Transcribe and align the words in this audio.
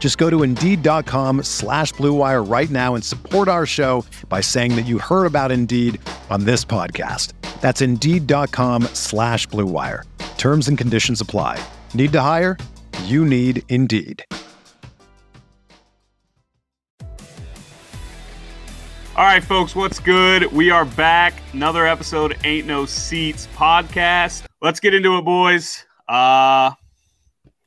Just 0.00 0.18
go 0.18 0.28
to 0.30 0.42
Indeed.com 0.42 1.44
slash 1.44 1.92
BlueWire 1.92 2.50
right 2.50 2.70
now 2.70 2.96
and 2.96 3.04
support 3.04 3.46
our 3.46 3.66
show 3.66 4.04
by 4.28 4.40
saying 4.40 4.74
that 4.74 4.86
you 4.86 4.98
heard 4.98 5.26
about 5.26 5.52
Indeed 5.52 6.00
on 6.30 6.44
this 6.44 6.64
podcast. 6.64 7.34
That's 7.60 7.82
Indeed.com 7.82 8.84
slash 8.94 9.46
BlueWire. 9.48 10.04
Terms 10.38 10.68
and 10.68 10.78
conditions 10.78 11.20
apply. 11.20 11.62
Need 11.92 12.12
to 12.12 12.20
hire? 12.22 12.56
You 13.04 13.24
need 13.26 13.62
Indeed. 13.68 14.24
All 19.16 19.26
right, 19.26 19.44
folks, 19.44 19.76
what's 19.76 19.98
good? 19.98 20.50
We 20.50 20.70
are 20.70 20.86
back. 20.86 21.34
Another 21.52 21.86
episode, 21.86 22.38
Ain't 22.42 22.66
No 22.66 22.86
Seats 22.86 23.48
podcast. 23.54 24.44
Let's 24.62 24.80
get 24.80 24.94
into 24.94 25.18
it, 25.18 25.26
boys. 25.26 25.84
Uh, 26.08 26.70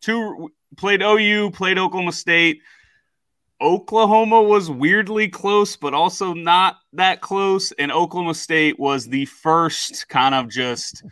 two 0.01 0.49
played 0.77 1.01
OU, 1.01 1.51
played 1.51 1.77
Oklahoma 1.77 2.11
State. 2.11 2.61
Oklahoma 3.61 4.41
was 4.41 4.69
weirdly 4.69 5.29
close, 5.29 5.75
but 5.75 5.93
also 5.93 6.33
not 6.33 6.77
that 6.93 7.21
close. 7.21 7.71
And 7.73 7.91
Oklahoma 7.91 8.33
State 8.33 8.77
was 8.77 9.07
the 9.07 9.25
first 9.25 10.09
kind 10.09 10.35
of 10.35 10.49
just 10.49 11.03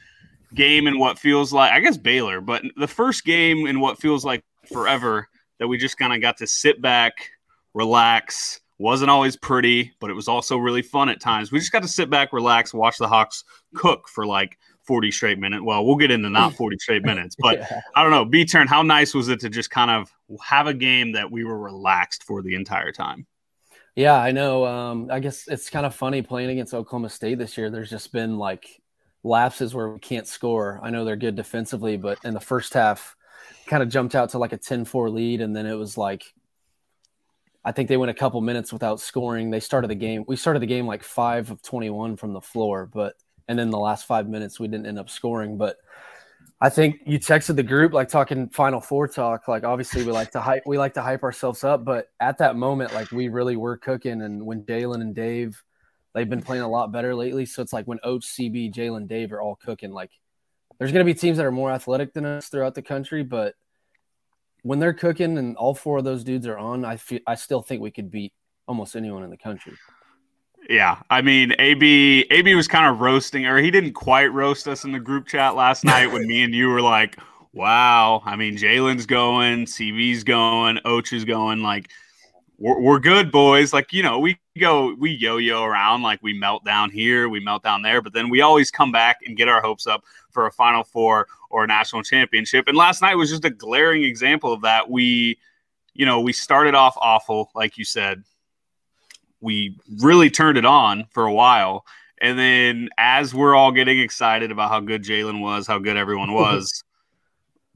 game 0.53 0.87
in 0.87 0.99
what 0.99 1.17
feels 1.17 1.53
like, 1.53 1.71
I 1.71 1.79
guess 1.79 1.97
Baylor, 1.97 2.41
but 2.41 2.63
the 2.75 2.87
first 2.87 3.23
game 3.23 3.67
in 3.67 3.79
what 3.79 4.01
feels 4.01 4.25
like 4.25 4.43
forever 4.71 5.27
that 5.59 5.67
we 5.67 5.77
just 5.77 5.97
kind 5.97 6.13
of 6.13 6.21
got 6.21 6.37
to 6.37 6.47
sit 6.47 6.81
back, 6.81 7.13
relax. 7.73 8.59
Wasn't 8.79 9.11
always 9.11 9.37
pretty, 9.37 9.93
but 9.99 10.09
it 10.09 10.15
was 10.15 10.27
also 10.27 10.57
really 10.57 10.81
fun 10.81 11.07
at 11.07 11.21
times. 11.21 11.51
We 11.51 11.59
just 11.59 11.71
got 11.71 11.83
to 11.83 11.87
sit 11.87 12.09
back, 12.09 12.33
relax, 12.33 12.73
watch 12.73 12.97
the 12.97 13.07
Hawks 13.07 13.43
cook 13.75 14.09
for 14.09 14.25
like 14.25 14.57
40 14.91 15.09
straight 15.11 15.39
minutes. 15.39 15.63
Well, 15.63 15.85
we'll 15.85 15.95
get 15.95 16.11
into 16.11 16.29
not 16.29 16.53
40 16.57 16.77
straight 16.79 17.05
minutes, 17.05 17.37
but 17.39 17.59
yeah. 17.71 17.79
I 17.95 18.03
don't 18.03 18.11
know. 18.11 18.25
B 18.25 18.43
turn, 18.43 18.67
how 18.67 18.81
nice 18.81 19.13
was 19.13 19.29
it 19.29 19.39
to 19.39 19.49
just 19.49 19.69
kind 19.71 19.89
of 19.89 20.11
have 20.43 20.67
a 20.67 20.73
game 20.73 21.13
that 21.13 21.31
we 21.31 21.45
were 21.45 21.57
relaxed 21.57 22.25
for 22.25 22.41
the 22.41 22.55
entire 22.55 22.91
time? 22.91 23.25
Yeah, 23.95 24.15
I 24.15 24.33
know. 24.33 24.65
Um, 24.65 25.07
I 25.09 25.21
guess 25.21 25.47
it's 25.47 25.69
kind 25.69 25.85
of 25.85 25.95
funny 25.95 26.21
playing 26.21 26.49
against 26.49 26.73
Oklahoma 26.73 27.07
State 27.07 27.37
this 27.37 27.57
year. 27.57 27.69
There's 27.69 27.89
just 27.89 28.11
been 28.11 28.37
like 28.37 28.81
lapses 29.23 29.73
where 29.73 29.91
we 29.91 29.99
can't 29.99 30.27
score. 30.27 30.81
I 30.83 30.89
know 30.89 31.05
they're 31.05 31.15
good 31.15 31.37
defensively, 31.37 31.95
but 31.95 32.19
in 32.25 32.33
the 32.33 32.41
first 32.41 32.73
half, 32.73 33.15
kind 33.67 33.81
of 33.81 33.87
jumped 33.87 34.13
out 34.13 34.31
to 34.31 34.39
like 34.39 34.51
a 34.51 34.57
10 34.57 34.83
4 34.83 35.09
lead. 35.09 35.39
And 35.39 35.55
then 35.55 35.65
it 35.65 35.75
was 35.75 35.97
like, 35.97 36.25
I 37.63 37.71
think 37.71 37.87
they 37.87 37.95
went 37.95 38.09
a 38.09 38.13
couple 38.13 38.41
minutes 38.41 38.73
without 38.73 38.99
scoring. 38.99 39.51
They 39.51 39.61
started 39.61 39.89
the 39.89 39.95
game. 39.95 40.25
We 40.27 40.35
started 40.35 40.61
the 40.61 40.67
game 40.67 40.85
like 40.85 41.01
five 41.01 41.49
of 41.49 41.61
21 41.61 42.17
from 42.17 42.33
the 42.33 42.41
floor, 42.41 42.89
but 42.91 43.15
and 43.51 43.59
then 43.59 43.69
the 43.69 43.77
last 43.77 44.05
five 44.05 44.29
minutes 44.29 44.61
we 44.61 44.67
didn't 44.69 44.85
end 44.85 44.97
up 44.97 45.09
scoring. 45.09 45.57
But 45.57 45.75
I 46.61 46.69
think 46.69 47.01
you 47.05 47.19
texted 47.19 47.57
the 47.57 47.63
group 47.63 47.91
like 47.91 48.07
talking 48.07 48.47
Final 48.47 48.79
Four 48.79 49.09
talk. 49.09 49.49
Like 49.49 49.65
obviously 49.65 50.05
we 50.05 50.13
like 50.13 50.31
to 50.31 50.39
hype 50.39 50.63
we 50.65 50.77
like 50.77 50.93
to 50.93 51.01
hype 51.01 51.21
ourselves 51.21 51.65
up, 51.65 51.83
but 51.83 52.07
at 52.21 52.37
that 52.37 52.55
moment, 52.55 52.93
like 52.93 53.11
we 53.11 53.27
really 53.27 53.57
were 53.57 53.75
cooking. 53.75 54.21
And 54.21 54.45
when 54.45 54.63
Jalen 54.63 55.01
and 55.01 55.13
Dave, 55.13 55.61
they've 56.15 56.29
been 56.29 56.41
playing 56.41 56.63
a 56.63 56.67
lot 56.69 56.93
better 56.93 57.13
lately. 57.13 57.45
So 57.45 57.61
it's 57.61 57.73
like 57.73 57.87
when 57.87 57.99
Oach, 58.05 58.23
CB, 58.23 58.73
Jalen, 58.73 59.09
Dave 59.09 59.33
are 59.33 59.41
all 59.41 59.57
cooking. 59.57 59.91
Like 59.91 60.11
there's 60.79 60.93
gonna 60.93 61.03
be 61.03 61.13
teams 61.13 61.35
that 61.35 61.45
are 61.45 61.51
more 61.51 61.71
athletic 61.71 62.13
than 62.13 62.23
us 62.23 62.47
throughout 62.47 62.73
the 62.73 62.81
country, 62.81 63.21
but 63.21 63.55
when 64.63 64.79
they're 64.79 64.93
cooking 64.93 65.37
and 65.37 65.57
all 65.57 65.75
four 65.75 65.97
of 65.97 66.05
those 66.05 66.23
dudes 66.23 66.47
are 66.47 66.57
on, 66.57 66.85
I 66.85 66.95
feel 66.95 67.19
I 67.27 67.35
still 67.35 67.61
think 67.61 67.81
we 67.81 67.91
could 67.91 68.09
beat 68.09 68.31
almost 68.65 68.95
anyone 68.95 69.23
in 69.23 69.29
the 69.29 69.35
country. 69.37 69.73
Yeah, 70.69 71.01
I 71.09 71.21
mean, 71.21 71.53
AB 71.59 72.25
AB 72.29 72.55
was 72.55 72.67
kind 72.67 72.91
of 72.93 73.01
roasting, 73.01 73.45
or 73.45 73.57
he 73.57 73.71
didn't 73.71 73.93
quite 73.93 74.27
roast 74.27 74.67
us 74.67 74.83
in 74.83 74.91
the 74.91 74.99
group 74.99 75.27
chat 75.27 75.55
last 75.55 75.83
night 75.83 76.11
when 76.11 76.27
me 76.27 76.43
and 76.43 76.53
you 76.53 76.69
were 76.69 76.81
like, 76.81 77.17
"Wow, 77.53 78.21
I 78.25 78.35
mean, 78.35 78.57
Jalen's 78.57 79.05
going, 79.05 79.65
CB's 79.65 80.23
going, 80.23 80.77
Oach 80.85 81.13
is 81.13 81.25
going, 81.25 81.61
like." 81.61 81.89
We're, 82.63 82.79
we're 82.79 82.99
good, 82.99 83.31
boys. 83.31 83.73
Like, 83.73 83.91
you 83.91 84.03
know, 84.03 84.19
we 84.19 84.37
go, 84.59 84.93
we 84.93 85.09
yo 85.09 85.37
yo 85.37 85.63
around, 85.63 86.03
like, 86.03 86.21
we 86.21 86.37
melt 86.37 86.63
down 86.63 86.91
here, 86.91 87.27
we 87.27 87.39
melt 87.39 87.63
down 87.63 87.81
there, 87.81 88.03
but 88.03 88.13
then 88.13 88.29
we 88.29 88.41
always 88.41 88.69
come 88.69 88.91
back 88.91 89.17
and 89.25 89.35
get 89.35 89.47
our 89.47 89.63
hopes 89.63 89.87
up 89.87 90.03
for 90.29 90.45
a 90.45 90.51
Final 90.51 90.83
Four 90.83 91.27
or 91.49 91.63
a 91.63 91.67
national 91.67 92.03
championship. 92.03 92.67
And 92.67 92.77
last 92.77 93.01
night 93.01 93.15
was 93.15 93.31
just 93.31 93.45
a 93.45 93.49
glaring 93.49 94.03
example 94.03 94.53
of 94.53 94.61
that. 94.61 94.91
We, 94.91 95.39
you 95.95 96.05
know, 96.05 96.21
we 96.21 96.33
started 96.33 96.75
off 96.75 96.95
awful, 97.01 97.49
like 97.55 97.79
you 97.79 97.83
said, 97.83 98.23
we 99.41 99.77
really 99.99 100.29
turned 100.29 100.57
it 100.57 100.65
on 100.65 101.05
for 101.11 101.25
a 101.25 101.33
while. 101.33 101.85
And 102.21 102.37
then 102.37 102.89
as 102.97 103.33
we're 103.33 103.55
all 103.55 103.71
getting 103.71 103.99
excited 103.99 104.51
about 104.51 104.69
how 104.69 104.79
good 104.79 105.03
Jalen 105.03 105.41
was, 105.41 105.65
how 105.67 105.79
good 105.79 105.97
everyone 105.97 106.33
was, 106.33 106.83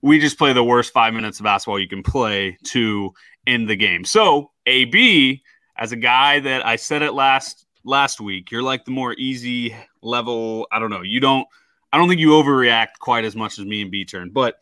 we 0.02 0.20
just 0.20 0.38
play 0.38 0.54
the 0.54 0.64
worst 0.64 0.94
five 0.94 1.14
minutes 1.14 1.40
of 1.40 1.46
basketball 1.46 1.80
you 1.80 1.88
can 1.88 2.04
play 2.04 2.58
to 2.66 3.12
end 3.48 3.68
the 3.68 3.76
game. 3.76 4.06
So 4.06 4.52
AB, 4.68 5.42
as 5.78 5.92
a 5.92 5.96
guy 5.96 6.40
that 6.40 6.66
I 6.66 6.76
said 6.76 7.02
it 7.02 7.14
last 7.14 7.66
last 7.84 8.22
week, 8.22 8.52
you're 8.52 8.64
like 8.64 8.86
the 8.86 8.92
more 8.92 9.14
easy 9.14 9.76
level. 10.02 10.68
I 10.72 10.80
don't 10.80 10.92
know. 10.92 11.02
You 11.02 11.20
don't 11.20 11.48
I 11.92 11.98
don't 11.98 12.08
think 12.08 12.22
you 12.22 12.30
overreact 12.30 13.00
quite 13.00 13.26
as 13.26 13.36
much 13.36 13.58
as 13.58 13.66
me 13.66 13.82
and 13.82 13.90
B 13.90 14.06
turn, 14.06 14.30
but 14.30 14.60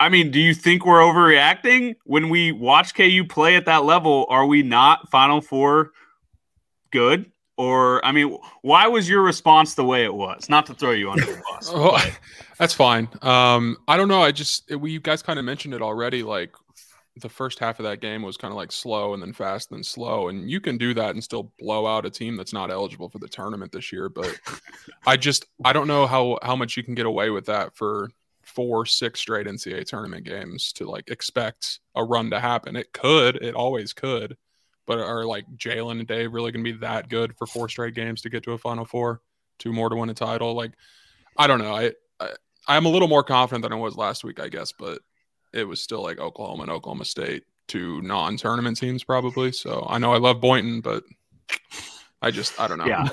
I 0.00 0.08
mean, 0.08 0.30
do 0.30 0.38
you 0.38 0.54
think 0.54 0.86
we're 0.86 1.00
overreacting 1.00 1.96
when 2.04 2.28
we 2.28 2.52
watch 2.52 2.94
KU 2.94 3.24
play 3.28 3.56
at 3.56 3.64
that 3.66 3.84
level? 3.84 4.26
Are 4.28 4.46
we 4.46 4.62
not 4.62 5.10
Final 5.10 5.40
Four 5.40 5.90
good? 6.92 7.30
Or, 7.56 8.04
I 8.06 8.12
mean, 8.12 8.38
why 8.62 8.86
was 8.86 9.08
your 9.08 9.20
response 9.20 9.74
the 9.74 9.84
way 9.84 10.04
it 10.04 10.14
was? 10.14 10.48
Not 10.48 10.66
to 10.66 10.74
throw 10.74 10.92
you 10.92 11.10
under 11.10 11.26
the 11.26 11.42
bus. 11.50 11.68
oh, 11.74 12.00
that's 12.58 12.72
fine. 12.72 13.08
Um, 13.20 13.78
I 13.88 13.96
don't 13.96 14.06
know. 14.06 14.22
I 14.22 14.30
just, 14.30 14.72
we 14.76 14.92
you 14.92 15.00
guys 15.00 15.22
kind 15.22 15.40
of 15.40 15.44
mentioned 15.44 15.74
it 15.74 15.82
already. 15.82 16.22
Like 16.22 16.54
the 17.20 17.28
first 17.28 17.58
half 17.58 17.80
of 17.80 17.84
that 17.84 18.00
game 18.00 18.22
was 18.22 18.36
kind 18.36 18.52
of 18.52 18.56
like 18.56 18.70
slow 18.70 19.12
and 19.12 19.20
then 19.20 19.32
fast 19.32 19.72
and 19.72 19.78
then 19.78 19.82
slow. 19.82 20.28
And 20.28 20.48
you 20.48 20.60
can 20.60 20.78
do 20.78 20.94
that 20.94 21.10
and 21.10 21.24
still 21.24 21.52
blow 21.58 21.84
out 21.84 22.06
a 22.06 22.10
team 22.10 22.36
that's 22.36 22.52
not 22.52 22.70
eligible 22.70 23.08
for 23.08 23.18
the 23.18 23.26
tournament 23.26 23.72
this 23.72 23.92
year. 23.92 24.08
But 24.08 24.38
I 25.06 25.16
just, 25.16 25.46
I 25.64 25.72
don't 25.72 25.88
know 25.88 26.06
how, 26.06 26.38
how 26.44 26.54
much 26.54 26.76
you 26.76 26.84
can 26.84 26.94
get 26.94 27.06
away 27.06 27.30
with 27.30 27.46
that 27.46 27.76
for 27.76 28.10
four, 28.48 28.86
six 28.86 29.20
straight 29.20 29.46
NCAA 29.46 29.86
tournament 29.86 30.24
games 30.24 30.72
to 30.74 30.88
like 30.88 31.10
expect 31.10 31.80
a 31.94 32.02
run 32.02 32.30
to 32.30 32.40
happen. 32.40 32.76
It 32.76 32.92
could, 32.92 33.36
it 33.36 33.54
always 33.54 33.92
could, 33.92 34.36
but 34.86 34.98
are 34.98 35.24
like 35.24 35.44
Jalen 35.56 35.98
and 35.98 36.06
Dave 36.06 36.32
really 36.32 36.50
going 36.50 36.64
to 36.64 36.72
be 36.72 36.78
that 36.78 37.08
good 37.08 37.36
for 37.36 37.46
four 37.46 37.68
straight 37.68 37.94
games 37.94 38.22
to 38.22 38.30
get 38.30 38.42
to 38.44 38.52
a 38.52 38.58
Final 38.58 38.84
Four, 38.84 39.20
two 39.58 39.72
more 39.72 39.88
to 39.88 39.96
win 39.96 40.10
a 40.10 40.14
title? 40.14 40.54
Like, 40.54 40.72
I 41.36 41.46
don't 41.46 41.58
know. 41.58 41.74
I, 41.74 41.92
I 42.18 42.30
I'm 42.66 42.86
a 42.86 42.90
little 42.90 43.08
more 43.08 43.22
confident 43.22 43.62
than 43.62 43.72
I 43.72 43.76
was 43.76 43.96
last 43.96 44.24
week, 44.24 44.40
I 44.40 44.48
guess, 44.48 44.72
but 44.72 45.00
it 45.52 45.64
was 45.64 45.80
still 45.80 46.02
like 46.02 46.18
Oklahoma 46.18 46.64
and 46.64 46.72
Oklahoma 46.72 47.04
State, 47.04 47.44
two 47.66 48.02
non-tournament 48.02 48.76
teams 48.76 49.04
probably. 49.04 49.52
So 49.52 49.86
I 49.88 49.98
know 49.98 50.12
I 50.12 50.18
love 50.18 50.40
Boynton, 50.40 50.80
but 50.80 51.04
I 52.20 52.30
just 52.30 52.58
I 52.60 52.66
don't 52.66 52.78
know. 52.78 52.86
Yeah. 52.86 53.08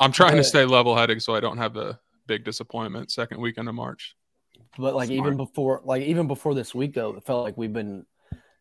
I'm 0.00 0.12
trying 0.12 0.34
to 0.34 0.40
uh, 0.40 0.44
stay 0.44 0.64
level-headed 0.64 1.22
so 1.22 1.34
I 1.34 1.40
don't 1.40 1.58
have 1.58 1.76
a 1.76 1.98
big 2.26 2.44
disappointment 2.44 3.10
second 3.10 3.40
weekend 3.40 3.68
of 3.68 3.74
March. 3.74 4.16
But 4.78 4.94
like 4.94 5.08
Smart. 5.08 5.26
even 5.26 5.36
before, 5.36 5.80
like 5.84 6.02
even 6.02 6.26
before 6.26 6.54
this 6.54 6.74
week, 6.74 6.94
though, 6.94 7.16
it 7.16 7.24
felt 7.24 7.44
like 7.44 7.56
we've 7.56 7.72
been 7.72 8.06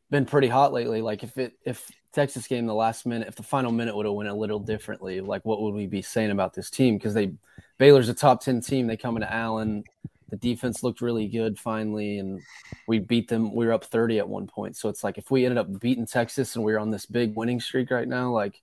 been 0.09 0.25
pretty 0.25 0.47
hot 0.47 0.73
lately. 0.73 1.01
Like 1.01 1.23
if 1.23 1.37
it 1.37 1.53
if 1.65 1.89
Texas 2.13 2.47
game 2.47 2.65
the 2.65 2.73
last 2.73 3.05
minute, 3.05 3.27
if 3.27 3.35
the 3.35 3.43
final 3.43 3.71
minute 3.71 3.95
would 3.95 4.05
have 4.05 4.15
went 4.15 4.29
a 4.29 4.33
little 4.33 4.59
differently, 4.59 5.21
like 5.21 5.45
what 5.45 5.61
would 5.61 5.73
we 5.73 5.87
be 5.87 6.01
saying 6.01 6.31
about 6.31 6.53
this 6.53 6.69
team? 6.69 6.97
Because 6.97 7.13
they 7.13 7.33
Baylor's 7.77 8.09
a 8.09 8.13
top 8.13 8.41
ten 8.43 8.61
team. 8.61 8.87
They 8.87 8.97
come 8.97 9.15
into 9.17 9.31
Allen. 9.31 9.83
The 10.29 10.37
defense 10.37 10.83
looked 10.83 11.01
really 11.01 11.27
good 11.27 11.57
finally, 11.57 12.19
and 12.19 12.41
we 12.87 12.99
beat 12.99 13.27
them. 13.27 13.53
We 13.53 13.65
were 13.65 13.73
up 13.73 13.85
thirty 13.85 14.19
at 14.19 14.27
one 14.27 14.47
point. 14.47 14.77
So 14.77 14.89
it's 14.89 15.03
like 15.03 15.17
if 15.17 15.29
we 15.31 15.45
ended 15.45 15.57
up 15.57 15.79
beating 15.79 16.05
Texas 16.05 16.55
and 16.55 16.65
we 16.65 16.73
are 16.73 16.79
on 16.79 16.91
this 16.91 17.05
big 17.05 17.35
winning 17.35 17.59
streak 17.59 17.91
right 17.91 18.07
now, 18.07 18.31
like 18.31 18.61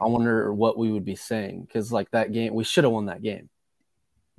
I 0.00 0.06
wonder 0.06 0.52
what 0.52 0.78
we 0.78 0.92
would 0.92 1.04
be 1.04 1.16
saying 1.16 1.62
because 1.62 1.92
like 1.92 2.10
that 2.12 2.32
game, 2.32 2.54
we 2.54 2.64
should 2.64 2.84
have 2.84 2.92
won 2.92 3.06
that 3.06 3.22
game. 3.22 3.48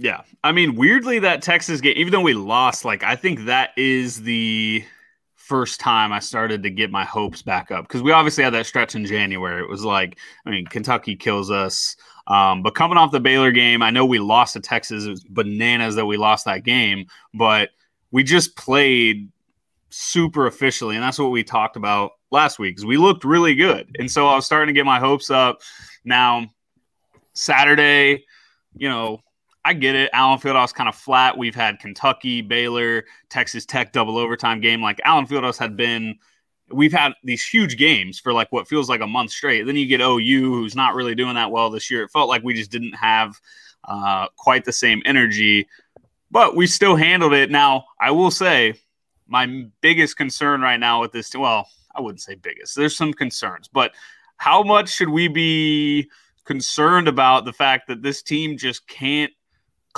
Yeah, 0.01 0.21
I 0.45 0.53
mean, 0.53 0.75
weirdly, 0.75 1.19
that 1.19 1.41
Texas 1.41 1.81
game, 1.81 1.95
even 1.97 2.13
though 2.13 2.21
we 2.21 2.33
lost, 2.33 2.85
like 2.85 3.03
I 3.03 3.17
think 3.17 3.45
that 3.45 3.71
is 3.75 4.21
the 4.21 4.81
first 5.35 5.81
time 5.81 6.13
I 6.13 6.19
started 6.19 6.63
to 6.63 6.69
get 6.69 6.89
my 6.89 7.03
hopes 7.03 7.41
back 7.41 7.69
up 7.69 7.85
because 7.85 8.01
we 8.01 8.13
obviously 8.13 8.45
had 8.45 8.53
that 8.53 8.65
stretch 8.65 8.95
in 8.95 9.05
January. 9.05 9.61
It 9.61 9.67
was 9.67 9.83
like, 9.83 10.17
I 10.45 10.51
mean, 10.51 10.65
Kentucky 10.67 11.17
kills 11.17 11.51
us. 11.51 11.97
Um, 12.27 12.63
but 12.63 12.75
coming 12.75 12.97
off 12.97 13.11
the 13.11 13.19
Baylor 13.19 13.51
game, 13.51 13.81
I 13.81 13.89
know 13.89 14.05
we 14.05 14.19
lost 14.19 14.53
to 14.53 14.61
Texas. 14.61 15.03
It 15.03 15.09
was 15.09 15.23
bananas 15.25 15.95
that 15.95 16.05
we 16.05 16.15
lost 16.15 16.45
that 16.45 16.63
game, 16.63 17.07
but 17.33 17.71
we 18.11 18.23
just 18.23 18.55
played 18.55 19.29
super 19.89 20.47
officially, 20.47 20.95
and 20.95 21.03
that's 21.03 21.19
what 21.19 21.31
we 21.31 21.43
talked 21.43 21.75
about 21.75 22.11
last 22.31 22.57
week. 22.57 22.77
Because 22.77 22.85
we 22.85 22.95
looked 22.95 23.25
really 23.25 23.53
good, 23.53 23.93
and 23.99 24.09
so 24.09 24.27
I 24.27 24.35
was 24.35 24.45
starting 24.45 24.73
to 24.73 24.79
get 24.79 24.85
my 24.85 24.99
hopes 24.99 25.29
up. 25.29 25.59
Now, 26.05 26.47
Saturday, 27.33 28.23
you 28.77 28.87
know, 28.87 29.23
I 29.65 29.73
get 29.73 29.95
it. 29.95 30.09
Allen 30.13 30.39
Fieldhouse 30.39 30.73
kind 30.73 30.87
of 30.87 30.95
flat. 30.95 31.37
We've 31.37 31.55
had 31.55 31.79
Kentucky, 31.79 32.41
Baylor, 32.41 33.05
Texas 33.29 33.65
Tech 33.65 33.91
double 33.91 34.17
overtime 34.17 34.61
game. 34.61 34.81
Like 34.81 35.01
Allen 35.03 35.27
Fieldhouse 35.27 35.57
had 35.57 35.75
been, 35.75 36.17
we've 36.71 36.93
had 36.93 37.13
these 37.23 37.45
huge 37.45 37.77
games 37.77 38.19
for 38.19 38.31
like 38.31 38.51
what 38.51 38.67
feels 38.67 38.89
like 38.89 39.01
a 39.01 39.07
month 39.07 39.31
straight. 39.31 39.63
Then 39.63 39.75
you 39.75 39.85
get 39.85 40.01
OU, 40.01 40.53
who's 40.53 40.75
not 40.75 40.95
really 40.95 41.15
doing 41.15 41.35
that 41.35 41.51
well 41.51 41.69
this 41.69 41.91
year. 41.91 42.03
It 42.03 42.11
felt 42.11 42.29
like 42.29 42.43
we 42.43 42.53
just 42.53 42.71
didn't 42.71 42.93
have 42.93 43.39
uh, 43.83 44.27
quite 44.37 44.65
the 44.65 44.71
same 44.71 45.01
energy, 45.05 45.67
but 46.31 46.55
we 46.55 46.65
still 46.65 46.95
handled 46.95 47.33
it. 47.33 47.51
Now, 47.51 47.85
I 47.99 48.11
will 48.11 48.31
say, 48.31 48.75
my 49.27 49.65
biggest 49.81 50.17
concern 50.17 50.61
right 50.61 50.79
now 50.79 51.01
with 51.01 51.11
this, 51.11 51.35
well, 51.35 51.67
I 51.93 52.01
wouldn't 52.01 52.21
say 52.21 52.35
biggest. 52.35 52.75
There's 52.75 52.97
some 52.97 53.13
concerns, 53.13 53.67
but 53.67 53.91
how 54.37 54.63
much 54.63 54.89
should 54.89 55.09
we 55.09 55.27
be 55.27 56.09
concerned 56.45 57.07
about 57.07 57.45
the 57.45 57.53
fact 57.53 57.87
that 57.87 58.01
this 58.01 58.23
team 58.23 58.57
just 58.57 58.87
can't 58.87 59.31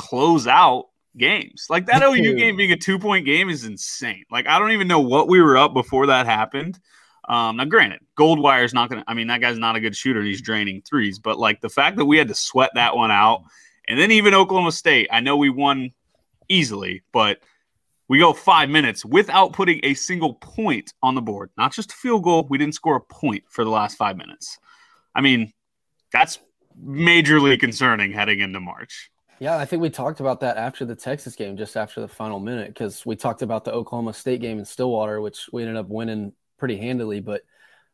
close 0.02 0.48
out 0.48 0.86
games. 1.16 1.68
Like 1.70 1.86
that 1.86 2.02
OU 2.02 2.36
game 2.36 2.58
being 2.58 2.72
a 2.72 2.78
two 2.78 2.98
point 2.98 3.26
game 3.26 3.50
is 3.50 3.66
insane. 3.66 4.26
Like 4.32 4.48
I 4.48 4.58
don't 4.58 4.72
even 4.72 4.88
know 4.88 5.00
what 5.00 5.28
we 5.28 5.42
were 5.42 5.58
up 5.58 5.74
before 5.74 6.08
that 6.08 6.26
happened. 6.26 6.80
Um, 7.30 7.58
now, 7.58 7.66
granted, 7.66 8.00
Goldwire 8.18 8.66
is 8.66 8.74
not 8.74 8.90
going 8.90 9.04
to, 9.04 9.10
I 9.10 9.14
mean, 9.14 9.28
that 9.28 9.42
guy's 9.42 9.58
not 9.58 9.76
a 9.76 9.80
good 9.80 9.96
shooter. 9.96 10.24
He's 10.24 10.42
draining 10.42 10.82
threes, 10.82 11.20
but 11.20 11.38
like 11.38 11.62
the 11.62 11.70
fact 11.70 11.98
that 11.98 12.06
we 12.06 12.18
had 12.18 12.28
to 12.30 12.36
sweat 12.36 12.72
that 12.74 12.96
one 12.96 13.12
out, 13.12 13.44
and 13.88 13.98
then 13.98 14.12
even 14.12 14.34
Oklahoma 14.34 14.72
State, 14.72 15.08
I 15.12 15.20
know 15.20 15.38
we 15.38 15.50
won 15.50 15.92
easily, 16.50 17.04
but 17.14 17.40
we 18.08 18.20
go 18.20 18.34
five 18.34 18.70
minutes 18.70 19.06
without 19.06 19.54
putting 19.54 19.80
a 19.84 19.94
single 19.94 20.34
point 20.34 20.94
on 21.02 21.16
the 21.16 21.22
board, 21.22 21.52
not 21.58 21.74
just 21.74 21.92
a 21.92 21.96
field 21.96 22.24
goal. 22.24 22.48
We 22.50 22.58
didn't 22.58 22.76
score 22.76 22.98
a 22.98 23.02
point 23.02 23.44
for 23.48 23.64
the 23.64 23.70
last 23.70 23.98
five 23.98 24.18
minutes. 24.18 24.58
I 25.16 25.22
mean, 25.22 25.54
that's 26.12 26.40
majorly 26.84 27.58
concerning 27.60 28.12
heading 28.12 28.40
into 28.40 28.60
March. 28.60 29.12
Yeah, 29.42 29.58
I 29.58 29.66
think 29.66 29.82
we 29.82 29.90
talked 29.90 30.20
about 30.20 30.42
that 30.42 30.58
after 30.58 30.86
the 30.86 30.94
Texas 30.94 31.36
game, 31.36 31.58
just 31.58 31.76
after 31.76 32.00
the 32.00 32.08
final 32.08 32.40
minute, 32.40 32.68
because 32.68 33.04
we 33.08 33.16
talked 33.16 33.42
about 33.42 33.66
the 33.66 33.74
Oklahoma 33.74 34.14
State 34.14 34.40
game 34.40 34.60
in 34.60 34.66
Stillwater, 34.66 35.20
which 35.20 35.50
we 35.52 35.64
ended 35.64 35.78
up 35.78 35.90
winning 35.90 36.34
pretty 36.60 36.78
handily. 36.78 37.22
But 37.22 37.42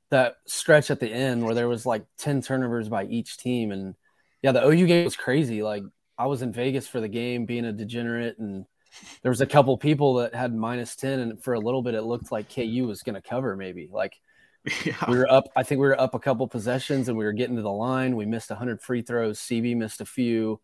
that 0.09 0.35
stretch 0.45 0.91
at 0.91 0.99
the 0.99 1.09
end 1.09 1.45
where 1.45 1.55
there 1.55 1.69
was 1.69 1.85
like 1.85 2.05
10 2.17 2.41
turnovers 2.41 2.89
by 2.89 3.05
each 3.05 3.37
team. 3.37 3.71
And 3.71 3.95
yeah, 4.41 4.51
the 4.51 4.67
OU 4.67 4.87
game 4.87 5.05
was 5.05 5.15
crazy. 5.15 5.63
Like 5.63 5.83
I 6.17 6.25
was 6.25 6.41
in 6.41 6.51
Vegas 6.51 6.85
for 6.85 6.99
the 6.99 7.07
game 7.07 7.45
being 7.45 7.63
a 7.63 7.71
degenerate 7.71 8.37
and 8.39 8.65
there 9.21 9.31
was 9.31 9.39
a 9.39 9.45
couple 9.45 9.77
people 9.77 10.15
that 10.15 10.35
had 10.35 10.53
minus 10.53 10.97
10 10.97 11.19
and 11.21 11.41
for 11.41 11.53
a 11.53 11.61
little 11.61 11.81
bit 11.81 11.93
it 11.93 12.01
looked 12.01 12.29
like 12.29 12.53
KU 12.53 12.87
was 12.87 13.03
going 13.03 13.15
to 13.15 13.21
cover 13.21 13.55
maybe. 13.55 13.87
Like 13.89 14.19
yeah. 14.83 14.95
we 15.07 15.17
were 15.17 15.31
up 15.31 15.47
I 15.55 15.63
think 15.63 15.79
we 15.79 15.87
were 15.87 15.99
up 15.99 16.13
a 16.13 16.19
couple 16.19 16.45
possessions 16.49 17.07
and 17.07 17.17
we 17.17 17.23
were 17.23 17.31
getting 17.31 17.55
to 17.55 17.61
the 17.61 17.71
line. 17.71 18.17
We 18.17 18.25
missed 18.25 18.49
100 18.49 18.81
free 18.81 19.01
throws, 19.01 19.39
CB 19.39 19.77
missed 19.77 20.01
a 20.01 20.05
few. 20.05 20.59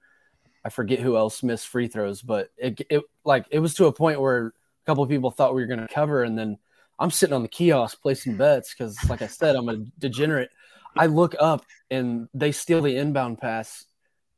I 0.66 0.70
forget 0.70 1.00
who 1.00 1.18
else 1.18 1.44
missed 1.44 1.68
free 1.68 1.88
throws, 1.88 2.22
but 2.22 2.50
it, 2.58 2.82
it 2.90 3.04
like 3.26 3.46
it 3.52 3.60
was 3.60 3.74
to 3.76 3.86
a 3.86 3.94
point 3.94 4.22
where 4.22 4.48
a 4.48 4.52
couple 4.86 5.04
of 5.04 5.10
people 5.10 5.32
thought 5.32 5.54
we 5.54 5.62
were 5.62 5.68
going 5.68 5.86
to 5.86 5.94
cover, 5.94 6.24
and 6.24 6.38
then 6.38 6.58
I'm 7.00 7.12
sitting 7.12 7.34
on 7.34 7.42
the 7.42 7.50
kiosk 7.50 8.02
placing 8.02 8.38
bets 8.38 8.74
because, 8.74 8.98
like 9.10 9.22
I 9.22 9.28
said, 9.28 9.56
I'm 9.56 9.70
a 9.70 9.78
degenerate. 10.00 10.52
I 10.96 11.08
look 11.08 11.36
up 11.40 11.66
and 11.90 12.30
they 12.34 12.52
steal 12.52 12.82
the 12.82 12.96
inbound 12.96 13.40
pass, 13.40 13.86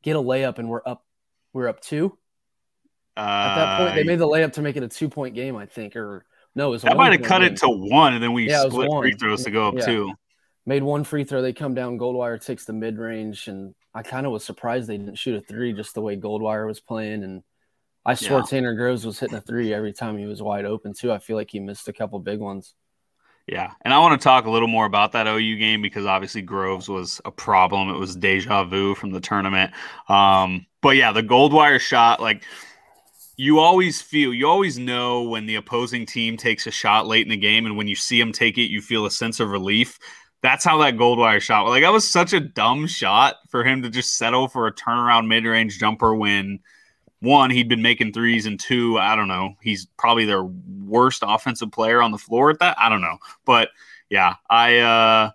get 0.02 0.16
a 0.16 0.20
layup, 0.20 0.58
and 0.58 0.68
we're 0.68 0.82
up. 0.84 1.04
We're 1.52 1.68
up 1.68 1.80
two. 1.80 2.18
Uh, 3.16 3.20
At 3.20 3.54
that 3.54 3.78
point, 3.78 3.94
they 3.94 4.02
uh, 4.02 4.04
made 4.04 4.18
the 4.18 4.26
layup 4.26 4.52
to 4.54 4.62
make 4.62 4.76
it 4.76 4.82
a 4.82 4.88
two 4.88 5.08
point 5.08 5.34
game, 5.34 5.56
I 5.56 5.66
think, 5.66 5.96
or 5.96 6.26
no, 6.54 6.68
it 6.68 6.70
was 6.70 6.82
that 6.82 6.96
might 6.96 7.12
have 7.12 7.22
cut 7.22 7.40
game. 7.40 7.52
it 7.52 7.56
to 7.58 7.68
one, 7.68 8.14
and 8.14 8.22
then 8.22 8.32
we 8.32 8.48
yeah, 8.48 8.66
split 8.68 8.90
free 8.90 9.12
throws 9.12 9.44
to 9.44 9.50
go 9.50 9.68
up 9.68 9.74
yeah. 9.76 9.86
two. 9.86 10.12
Made 10.64 10.82
one 10.82 11.04
free 11.04 11.24
throw. 11.24 11.42
They 11.42 11.52
come 11.52 11.74
down. 11.74 11.98
Goldwire 11.98 12.44
takes 12.44 12.64
the 12.64 12.72
mid 12.72 12.98
range, 12.98 13.48
and 13.48 13.74
I 13.96 14.02
kind 14.02 14.26
of 14.26 14.32
was 14.32 14.44
surprised 14.44 14.88
they 14.88 14.98
didn't 14.98 15.16
shoot 15.16 15.36
a 15.36 15.40
three 15.40 15.72
just 15.72 15.94
the 15.94 16.02
way 16.02 16.18
Goldwire 16.18 16.66
was 16.66 16.80
playing. 16.80 17.24
And 17.24 17.42
I 18.04 18.12
swear 18.12 18.40
yeah. 18.40 18.44
Tanner 18.44 18.74
Groves 18.74 19.06
was 19.06 19.18
hitting 19.18 19.38
a 19.38 19.40
three 19.40 19.72
every 19.72 19.94
time 19.94 20.18
he 20.18 20.26
was 20.26 20.42
wide 20.42 20.66
open 20.66 20.92
too. 20.92 21.10
I 21.10 21.18
feel 21.18 21.34
like 21.34 21.50
he 21.50 21.60
missed 21.60 21.88
a 21.88 21.94
couple 21.94 22.18
big 22.18 22.38
ones. 22.38 22.74
Yeah, 23.46 23.72
and 23.82 23.94
I 23.94 23.98
want 24.00 24.20
to 24.20 24.22
talk 24.22 24.44
a 24.44 24.50
little 24.50 24.68
more 24.68 24.84
about 24.84 25.12
that 25.12 25.26
OU 25.26 25.56
game 25.56 25.80
because 25.80 26.04
obviously 26.04 26.42
Groves 26.42 26.90
was 26.90 27.22
a 27.24 27.30
problem. 27.30 27.88
It 27.88 27.96
was 27.96 28.14
deja 28.16 28.64
vu 28.64 28.94
from 28.94 29.12
the 29.12 29.20
tournament. 29.20 29.72
Um, 30.10 30.66
but 30.82 30.96
yeah, 30.96 31.12
the 31.12 31.22
Goldwire 31.22 31.80
shot, 31.80 32.20
like 32.20 32.44
you 33.36 33.60
always 33.60 34.02
feel, 34.02 34.34
you 34.34 34.46
always 34.46 34.78
know 34.78 35.22
when 35.22 35.46
the 35.46 35.54
opposing 35.54 36.04
team 36.04 36.36
takes 36.36 36.66
a 36.66 36.70
shot 36.70 37.06
late 37.06 37.24
in 37.24 37.30
the 37.30 37.36
game, 37.36 37.64
and 37.64 37.78
when 37.78 37.88
you 37.88 37.94
see 37.94 38.20
them 38.20 38.32
take 38.32 38.58
it, 38.58 38.68
you 38.68 38.82
feel 38.82 39.06
a 39.06 39.10
sense 39.10 39.40
of 39.40 39.48
relief. 39.48 39.98
That's 40.46 40.64
how 40.64 40.78
that 40.78 40.94
Goldwire 40.94 41.40
shot. 41.40 41.66
Like 41.66 41.82
that 41.82 41.92
was 41.92 42.06
such 42.06 42.32
a 42.32 42.38
dumb 42.38 42.86
shot 42.86 43.38
for 43.48 43.64
him 43.64 43.82
to 43.82 43.90
just 43.90 44.16
settle 44.16 44.46
for 44.46 44.68
a 44.68 44.72
turnaround 44.72 45.26
mid 45.26 45.44
range 45.44 45.80
jumper 45.80 46.14
when 46.14 46.60
one 47.18 47.50
he'd 47.50 47.68
been 47.68 47.82
making 47.82 48.12
threes 48.12 48.46
and 48.46 48.60
two 48.60 48.96
I 48.96 49.16
don't 49.16 49.26
know 49.26 49.56
he's 49.60 49.86
probably 49.98 50.24
their 50.24 50.44
worst 50.44 51.24
offensive 51.26 51.72
player 51.72 52.00
on 52.00 52.12
the 52.12 52.18
floor 52.18 52.50
at 52.50 52.60
that 52.60 52.76
I 52.78 52.88
don't 52.88 53.00
know 53.00 53.16
but 53.44 53.70
yeah 54.08 54.34
I 54.48 54.78
uh 54.78 55.30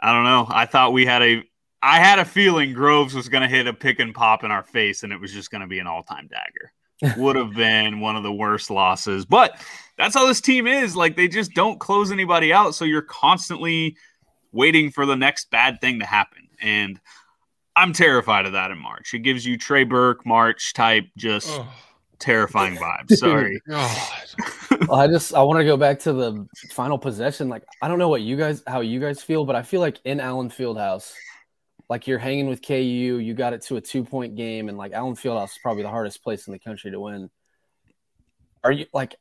I 0.00 0.12
don't 0.12 0.24
know 0.24 0.44
I 0.48 0.66
thought 0.66 0.92
we 0.92 1.06
had 1.06 1.22
a 1.22 1.44
I 1.80 2.00
had 2.00 2.18
a 2.18 2.24
feeling 2.24 2.72
Groves 2.72 3.14
was 3.14 3.28
going 3.28 3.42
to 3.42 3.48
hit 3.48 3.68
a 3.68 3.72
pick 3.72 4.00
and 4.00 4.12
pop 4.12 4.42
in 4.42 4.50
our 4.50 4.64
face 4.64 5.04
and 5.04 5.12
it 5.12 5.20
was 5.20 5.32
just 5.32 5.52
going 5.52 5.60
to 5.60 5.68
be 5.68 5.78
an 5.78 5.86
all 5.86 6.02
time 6.02 6.26
dagger 6.26 6.72
would 7.16 7.36
have 7.36 7.54
been 7.54 8.00
one 8.00 8.16
of 8.16 8.22
the 8.22 8.32
worst 8.32 8.70
losses. 8.70 9.24
But 9.24 9.60
that's 9.96 10.14
how 10.14 10.26
this 10.26 10.40
team 10.40 10.66
is. 10.66 10.96
Like 10.96 11.16
they 11.16 11.28
just 11.28 11.52
don't 11.52 11.78
close 11.78 12.10
anybody 12.10 12.52
out. 12.52 12.74
So 12.74 12.84
you're 12.84 13.02
constantly 13.02 13.96
waiting 14.52 14.90
for 14.90 15.06
the 15.06 15.16
next 15.16 15.50
bad 15.50 15.80
thing 15.80 16.00
to 16.00 16.06
happen. 16.06 16.48
And 16.60 17.00
I'm 17.76 17.92
terrified 17.92 18.46
of 18.46 18.52
that 18.52 18.70
in 18.70 18.78
March. 18.78 19.14
It 19.14 19.20
gives 19.20 19.46
you 19.46 19.56
Trey 19.56 19.84
Burke, 19.84 20.26
March 20.26 20.72
type, 20.72 21.04
just 21.16 21.48
oh. 21.50 21.68
terrifying 22.18 22.76
vibes. 22.76 23.12
Sorry. 23.16 23.60
well, 23.66 24.94
I 24.94 25.06
just 25.06 25.34
I 25.34 25.42
want 25.42 25.58
to 25.58 25.64
go 25.64 25.76
back 25.76 26.00
to 26.00 26.12
the 26.12 26.46
final 26.70 26.98
possession. 26.98 27.48
Like 27.48 27.64
I 27.80 27.88
don't 27.88 27.98
know 27.98 28.08
what 28.08 28.22
you 28.22 28.36
guys 28.36 28.62
how 28.66 28.80
you 28.80 29.00
guys 29.00 29.22
feel, 29.22 29.44
but 29.44 29.56
I 29.56 29.62
feel 29.62 29.80
like 29.80 29.98
in 30.04 30.20
Allen 30.20 30.50
Fieldhouse, 30.50 31.12
like 31.90 32.06
you're 32.06 32.20
hanging 32.20 32.48
with 32.48 32.64
KU, 32.64 32.74
you 32.74 33.34
got 33.34 33.52
it 33.52 33.62
to 33.62 33.76
a 33.76 33.80
two 33.80 34.04
point 34.04 34.36
game, 34.36 34.68
and 34.68 34.78
like 34.78 34.92
Allen 34.92 35.16
Fieldhouse 35.16 35.50
is 35.50 35.58
probably 35.60 35.82
the 35.82 35.90
hardest 35.90 36.22
place 36.22 36.46
in 36.46 36.52
the 36.52 36.58
country 36.58 36.92
to 36.92 37.00
win. 37.00 37.28
Are 38.62 38.70
you 38.70 38.86
like, 38.94 39.16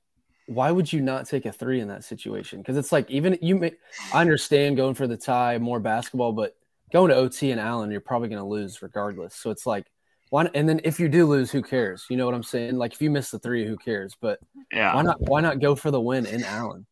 why 0.45 0.69
would 0.69 0.93
you 0.93 1.01
not 1.01 1.27
take 1.27 1.45
a 1.47 1.51
three 1.51 1.79
in 1.79 1.87
that 1.87 2.03
situation? 2.03 2.59
Because 2.59 2.77
it's 2.77 2.91
like 2.91 3.09
even 3.09 3.39
you 3.41 3.55
may, 3.55 3.73
I 4.13 4.21
understand 4.21 4.77
going 4.77 4.93
for 4.93 5.07
the 5.07 5.17
tie, 5.17 5.57
more 5.57 5.79
basketball, 5.79 6.31
but 6.31 6.55
going 6.93 7.09
to 7.09 7.15
OT 7.15 7.49
and 7.49 7.59
Allen, 7.59 7.89
you're 7.89 8.01
probably 8.01 8.29
going 8.29 8.41
to 8.41 8.47
lose 8.47 8.81
regardless. 8.83 9.35
So 9.35 9.49
it's 9.49 9.65
like, 9.65 9.87
why? 10.29 10.47
And 10.53 10.69
then 10.69 10.79
if 10.83 10.99
you 10.99 11.09
do 11.09 11.25
lose, 11.25 11.49
who 11.49 11.63
cares? 11.63 12.05
You 12.07 12.17
know 12.17 12.25
what 12.25 12.35
I'm 12.35 12.43
saying? 12.43 12.75
Like 12.75 12.93
if 12.93 13.01
you 13.01 13.09
miss 13.09 13.31
the 13.31 13.39
three, 13.39 13.65
who 13.65 13.77
cares? 13.77 14.15
But 14.21 14.39
yeah, 14.71 14.93
why 14.93 15.01
not? 15.01 15.19
Why 15.21 15.41
not 15.41 15.59
go 15.59 15.75
for 15.75 15.89
the 15.89 15.99
win 15.99 16.27
in 16.27 16.43
Allen? 16.43 16.85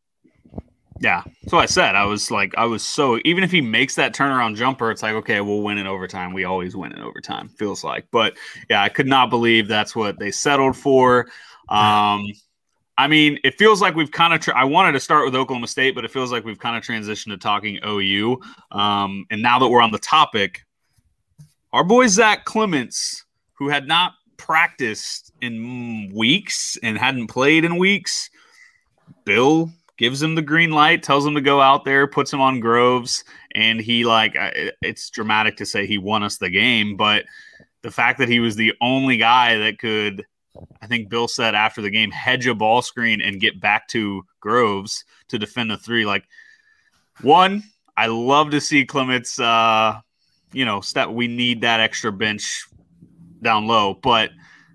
Yeah. 0.99 1.23
So 1.47 1.57
I 1.57 1.65
said 1.65 1.95
I 1.95 2.05
was 2.05 2.31
like 2.31 2.53
I 2.57 2.65
was 2.65 2.83
so 2.83 3.19
even 3.23 3.43
if 3.43 3.51
he 3.51 3.61
makes 3.61 3.95
that 3.95 4.13
turnaround 4.13 4.55
jumper, 4.55 4.91
it's 4.91 5.03
like 5.03 5.13
okay, 5.15 5.41
we'll 5.41 5.61
win 5.61 5.77
in 5.77 5.87
overtime. 5.87 6.33
We 6.33 6.45
always 6.45 6.75
win 6.75 6.91
in 6.91 6.99
overtime. 6.99 7.49
Feels 7.49 7.83
like, 7.83 8.07
but 8.11 8.37
yeah, 8.69 8.81
I 8.81 8.89
could 8.89 9.07
not 9.07 9.29
believe 9.29 9.67
that's 9.67 9.95
what 9.95 10.19
they 10.19 10.31
settled 10.31 10.75
for. 10.75 11.27
Um, 11.69 12.25
I 12.97 13.07
mean, 13.07 13.37
it 13.43 13.57
feels 13.59 13.81
like 13.81 13.95
we've 13.95 14.11
kind 14.11 14.33
of. 14.33 14.39
Tra- 14.39 14.57
I 14.57 14.63
wanted 14.63 14.93
to 14.93 14.99
start 14.99 15.25
with 15.25 15.35
Oklahoma 15.35 15.67
State, 15.67 15.93
but 15.93 16.03
it 16.03 16.11
feels 16.11 16.31
like 16.31 16.43
we've 16.43 16.59
kind 16.59 16.75
of 16.75 16.83
transitioned 16.83 17.31
to 17.31 17.37
talking 17.37 17.79
OU. 17.85 18.41
Um, 18.71 19.25
and 19.29 19.41
now 19.41 19.59
that 19.59 19.67
we're 19.67 19.81
on 19.81 19.91
the 19.91 19.99
topic, 19.99 20.65
our 21.73 21.83
boy 21.83 22.07
Zach 22.07 22.45
Clements, 22.45 23.25
who 23.53 23.69
had 23.69 23.87
not 23.87 24.13
practiced 24.37 25.31
in 25.41 26.11
weeks 26.13 26.77
and 26.81 26.97
hadn't 26.97 27.27
played 27.27 27.65
in 27.65 27.77
weeks, 27.77 28.31
Bill 29.25 29.71
gives 29.97 30.21
him 30.21 30.35
the 30.35 30.41
green 30.41 30.71
light, 30.71 31.03
tells 31.03 31.25
him 31.25 31.35
to 31.35 31.41
go 31.41 31.59
out 31.61 31.85
there, 31.85 32.07
puts 32.07 32.31
him 32.31 32.41
on 32.41 32.59
Groves, 32.59 33.23
and 33.55 33.79
he 33.79 34.05
like 34.05 34.33
it's 34.81 35.09
dramatic 35.09 35.57
to 35.57 35.65
say 35.65 35.85
he 35.85 35.97
won 35.97 36.23
us 36.23 36.37
the 36.37 36.49
game, 36.49 36.95
but 36.95 37.25
the 37.81 37.91
fact 37.91 38.19
that 38.19 38.29
he 38.29 38.39
was 38.39 38.55
the 38.55 38.73
only 38.81 39.17
guy 39.17 39.57
that 39.57 39.79
could 39.79 40.25
I 40.81 40.87
think 40.87 41.09
Bill 41.09 41.27
said 41.27 41.55
after 41.55 41.81
the 41.81 41.89
game 41.89 42.11
hedge 42.11 42.47
a 42.47 42.55
ball 42.55 42.81
screen 42.81 43.21
and 43.21 43.39
get 43.39 43.61
back 43.61 43.87
to 43.89 44.23
Groves 44.39 45.05
to 45.29 45.37
defend 45.37 45.71
the 45.71 45.77
three 45.77 46.05
like 46.05 46.25
one 47.21 47.63
I 47.95 48.07
love 48.07 48.51
to 48.51 48.61
see 48.61 48.85
Clemence 48.85 49.39
uh 49.39 49.99
you 50.53 50.65
know, 50.65 50.81
step 50.81 51.09
we 51.09 51.27
need 51.27 51.61
that 51.61 51.79
extra 51.79 52.11
bench 52.11 52.67
down 53.41 53.67
low. 53.67 53.95
But 53.95 54.31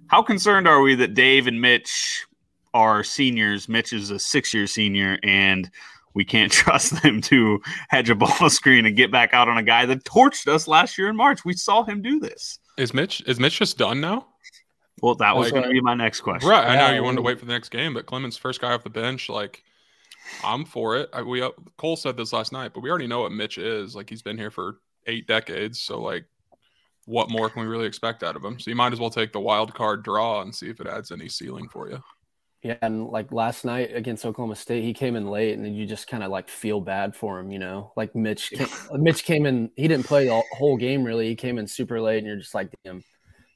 how 0.07 0.23
concerned 0.23 0.69
are 0.69 0.81
we 0.81 0.95
that 0.97 1.15
Dave 1.15 1.47
and 1.47 1.61
Mitch 1.61 2.27
are 2.75 3.03
seniors? 3.05 3.69
Mitch 3.69 3.93
is 3.93 4.11
a 4.11 4.19
six 4.19 4.53
year 4.55 4.67
senior, 4.67 5.19
and 5.23 5.71
we 6.15 6.25
can't 6.25 6.53
trust 6.53 7.03
them 7.03 7.21
to 7.23 7.61
hedge 7.89 8.11
a 8.11 8.15
ball 8.15 8.31
screen 8.51 8.87
and 8.87 8.97
get 8.97 9.11
back 9.11 9.35
out 9.35 9.49
on 9.49 9.59
a 9.59 9.63
guy 9.63 9.87
that 9.87 10.05
torched 10.05 10.47
us 10.49 10.67
last 10.69 10.99
year 10.99 11.09
in 11.09 11.17
March. 11.17 11.45
We 11.45 11.55
saw 11.55 11.85
him 11.85 12.03
do 12.03 12.21
this. 12.21 12.59
Is 12.79 12.95
Mitch 12.95 13.23
is 13.27 13.39
Mitch 13.39 13.59
just 13.59 13.77
done 13.79 14.01
now? 14.01 14.27
Well, 15.03 15.15
that 15.17 15.37
was 15.37 15.47
Like- 15.47 15.55
going 15.55 15.65
to 15.65 15.71
be 15.71 15.81
my 15.81 15.95
next 15.95 16.21
question. 16.21 16.49
Right. 16.49 16.65
I 16.67 16.77
know 16.77 16.89
Yeah, 16.89 16.95
you 16.95 17.03
wanted 17.03 17.17
to 17.17 17.23
wait 17.23 17.39
for 17.41 17.45
the 17.45 17.53
next 17.53 17.71
game, 17.71 17.93
but 17.95 18.07
Clemence 18.07 18.37
first 18.37 18.61
guy 18.61 18.73
off 18.73 18.85
the 18.85 18.91
bench, 18.91 19.29
like 19.29 19.63
I'm 20.45 20.65
for 20.65 20.97
it. 20.97 21.11
I, 21.13 21.23
we 21.23 21.43
uh, 21.43 21.51
Cole 21.77 21.97
said 21.97 22.17
this 22.17 22.33
last 22.33 22.53
night, 22.53 22.73
but 22.73 22.81
we 22.83 22.89
already 22.91 23.09
know 23.09 23.23
what 23.23 23.33
Mitch 23.33 23.59
is. 23.59 23.97
Like 23.97 24.09
he's 24.09 24.23
been 24.23 24.39
here 24.39 24.51
for 24.53 24.77
eight 25.07 25.27
decades, 25.27 25.81
so 25.81 26.01
like, 26.01 26.25
what 27.07 27.29
more 27.31 27.51
can 27.51 27.63
we 27.63 27.69
really 27.69 27.87
expect 27.87 28.23
out 28.23 28.37
of 28.37 28.45
him? 28.45 28.61
So 28.61 28.71
you 28.71 28.77
might 28.77 28.93
as 28.93 29.01
well 29.01 29.11
take 29.11 29.33
the 29.33 29.41
wild 29.41 29.75
card 29.75 30.05
draw 30.05 30.41
and 30.43 30.55
see 30.55 30.71
if 30.71 30.81
it 30.81 30.87
adds 30.87 31.11
any 31.11 31.29
ceiling 31.29 31.69
for 31.69 31.91
you. 31.91 32.01
Yeah, 32.63 32.77
and 32.81 33.09
like 33.09 33.33
last 33.33 33.65
night 33.65 33.91
against 33.95 34.25
Oklahoma 34.25 34.55
State, 34.55 34.85
he 34.85 34.95
came 34.95 35.17
in 35.17 35.27
late, 35.27 35.55
and 35.55 35.65
then 35.65 35.75
you 35.75 35.85
just 35.85 36.07
kind 36.07 36.23
of 36.23 36.31
like 36.31 36.49
feel 36.49 36.81
bad 36.81 37.17
for 37.17 37.41
him, 37.41 37.51
you 37.51 37.59
know. 37.59 37.93
Like 37.97 38.15
Mitch, 38.15 38.51
came, 38.51 38.69
Mitch 38.93 39.25
came 39.25 39.47
in, 39.47 39.71
he 39.75 39.89
didn't 39.89 40.07
play 40.07 40.27
the 40.27 40.43
whole 40.53 40.77
game 40.77 41.03
really. 41.03 41.29
He 41.29 41.35
came 41.35 41.59
in 41.59 41.67
super 41.67 42.01
late, 42.01 42.19
and 42.19 42.27
you're 42.27 42.37
just 42.37 42.55
like, 42.55 42.71
damn, 42.85 43.03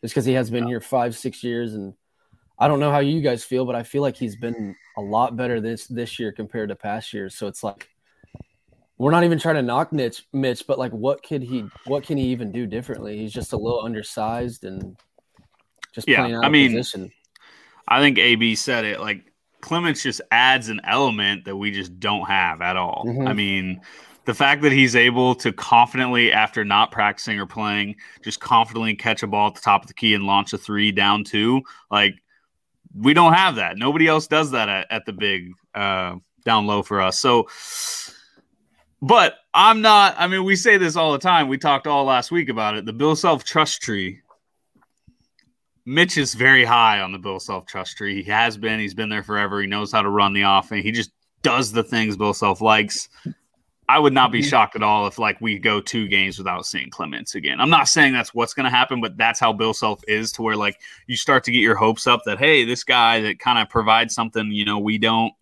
just 0.01 0.13
because 0.13 0.25
he 0.25 0.33
has 0.33 0.51
been 0.51 0.67
here 0.67 0.81
five, 0.81 1.17
six 1.17 1.45
years, 1.45 1.75
and 1.75 1.95
I 2.59 2.67
don't 2.67 2.81
know 2.81 2.91
how 2.91 2.99
you 2.99 3.21
guys 3.21 3.45
feel, 3.45 3.65
but 3.65 3.77
I 3.77 3.85
feel 3.85 4.03
like 4.03 4.17
he's 4.17 4.35
been 4.35 4.75
a 4.97 5.01
lot 5.01 5.37
better 5.37 5.61
this 5.61 5.87
this 5.87 6.19
year 6.19 6.33
compared 6.33 6.71
to 6.71 6.75
past 6.75 7.13
years. 7.13 7.37
So 7.37 7.47
it's 7.47 7.63
like 7.63 7.89
we're 8.99 9.11
not 9.11 9.25
even 9.25 9.39
trying 9.39 9.57
to 9.57 9.63
knock 9.63 9.93
Mitch, 9.93 10.27
Mitch, 10.33 10.67
but 10.67 10.79
like, 10.79 10.93
what 10.93 11.23
could 11.23 11.43
he, 11.43 11.65
what 11.85 12.03
can 12.03 12.17
he 12.17 12.25
even 12.29 12.51
do 12.51 12.67
differently? 12.67 13.19
He's 13.19 13.33
just 13.33 13.53
a 13.53 13.57
little 13.57 13.85
undersized 13.85 14.65
and 14.65 14.97
just 15.95 16.09
Yeah, 16.09 16.23
playing 16.23 16.35
out 16.35 16.45
I 16.45 16.49
mean, 16.49 16.73
position. 16.73 17.13
I 17.89 18.01
think 18.01 18.19
AB 18.19 18.55
said 18.57 18.85
it. 18.85 19.01
Like 19.01 19.33
Clemence 19.61 20.03
just 20.03 20.21
adds 20.31 20.69
an 20.69 20.81
element 20.85 21.45
that 21.45 21.57
we 21.57 21.71
just 21.71 21.99
don't 21.99 22.27
have 22.27 22.61
at 22.61 22.77
all. 22.77 23.05
Mhm. 23.07 23.29
I 23.29 23.33
mean, 23.33 23.81
the 24.25 24.35
fact 24.35 24.63
that 24.63 24.73
he's 24.73 24.97
able 24.97 25.35
to 25.37 25.53
confidently, 25.53 26.33
after 26.33 26.65
not 26.65 26.91
practicing 26.91 27.39
or 27.39 27.47
playing, 27.47 27.97
just 28.23 28.41
confidently 28.41 28.95
catch 28.95 29.23
a 29.23 29.27
ball 29.27 29.49
at 29.49 29.55
the 29.55 29.61
top 29.61 29.83
of 29.83 29.89
the 29.89 29.95
key 29.95 30.15
and 30.15 30.25
launch 30.25 30.53
a 30.53 30.59
three 30.59 30.91
down 30.93 31.25
two, 31.25 31.63
like 31.91 32.15
we 32.95 33.15
don't 33.15 33.35
have 33.35 33.57
that. 33.57 33.77
Nobody 33.77 34.07
else 34.07 34.27
does 34.27 34.51
that 34.51 34.69
at, 34.69 34.87
at 34.91 35.07
the 35.07 35.13
big 35.13 35.53
uh, 35.75 36.17
down 36.45 36.67
low 36.67 36.83
for 36.83 37.01
us. 37.01 37.21
So, 37.21 37.47
but 39.01 39.35
I'm 39.55 39.81
not. 39.81 40.17
I 40.19 40.27
mean, 40.27 40.45
we 40.45 40.57
say 40.57 40.77
this 40.77 40.97
all 40.97 41.13
the 41.13 41.19
time. 41.19 41.49
We 41.49 41.59
talked 41.59 41.87
all 41.87 42.05
last 42.05 42.31
week 42.31 42.49
about 42.49 42.77
it. 42.77 42.85
The 42.85 42.93
Bill 42.93 43.15
Self 43.15 43.45
trust 43.45 43.83
tree 43.83 44.21
Mitch 45.87 46.19
is 46.19 46.35
very 46.35 46.65
high 46.65 47.01
on 47.01 47.13
the 47.13 47.19
Bill 47.19 47.39
Self 47.39 47.65
trust 47.65 47.97
tree. 47.97 48.23
He 48.23 48.31
has 48.31 48.59
been. 48.59 48.81
He's 48.81 48.95
been 48.95 49.09
there 49.09 49.23
forever. 49.23 49.61
He 49.61 49.69
knows 49.69 49.93
how 49.93 50.03
to 50.03 50.11
run 50.11 50.33
the 50.33 50.43
offense. 50.43 50.83
He 50.83 50.91
just 50.91 51.13
does 51.43 51.71
the 51.71 51.85
things 51.85 52.17
Bill 52.17 52.35
Self 52.35 52.61
likes. 52.61 53.09
I 53.89 54.01
would 54.01 54.13
not 54.13 54.33
be 54.33 54.43
shocked 54.43 54.75
at 54.75 54.83
all 54.83 55.07
if 55.07 55.17
like 55.17 55.41
we 55.41 55.61
go 55.61 55.81
two 55.81 56.09
games 56.09 56.39
without 56.39 56.67
seeing 56.67 56.91
Clemence 56.91 57.37
again. 57.37 57.61
I'm 57.61 57.71
not 57.71 57.87
saying 57.87 58.15
that's 58.15 58.35
what's 58.35 58.53
going 58.53 58.65
to 58.65 58.71
happen, 58.71 59.01
but 59.01 59.17
that's 59.17 59.39
how 59.39 59.53
Bill 59.53 59.73
Self 59.73 60.03
is 60.09 60.33
to 60.33 60.43
where 60.43 60.57
like 60.57 60.81
you 61.07 61.17
start 61.17 61.45
to 61.45 61.53
get 61.53 61.61
your 61.61 61.77
hopes 61.77 62.09
up 62.09 62.23
that 62.27 62.39
hey, 62.39 62.65
this 62.65 62.83
guy 62.83 63.21
that 63.21 63.39
kind 63.39 63.61
of 63.61 63.69
provides 63.69 64.13
something 64.13 64.51
you 64.51 64.65
know 64.65 64.81
we 64.81 64.99
don't 64.99 65.33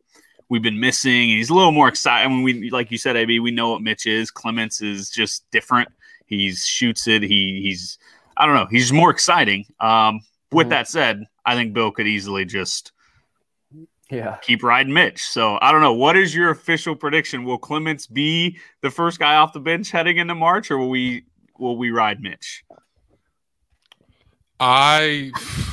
we've 0.50 0.62
been 0.62 0.78
missing. 0.78 1.28
He's 1.28 1.48
a 1.48 1.54
little 1.54 1.72
more 1.72 1.88
excited. 1.88 2.26
I 2.26 2.28
mean, 2.28 2.42
we 2.42 2.70
like 2.70 2.90
you 2.90 2.98
said, 2.98 3.16
AB, 3.16 3.40
we 3.40 3.50
know 3.50 3.70
what 3.70 3.80
Mitch 3.80 4.06
is. 4.06 4.30
Clemence 4.30 4.82
is 4.82 5.08
just 5.08 5.50
different. 5.50 5.88
He 6.26 6.52
shoots 6.52 7.08
it. 7.08 7.22
He 7.22 7.62
he's 7.62 7.98
I 8.36 8.44
don't 8.44 8.56
know. 8.56 8.66
He's 8.70 8.92
more 8.92 9.10
exciting. 9.10 9.64
Um, 9.80 10.20
with 10.54 10.68
Mhm. 10.68 10.70
that 10.70 10.88
said, 10.88 11.24
I 11.44 11.54
think 11.54 11.72
Bill 11.74 11.90
could 11.90 12.06
easily 12.06 12.44
just 12.44 12.92
Yeah. 14.10 14.36
keep 14.42 14.62
riding 14.62 14.92
Mitch. 14.92 15.22
So 15.22 15.58
I 15.60 15.72
don't 15.72 15.80
know. 15.80 15.92
What 15.94 16.16
is 16.16 16.34
your 16.34 16.50
official 16.50 16.94
prediction? 16.94 17.44
Will 17.44 17.58
Clemence 17.58 18.06
be 18.06 18.58
the 18.80 18.90
first 18.90 19.18
guy 19.18 19.36
off 19.36 19.52
the 19.52 19.60
bench 19.60 19.90
heading 19.90 20.18
into 20.18 20.34
March, 20.34 20.70
or 20.70 20.78
will 20.78 20.90
we 20.90 21.24
will 21.58 21.76
we 21.76 21.90
ride 21.90 22.20
Mitch? 22.20 22.64
I 24.60 25.32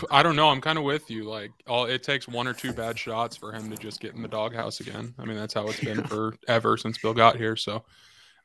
I 0.09 0.23
don't 0.23 0.35
know. 0.35 0.49
I'm 0.49 0.61
kind 0.61 0.77
of 0.77 0.83
with 0.83 1.09
you. 1.11 1.23
Like 1.23 1.51
all 1.67 1.85
it 1.85 2.03
takes 2.03 2.27
one 2.27 2.47
or 2.47 2.53
two 2.53 2.73
bad 2.73 2.97
shots 2.97 3.37
for 3.37 3.51
him 3.51 3.69
to 3.69 3.77
just 3.77 3.99
get 3.99 4.15
in 4.15 4.21
the 4.21 4.27
doghouse 4.27 4.79
again. 4.79 5.13
I 5.19 5.25
mean, 5.25 5.37
that's 5.37 5.53
how 5.53 5.67
it's 5.67 5.79
been 5.79 6.03
forever 6.47 6.77
since 6.77 6.97
Bill 6.97 7.13
got 7.13 7.35
here. 7.37 7.55
So 7.55 7.85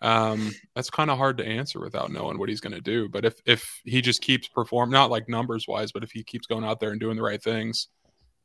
um 0.03 0.53
that's 0.75 0.91
kind 0.91 1.11
of 1.11 1.17
hard 1.17 1.39
to 1.39 1.47
answer 1.47 1.81
without 1.81 2.13
knowing 2.13 2.39
what 2.39 2.49
he's 2.49 2.61
going 2.61 2.75
to 2.75 2.81
do. 2.81 3.09
But 3.09 3.25
if 3.25 3.35
if 3.47 3.81
he 3.85 4.01
just 4.03 4.21
keeps 4.21 4.49
performing, 4.49 4.93
not 4.93 5.11
like 5.11 5.29
numbers 5.29 5.67
wise, 5.67 5.93
but 5.93 6.03
if 6.05 6.11
he 6.13 6.23
keeps 6.23 6.47
going 6.47 6.65
out 6.65 6.81
there 6.81 6.91
and 6.91 7.01
doing 7.01 7.17
the 7.17 7.23
right 7.23 7.43
things, 7.43 7.89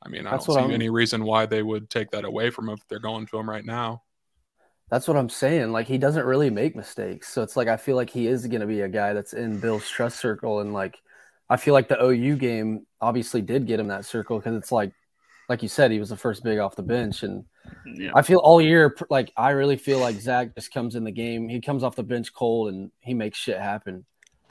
I 0.01 0.10
mean, 0.10 0.25
I 0.27 0.31
That's 0.31 0.46
don't 0.46 0.55
see 0.55 0.62
I'm- 0.62 0.72
any 0.72 0.89
reason 0.89 1.24
why 1.24 1.46
they 1.46 1.62
would 1.63 1.89
take 1.89 2.12
that 2.12 2.24
away 2.25 2.50
from 2.51 2.70
him 2.70 2.75
if 2.75 2.88
they're 2.88 3.00
going 3.00 3.25
to 3.27 3.38
him 3.38 3.50
right 3.50 3.65
now. 3.65 4.03
That's 4.89 5.08
what 5.08 5.15
I'm 5.17 5.29
saying. 5.29 5.72
Like 5.72 5.88
he 5.88 5.98
doesn't 5.98 6.25
really 6.25 6.50
make 6.50 6.75
mistakes. 6.75 7.29
So 7.29 7.41
it's 7.43 7.55
like 7.55 7.67
I 7.67 7.77
feel 7.77 7.96
like 7.96 8.10
he 8.10 8.27
is 8.27 8.46
going 8.48 8.62
to 8.62 8.67
be 8.67 8.81
a 8.81 8.89
guy 8.89 9.13
that's 9.13 9.34
in 9.34 9.60
Bill's 9.60 9.88
trust 9.88 10.20
circle 10.20 10.60
and 10.60 10.74
like 10.74 10.98
I 11.50 11.58
feel 11.58 11.74
like 11.74 11.88
the 11.89 12.01
OU 12.01 12.36
game 12.38 12.86
obviously 13.01 13.41
did 13.41 13.67
get 13.67 13.79
him 13.79 13.88
that 13.88 14.05
circle 14.05 14.39
cuz 14.41 14.53
it's 14.55 14.72
like 14.72 14.91
like 15.50 15.62
you 15.64 15.70
said 15.70 15.92
he 15.92 16.00
was 16.00 16.10
the 16.10 16.18
first 16.18 16.44
big 16.44 16.60
off 16.60 16.76
the 16.76 16.84
bench 16.84 17.24
and 17.24 17.46
Yeah. 17.86 18.12
I 18.16 18.22
feel 18.22 18.40
all 18.40 18.62
year 18.62 18.96
like 19.10 19.32
I 19.36 19.52
really 19.52 19.78
feel 19.78 20.00
like 20.00 20.16
Zach 20.20 20.56
just 20.56 20.74
comes 20.74 20.96
in 20.96 21.04
the 21.04 21.12
game. 21.12 21.50
He 21.50 21.60
comes 21.62 21.84
off 21.84 21.96
the 21.96 22.04
bench 22.04 22.34
cold 22.34 22.74
and 22.74 22.92
he 23.00 23.14
makes 23.14 23.38
shit 23.38 23.60
happen. 23.60 24.06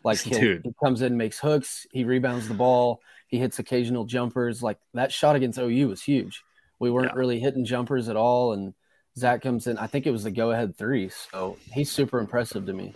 Like 0.05 0.19
he 0.19 0.61
comes 0.83 1.03
in, 1.03 1.17
makes 1.17 1.39
hooks, 1.39 1.87
he 1.93 2.05
rebounds 2.05 2.49
the 2.49 2.55
ball, 2.55 3.01
he 3.29 3.39
hits 3.39 3.59
occasional 3.59 4.05
jumpers. 4.05 4.63
Like 4.63 4.79
that 4.95 5.13
shot 5.13 5.37
against 5.37 5.59
OU 5.59 5.89
was 5.89 6.03
huge. 6.03 6.43
We 6.79 6.91
weren't 6.91 7.13
Yeah. 7.13 7.19
really 7.19 7.39
hitting 7.41 7.67
jumpers 7.67 8.09
at 8.09 8.17
all, 8.17 8.55
and 8.55 8.73
Zach 9.19 9.43
comes 9.43 9.67
in. 9.67 9.77
I 9.77 9.87
think 9.87 10.07
it 10.07 10.11
was 10.13 10.25
the 10.25 10.31
go-ahead 10.31 10.77
three. 10.77 11.11
So 11.11 11.59
he's 11.75 11.91
super 11.91 12.19
impressive 12.19 12.65
to 12.65 12.73
me. 12.73 12.95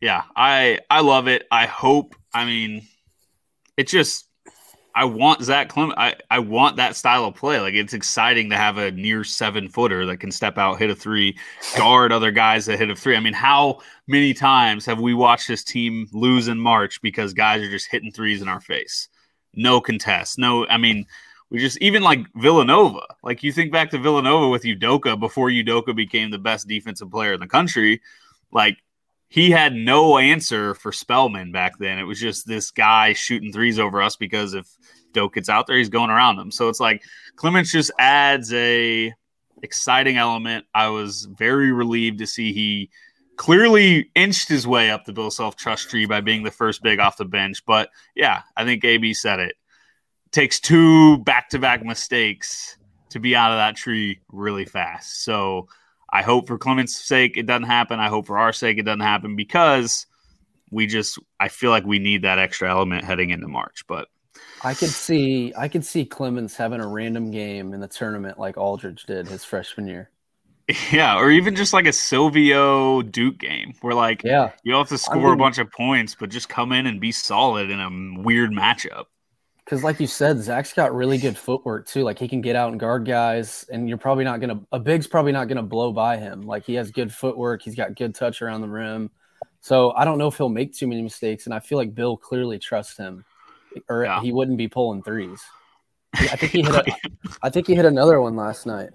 yeah, 0.00 0.22
I 0.34 0.80
I 0.90 1.00
love 1.00 1.28
it. 1.28 1.46
I 1.52 1.66
hope. 1.66 2.16
I 2.32 2.44
mean, 2.44 2.82
it 3.76 3.86
just 3.86 4.26
I 4.94 5.04
want 5.04 5.42
Zach 5.42 5.68
Clemence. 5.68 5.96
I 5.98 6.14
I 6.30 6.38
want 6.38 6.76
that 6.76 6.94
style 6.96 7.24
of 7.24 7.34
play. 7.34 7.60
Like 7.60 7.74
it's 7.74 7.94
exciting 7.94 8.50
to 8.50 8.56
have 8.56 8.78
a 8.78 8.92
near 8.92 9.24
seven 9.24 9.68
footer 9.68 10.06
that 10.06 10.18
can 10.18 10.30
step 10.30 10.56
out, 10.56 10.78
hit 10.78 10.90
a 10.90 10.94
three, 10.94 11.36
guard 11.76 12.12
other 12.12 12.30
guys 12.30 12.66
that 12.66 12.78
hit 12.78 12.90
a 12.90 12.96
three. 12.96 13.16
I 13.16 13.20
mean, 13.20 13.32
how 13.32 13.80
many 14.06 14.34
times 14.34 14.86
have 14.86 15.00
we 15.00 15.14
watched 15.14 15.48
this 15.48 15.64
team 15.64 16.06
lose 16.12 16.48
in 16.48 16.58
March 16.58 17.02
because 17.02 17.32
guys 17.32 17.62
are 17.62 17.70
just 17.70 17.90
hitting 17.90 18.12
threes 18.12 18.40
in 18.42 18.48
our 18.48 18.60
face? 18.60 19.08
No 19.54 19.80
contest. 19.80 20.38
No, 20.38 20.66
I 20.66 20.78
mean. 20.78 21.06
We 21.50 21.60
just 21.60 21.78
even 21.80 22.02
like 22.02 22.26
Villanova. 22.34 23.06
Like 23.22 23.44
you 23.44 23.52
think 23.52 23.70
back 23.70 23.90
to 23.90 23.98
Villanova 23.98 24.48
with 24.48 24.64
Udoka 24.64 25.20
before 25.20 25.50
Udoka 25.50 25.94
became 25.94 26.32
the 26.32 26.38
best 26.38 26.66
defensive 26.66 27.12
player 27.12 27.34
in 27.34 27.38
the 27.38 27.46
country. 27.46 28.00
Like 28.50 28.78
he 29.34 29.50
had 29.50 29.74
no 29.74 30.16
answer 30.16 30.76
for 30.76 30.92
Spellman 30.92 31.50
back 31.50 31.76
then. 31.80 31.98
It 31.98 32.04
was 32.04 32.20
just 32.20 32.46
this 32.46 32.70
guy 32.70 33.14
shooting 33.14 33.52
threes 33.52 33.80
over 33.80 34.00
us 34.00 34.14
because 34.14 34.54
if 34.54 34.68
Doke 35.12 35.34
gets 35.34 35.48
out 35.48 35.66
there, 35.66 35.76
he's 35.76 35.88
going 35.88 36.10
around 36.10 36.36
them. 36.36 36.52
So 36.52 36.68
it's 36.68 36.78
like 36.78 37.02
Clemence 37.34 37.72
just 37.72 37.90
adds 37.98 38.52
a 38.54 39.12
exciting 39.60 40.18
element. 40.18 40.66
I 40.72 40.86
was 40.90 41.24
very 41.24 41.72
relieved 41.72 42.20
to 42.20 42.28
see 42.28 42.52
he 42.52 42.90
clearly 43.34 44.08
inched 44.14 44.48
his 44.48 44.68
way 44.68 44.92
up 44.92 45.04
the 45.04 45.12
Bill 45.12 45.32
Self 45.32 45.56
trust 45.56 45.90
tree 45.90 46.06
by 46.06 46.20
being 46.20 46.44
the 46.44 46.52
first 46.52 46.80
big 46.80 47.00
off 47.00 47.16
the 47.16 47.24
bench. 47.24 47.66
But 47.66 47.90
yeah, 48.14 48.42
I 48.56 48.64
think 48.64 48.84
AB 48.84 49.14
said 49.14 49.40
it. 49.40 49.56
Takes 50.30 50.60
two 50.60 51.18
back 51.18 51.48
to 51.48 51.58
back 51.58 51.84
mistakes 51.84 52.78
to 53.08 53.18
be 53.18 53.34
out 53.34 53.50
of 53.50 53.58
that 53.58 53.74
tree 53.74 54.20
really 54.30 54.64
fast. 54.64 55.24
So 55.24 55.66
I 56.14 56.22
hope 56.22 56.46
for 56.46 56.56
Clemence's 56.56 57.04
sake 57.04 57.36
it 57.36 57.44
doesn't 57.44 57.64
happen. 57.64 57.98
I 58.00 58.08
hope 58.08 58.26
for 58.26 58.38
our 58.38 58.52
sake 58.52 58.78
it 58.78 58.84
doesn't 58.84 59.00
happen 59.00 59.34
because 59.36 60.06
we 60.70 60.86
just 60.86 61.18
I 61.40 61.48
feel 61.48 61.70
like 61.70 61.84
we 61.84 61.98
need 61.98 62.22
that 62.22 62.38
extra 62.38 62.70
element 62.70 63.04
heading 63.04 63.30
into 63.30 63.48
March. 63.48 63.84
But 63.86 64.08
I 64.62 64.74
could 64.74 64.88
see 64.90 65.52
I 65.58 65.68
could 65.68 65.84
see 65.84 66.04
Clemence 66.06 66.56
having 66.56 66.80
a 66.80 66.86
random 66.86 67.30
game 67.30 67.74
in 67.74 67.80
the 67.80 67.88
tournament 67.88 68.38
like 68.38 68.56
Aldrich 68.56 69.04
did 69.06 69.26
his 69.28 69.44
freshman 69.44 69.86
year. 69.88 70.10
yeah, 70.90 71.18
or 71.18 71.30
even 71.30 71.54
just 71.56 71.74
like 71.74 71.86
a 71.86 71.92
Silvio 71.92 73.02
Duke 73.02 73.36
game 73.38 73.74
where 73.82 73.94
like 73.94 74.22
Yeah. 74.24 74.52
you 74.62 74.72
don't 74.72 74.80
have 74.82 74.88
to 74.88 74.98
score 74.98 75.26
a 75.26 75.28
mean- 75.30 75.38
bunch 75.38 75.58
of 75.58 75.70
points, 75.70 76.14
but 76.18 76.30
just 76.30 76.48
come 76.48 76.72
in 76.72 76.86
and 76.86 77.00
be 77.00 77.12
solid 77.12 77.70
in 77.70 77.80
a 77.80 78.22
weird 78.22 78.50
matchup. 78.50 79.04
Because, 79.64 79.82
like 79.82 79.98
you 79.98 80.06
said, 80.06 80.38
Zach's 80.42 80.74
got 80.74 80.94
really 80.94 81.16
good 81.16 81.38
footwork 81.38 81.86
too. 81.86 82.02
Like 82.02 82.18
he 82.18 82.28
can 82.28 82.40
get 82.42 82.54
out 82.54 82.70
and 82.70 82.78
guard 82.78 83.06
guys, 83.06 83.64
and 83.72 83.88
you're 83.88 83.96
probably 83.98 84.24
not 84.24 84.40
gonna 84.40 84.60
a 84.72 84.78
big's 84.78 85.06
probably 85.06 85.32
not 85.32 85.48
gonna 85.48 85.62
blow 85.62 85.90
by 85.92 86.18
him. 86.18 86.42
Like 86.42 86.64
he 86.64 86.74
has 86.74 86.90
good 86.90 87.12
footwork, 87.12 87.62
he's 87.62 87.74
got 87.74 87.94
good 87.96 88.14
touch 88.14 88.42
around 88.42 88.60
the 88.60 88.68
rim. 88.68 89.10
So 89.60 89.92
I 89.92 90.04
don't 90.04 90.18
know 90.18 90.26
if 90.28 90.36
he'll 90.36 90.50
make 90.50 90.74
too 90.74 90.86
many 90.86 91.00
mistakes, 91.00 91.46
and 91.46 91.54
I 91.54 91.60
feel 91.60 91.78
like 91.78 91.94
Bill 91.94 92.16
clearly 92.16 92.58
trusts 92.58 92.98
him, 92.98 93.24
or 93.88 94.04
Yeah. 94.04 94.20
he 94.20 94.32
wouldn't 94.32 94.58
be 94.58 94.68
pulling 94.68 95.02
threes. 95.02 95.40
I 96.14 96.36
think 96.36 96.52
he 96.52 96.62
hit. 96.62 96.74
A, 96.74 96.84
I 97.42 97.48
think 97.48 97.66
he 97.66 97.74
hit 97.74 97.86
another 97.86 98.20
one 98.20 98.36
last 98.36 98.66
night. 98.66 98.90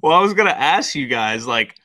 Well, 0.00 0.14
I 0.14 0.22
was 0.22 0.32
gonna 0.32 0.50
ask 0.50 0.94
you 0.94 1.06
guys, 1.08 1.46
like, 1.46 1.76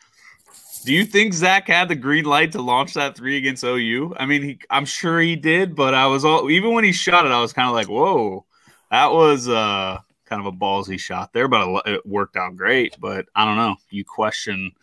Do 0.86 0.94
you 0.94 1.04
think 1.04 1.34
Zach 1.34 1.68
had 1.68 1.90
the 1.90 1.96
green 1.96 2.26
light 2.26 2.52
to 2.52 2.62
launch 2.62 2.94
that 2.94 3.18
three 3.18 3.38
against 3.38 3.64
OU? 3.64 4.16
I 4.18 4.28
mean, 4.28 4.44
he, 4.44 4.60
I'm 4.70 4.86
sure 4.86 5.20
he 5.20 5.36
did, 5.36 5.76
but 5.76 5.96
I 5.96 6.06
was 6.06 6.24
all 6.24 6.50
even 6.52 6.74
when 6.74 6.84
he 6.84 6.92
shot 6.92 7.26
it, 7.26 7.32
I 7.32 7.42
was 7.42 7.54
kind 7.54 7.68
of 7.68 7.74
like, 7.74 7.88
"Whoa, 7.88 8.46
that 8.92 9.12
was 9.12 9.50
uh, 9.50 9.98
kind 10.26 10.40
of 10.40 10.46
a 10.46 10.56
ballsy 10.56 11.00
shot 11.00 11.34
there," 11.34 11.48
but 11.48 11.88
it 11.88 12.06
worked 12.06 12.38
out 12.38 12.56
great. 12.56 12.98
But 13.00 13.26
I 13.36 13.46
don't 13.46 13.58
know. 13.58 13.76
You 13.90 14.06
question 14.06 14.74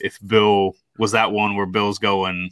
if 0.00 0.18
Bill 0.26 0.74
was 0.96 1.12
that 1.12 1.30
one 1.30 1.56
where 1.56 1.66
Bill's 1.66 1.98
going. 1.98 2.50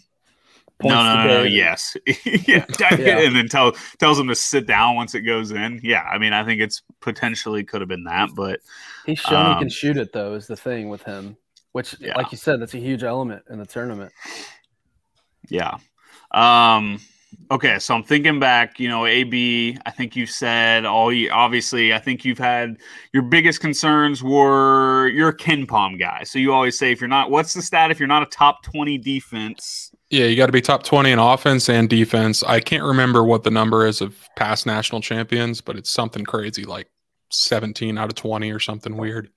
no, 0.83 0.91
no, 0.91 1.17
no, 1.17 1.27
no, 1.27 1.43
yes, 1.45 1.97
yeah. 2.07 2.65
yeah. 2.81 3.19
and 3.21 3.35
then 3.35 3.49
tell 3.49 3.73
tells 3.99 4.19
him 4.19 4.29
to 4.29 4.35
sit 4.35 4.67
down 4.67 4.97
once 4.97 5.15
it 5.15 5.23
goes 5.23 5.51
in. 5.51 5.81
Yeah, 5.83 6.03
I 6.03 6.19
mean, 6.19 6.35
I 6.35 6.45
think 6.45 6.61
it's 6.61 6.83
potentially 7.01 7.65
could 7.65 7.81
have 7.81 7.89
been 7.89 8.05
that, 8.05 8.31
but 8.35 8.61
he's 9.07 9.19
shown 9.19 9.47
um, 9.47 9.55
he 9.55 9.61
can 9.63 9.71
shoot 9.71 9.97
it 9.97 10.13
though. 10.13 10.35
Is 10.35 10.47
the 10.47 10.57
thing 10.57 10.91
with 10.91 11.03
him, 11.03 11.39
which, 11.79 11.95
yeah. 12.01 12.17
like 12.17 12.33
you 12.33 12.39
said, 12.39 12.61
that's 12.61 12.75
a 12.75 12.79
huge 12.79 13.05
element 13.05 13.45
in 13.49 13.61
the 13.61 13.65
tournament. 13.65 14.13
Yeah. 15.49 15.79
Um, 16.33 16.99
Okay, 17.51 17.79
so 17.79 17.95
I'm 17.95 18.03
thinking 18.03 18.41
back, 18.41 18.81
you 18.81 18.89
know, 18.89 19.07
AB, 19.07 19.79
I 19.87 19.91
think 19.91 20.17
you 20.17 20.27
said 20.27 20.85
all 20.85 21.13
you 21.13 21.31
obviously, 21.31 21.95
I 21.95 21.99
think 21.99 22.25
you've 22.25 22.39
had 22.39 22.79
your 23.13 23.23
biggest 23.23 23.61
concerns 23.61 24.23
were 24.23 25.09
you're 25.09 25.29
a 25.29 25.37
KenPom 25.37 25.99
guy. 25.99 26.25
So 26.25 26.39
you 26.39 26.53
always 26.53 26.79
say 26.79 26.91
if 26.91 27.01
you're 27.01 27.09
not 27.09 27.31
what's 27.31 27.55
the 27.55 27.63
stat 27.63 27.91
if 27.91 27.99
you're 27.99 28.09
not 28.09 28.23
a 28.23 28.27
top 28.27 28.63
20 28.65 28.99
defense? 28.99 29.91
Yeah, 30.11 30.25
you 30.25 30.37
got 30.37 30.47
to 30.47 30.53
be 30.53 30.61
top 30.61 30.83
20 30.83 31.11
in 31.11 31.19
offense 31.19 31.69
and 31.69 31.89
defense. 31.89 32.43
I 32.43 32.61
can't 32.61 32.85
remember 32.85 33.23
what 33.23 33.45
the 33.45 33.51
number 33.51 33.87
is 33.87 34.01
of 34.01 34.17
past 34.37 34.67
national 34.67 35.01
champions, 35.01 35.61
but 35.61 35.77
it's 35.77 35.91
something 35.91 36.25
crazy 36.25 36.65
like 36.65 36.89
17 37.31 37.97
out 37.97 38.09
of 38.09 38.15
20 38.15 38.51
or 38.51 38.59
something 38.59 38.97
weird. 38.97 39.31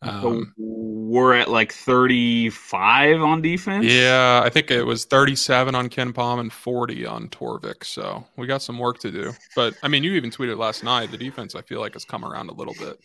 Um, 0.00 0.54
we're 0.56 1.34
at 1.34 1.50
like 1.50 1.72
35 1.72 3.20
on 3.20 3.42
defense. 3.42 3.84
Yeah, 3.84 4.40
I 4.44 4.48
think 4.48 4.70
it 4.70 4.84
was 4.84 5.04
37 5.06 5.74
on 5.74 5.88
KenPom 5.88 6.38
and 6.38 6.52
40 6.52 7.06
on 7.06 7.28
Torvik. 7.28 7.84
So 7.84 8.24
we 8.36 8.46
got 8.46 8.62
some 8.62 8.78
work 8.78 8.98
to 9.00 9.10
do. 9.10 9.32
But 9.56 9.74
I 9.82 9.88
mean, 9.88 10.04
you 10.04 10.12
even 10.12 10.30
tweeted 10.30 10.56
last 10.56 10.84
night. 10.84 11.10
The 11.10 11.18
defense, 11.18 11.54
I 11.54 11.62
feel 11.62 11.80
like, 11.80 11.94
has 11.94 12.04
come 12.04 12.24
around 12.24 12.48
a 12.48 12.54
little 12.54 12.74
bit. 12.74 13.00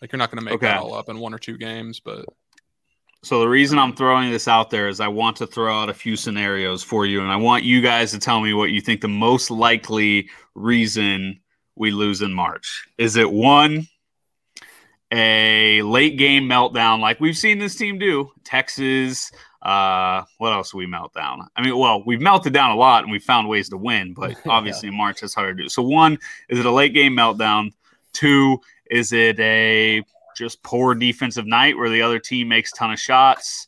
Like 0.00 0.12
you're 0.12 0.18
not 0.18 0.30
going 0.30 0.38
to 0.38 0.44
make 0.44 0.54
okay. 0.54 0.66
that 0.66 0.80
all 0.80 0.94
up 0.94 1.08
in 1.08 1.18
one 1.18 1.34
or 1.34 1.38
two 1.38 1.58
games, 1.58 2.00
but. 2.00 2.24
So 3.22 3.40
the 3.40 3.48
reason 3.48 3.78
I'm 3.78 3.94
throwing 3.94 4.30
this 4.30 4.48
out 4.48 4.70
there 4.70 4.88
is 4.88 4.98
I 4.98 5.08
want 5.08 5.36
to 5.38 5.46
throw 5.46 5.78
out 5.78 5.90
a 5.90 5.94
few 5.94 6.16
scenarios 6.16 6.82
for 6.82 7.04
you, 7.04 7.20
and 7.20 7.30
I 7.30 7.36
want 7.36 7.64
you 7.64 7.82
guys 7.82 8.12
to 8.12 8.18
tell 8.18 8.40
me 8.40 8.54
what 8.54 8.70
you 8.70 8.80
think 8.80 9.02
the 9.02 9.08
most 9.08 9.50
likely 9.50 10.30
reason 10.54 11.38
we 11.76 11.90
lose 11.90 12.22
in 12.22 12.32
March. 12.32 12.88
Is 12.96 13.16
it 13.16 13.30
one? 13.30 13.86
A 15.12 15.82
late 15.82 16.16
game 16.16 16.44
meltdown 16.44 17.00
like 17.00 17.20
we've 17.20 17.36
seen 17.36 17.58
this 17.58 17.74
team 17.74 17.98
do. 17.98 18.30
Texas, 18.44 19.32
uh, 19.62 20.22
what 20.38 20.52
else 20.52 20.72
we 20.72 20.86
melt 20.86 21.12
down? 21.14 21.46
I 21.56 21.62
mean, 21.62 21.76
well, 21.76 22.02
we've 22.04 22.20
melted 22.20 22.52
down 22.52 22.70
a 22.70 22.76
lot 22.76 23.02
and 23.02 23.12
we 23.12 23.18
found 23.18 23.48
ways 23.48 23.68
to 23.70 23.76
win, 23.76 24.14
but 24.14 24.36
obviously 24.46 24.88
yeah. 24.88 24.96
March 24.96 25.22
is 25.22 25.34
hard 25.34 25.56
to 25.56 25.64
do. 25.64 25.68
So 25.68 25.82
one, 25.82 26.18
is 26.48 26.58
it 26.58 26.66
a 26.66 26.70
late 26.70 26.94
game 26.94 27.14
meltdown? 27.14 27.72
Two, 28.12 28.60
is 28.90 29.12
it 29.12 29.38
a 29.40 30.02
just 30.36 30.62
poor 30.62 30.94
defensive 30.94 31.46
night 31.46 31.76
where 31.76 31.90
the 31.90 32.02
other 32.02 32.18
team 32.18 32.48
makes 32.48 32.72
a 32.72 32.76
ton 32.76 32.92
of 32.92 32.98
shots? 32.98 33.66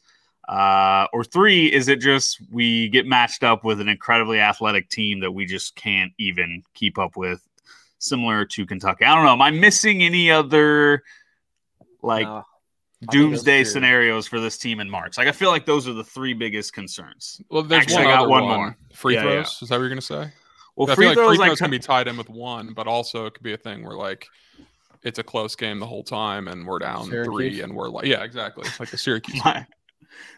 Uh, 0.49 1.07
or 1.13 1.25
three, 1.25 1.73
is 1.73 1.89
it 1.89 2.01
just 2.01 2.41
we 2.51 2.89
get 2.89 3.07
matched 3.07 3.45
up 3.45 3.65
with 3.65 3.81
an 3.81 3.89
incredibly 3.89 4.41
athletic 4.41 4.89
team 4.89 5.21
that 5.21 5.31
we 5.31 5.47
just 5.47 5.77
can't 5.77 6.13
even 6.19 6.63
keep 6.75 6.99
up 6.99 7.17
with, 7.17 7.47
similar 7.99 8.45
to 8.45 8.67
Kentucky? 8.67 9.05
I 9.05 9.15
don't 9.15 9.25
know. 9.25 9.33
Am 9.33 9.43
I 9.43 9.51
missing 9.51 10.03
any 10.03 10.31
other 10.31 11.05
like 12.02 12.26
no, 12.26 12.44
doomsday 13.11 13.64
scenarios 13.64 14.26
for 14.26 14.40
this 14.40 14.59
team 14.59 14.80
in 14.80 14.88
March. 14.88 15.18
Like 15.18 15.28
I 15.28 15.32
feel 15.32 15.50
like 15.50 15.66
those 15.66 15.88
are 15.88 15.92
the 15.92 16.04
three 16.04 16.35
biggest 16.35 16.73
concerns. 16.73 17.40
Well, 17.50 17.62
there's 17.62 17.82
Actually, 17.82 18.04
one 18.04 18.14
I 18.14 18.16
got 18.16 18.28
one, 18.28 18.44
one, 18.44 18.56
more. 18.56 18.76
Free 18.94 19.14
yeah, 19.14 19.23
throws. 19.23 19.35
Yeah. 19.35 19.64
Is 19.64 19.68
that 19.68 19.76
what 19.76 19.80
you're 19.80 19.88
gonna 19.88 20.00
say? 20.00 20.32
Well, 20.76 20.90
I 20.90 20.94
free 20.94 21.06
feel 21.06 21.14
throws, 21.14 21.26
like 21.26 21.38
free 21.38 21.47
throws 21.47 21.61
like, 21.61 21.71
can 21.71 21.71
be 21.71 21.78
tied 21.78 22.09
in 22.09 22.16
with 22.16 22.28
one, 22.28 22.73
but 22.75 22.87
also 22.87 23.26
it 23.26 23.35
could 23.35 23.42
be 23.42 23.52
a 23.52 23.59
thing 23.59 23.85
where 23.85 23.97
like 23.97 24.26
it's 25.02 25.18
a 25.18 25.23
close 25.23 25.56
game 25.56 25.80
the 25.80 25.86
whole 25.86 26.04
time 26.04 26.49
and 26.49 26.67
we're 26.67 26.78
down 26.78 27.06
Syracuse. 27.06 27.26
three 27.26 27.60
and 27.60 27.75
we're 27.75 27.88
like 27.88 28.06
yeah 28.06 28.23
exactly 28.23 28.65
it's 28.67 28.78
like 28.78 28.91
the 28.91 28.99
Syracuse. 28.99 29.41
My, 29.45 29.67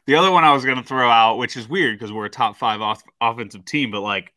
the 0.07 0.14
other 0.14 0.31
one 0.31 0.44
I 0.44 0.53
was 0.53 0.64
gonna 0.64 0.83
throw 0.83 1.09
out, 1.09 1.38
which 1.38 1.57
is 1.57 1.68
weird 1.68 1.98
because 1.98 2.12
we're 2.12 2.27
a 2.27 2.31
top 2.31 2.57
five 2.57 2.81
off- 2.81 3.03
offensive 3.20 3.64
team, 3.64 3.90
but 3.90 4.00
like 4.00 4.33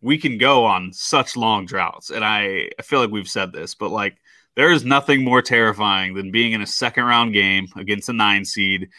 we 0.00 0.16
can 0.16 0.38
go 0.38 0.64
on 0.64 0.92
such 0.92 1.36
long 1.36 1.66
droughts, 1.66 2.10
and 2.10 2.24
I 2.24 2.70
I 2.78 2.82
feel 2.82 3.00
like 3.00 3.10
we've 3.10 3.28
said 3.28 3.52
this, 3.52 3.74
but 3.74 3.90
like 3.90 4.16
there 4.60 4.70
is 4.70 4.84
nothing 4.84 5.24
more 5.24 5.40
terrifying 5.40 6.12
than 6.12 6.30
being 6.30 6.52
in 6.52 6.60
a 6.60 6.66
second 6.66 7.04
round 7.04 7.32
game 7.32 7.66
against 7.76 8.10
a 8.10 8.12
nine 8.12 8.44
seed. 8.44 8.90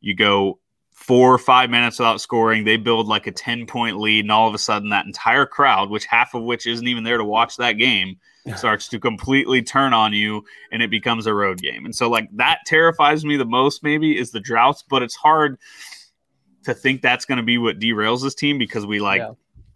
You 0.00 0.14
go 0.14 0.60
four 0.94 1.34
or 1.34 1.36
five 1.36 1.68
minutes 1.68 1.98
without 1.98 2.22
scoring. 2.22 2.64
They 2.64 2.78
build 2.78 3.06
like 3.06 3.26
a 3.26 3.30
10 3.30 3.66
point 3.66 3.98
lead, 3.98 4.24
and 4.24 4.32
all 4.32 4.48
of 4.48 4.54
a 4.54 4.58
sudden, 4.58 4.88
that 4.88 5.04
entire 5.04 5.44
crowd, 5.44 5.90
which 5.90 6.06
half 6.06 6.32
of 6.32 6.44
which 6.44 6.66
isn't 6.66 6.88
even 6.88 7.04
there 7.04 7.18
to 7.18 7.24
watch 7.24 7.58
that 7.58 7.72
game, 7.72 8.16
starts 8.56 8.88
to 8.88 8.98
completely 8.98 9.60
turn 9.60 9.92
on 9.92 10.14
you 10.14 10.42
and 10.72 10.82
it 10.82 10.88
becomes 10.88 11.26
a 11.26 11.34
road 11.34 11.60
game. 11.60 11.84
And 11.84 11.94
so, 11.94 12.08
like, 12.08 12.30
that 12.36 12.60
terrifies 12.64 13.22
me 13.22 13.36
the 13.36 13.44
most, 13.44 13.82
maybe, 13.82 14.18
is 14.18 14.30
the 14.30 14.40
droughts, 14.40 14.82
but 14.88 15.02
it's 15.02 15.16
hard 15.16 15.58
to 16.64 16.72
think 16.72 17.02
that's 17.02 17.26
going 17.26 17.36
to 17.36 17.44
be 17.44 17.58
what 17.58 17.78
derails 17.78 18.22
this 18.22 18.34
team 18.34 18.56
because 18.56 18.86
we 18.86 19.00
like, 19.00 19.20
yeah. 19.20 19.32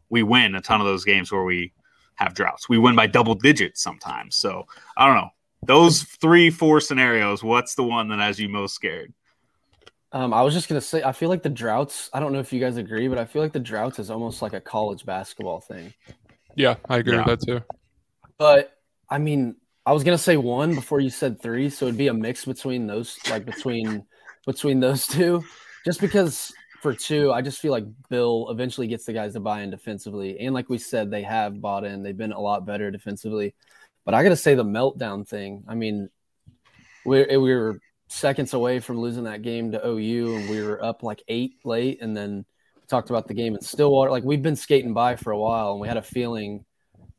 we 0.09 0.22
win 0.22 0.54
a 0.54 0.62
ton 0.62 0.80
of 0.80 0.87
those 0.87 1.04
games 1.04 1.30
where 1.30 1.44
we 1.44 1.74
have 2.14 2.33
droughts. 2.33 2.66
We 2.66 2.78
win 2.78 2.96
by 2.96 3.07
double 3.07 3.35
digits 3.35 3.83
sometimes. 3.83 4.37
So 4.37 4.66
I 4.96 5.07
don't 5.07 5.16
know. 5.16 5.30
Those 5.66 6.03
three, 6.03 6.50
four 6.50 6.81
scenarios, 6.81 7.42
what's 7.42 7.74
the 7.74 7.85
one 7.85 8.09
that 8.09 8.18
has 8.18 8.38
you 8.38 8.48
most 8.48 8.74
scared? 8.74 9.12
Um, 10.12 10.33
I 10.33 10.42
was 10.42 10.55
just 10.55 10.68
gonna 10.68 10.81
say, 10.81 11.03
I 11.03 11.12
feel 11.12 11.29
like 11.29 11.42
the 11.42 11.48
droughts. 11.48 12.09
I 12.12 12.20
don't 12.20 12.33
know 12.33 12.38
if 12.38 12.53
you 12.53 12.61
guys 12.61 12.77
agree, 12.77 13.09
but 13.09 13.18
I 13.18 13.24
feel 13.24 13.42
like 13.42 13.53
the 13.53 13.59
droughts 13.59 13.98
is 13.98 14.11
almost 14.11 14.42
like 14.42 14.53
a 14.53 14.61
college 14.61 15.05
basketball 15.05 15.61
thing. 15.61 15.92
Yeah, 16.55 16.77
I 16.88 16.98
agree 16.98 17.14
yeah. 17.14 17.27
with 17.27 17.40
that 17.40 17.46
too. 17.46 17.62
But 18.38 18.79
I 19.11 19.18
mean, 19.18 19.57
I 19.85 19.92
was 19.92 20.05
gonna 20.05 20.16
say 20.18 20.37
one 20.37 20.74
before 20.74 21.00
you 21.00 21.11
said 21.11 21.42
three, 21.42 21.68
so 21.68 21.87
it'd 21.87 21.98
be 21.98 22.09
a 22.09 22.14
mix 22.14 22.44
between 22.44 22.87
those, 22.87 23.18
like 23.29 23.44
between 23.44 24.07
between 24.46 24.79
those 24.79 25.07
two, 25.07 25.42
just 25.85 26.00
because 26.00 26.53
for 26.81 26.94
two, 26.94 27.33
I 27.33 27.40
just 27.40 27.61
feel 27.61 27.72
like 27.72 27.87
Bill 28.11 28.48
eventually 28.50 28.87
gets 28.87 29.07
the 29.07 29.14
guys 29.14 29.33
to 29.33 29.40
buy 29.40 29.62
in 29.62 29.70
defensively. 29.70 30.38
And 30.38 30.55
like 30.55 30.68
we 30.68 30.77
said, 30.77 31.11
they 31.11 31.22
have 31.22 31.61
bought 31.61 31.85
in. 31.85 32.03
They've 32.03 32.16
been 32.16 32.33
a 32.33 32.40
lot 32.40 32.66
better 32.66 32.90
defensively. 32.90 33.55
But 34.05 34.14
I 34.14 34.23
got 34.23 34.31
to 34.31 34.37
say 34.37 34.55
the 34.55 34.64
meltdown 34.64 35.27
thing. 35.27 35.64
I 35.69 35.75
mean, 35.75 36.11
we 37.05 37.21
eh, 37.23 37.37
we 37.37 37.55
were 37.55 37.81
seconds 38.09 38.55
away 38.55 38.81
from 38.81 38.99
losing 38.99 39.25
that 39.25 39.43
game 39.43 39.73
to 39.73 39.87
OU, 39.87 40.37
and 40.37 40.51
we 40.51 40.62
were 40.62 40.83
up 40.85 41.03
like 41.03 41.23
eight 41.29 41.57
late, 41.64 42.01
and 42.01 42.17
then 42.17 42.45
talked 42.88 43.11
about 43.11 43.27
the 43.27 43.35
game 43.35 43.55
in 43.55 43.62
Stillwater. 43.62 44.11
Like 44.11 44.25
we've 44.25 44.43
been 44.43 44.57
skating 44.57 44.95
by 44.95 45.17
for 45.17 45.31
a 45.31 45.38
while, 45.38 45.73
and 45.73 45.81
we 45.81 45.88
had 45.88 45.97
a 45.97 46.03
feeling 46.03 46.64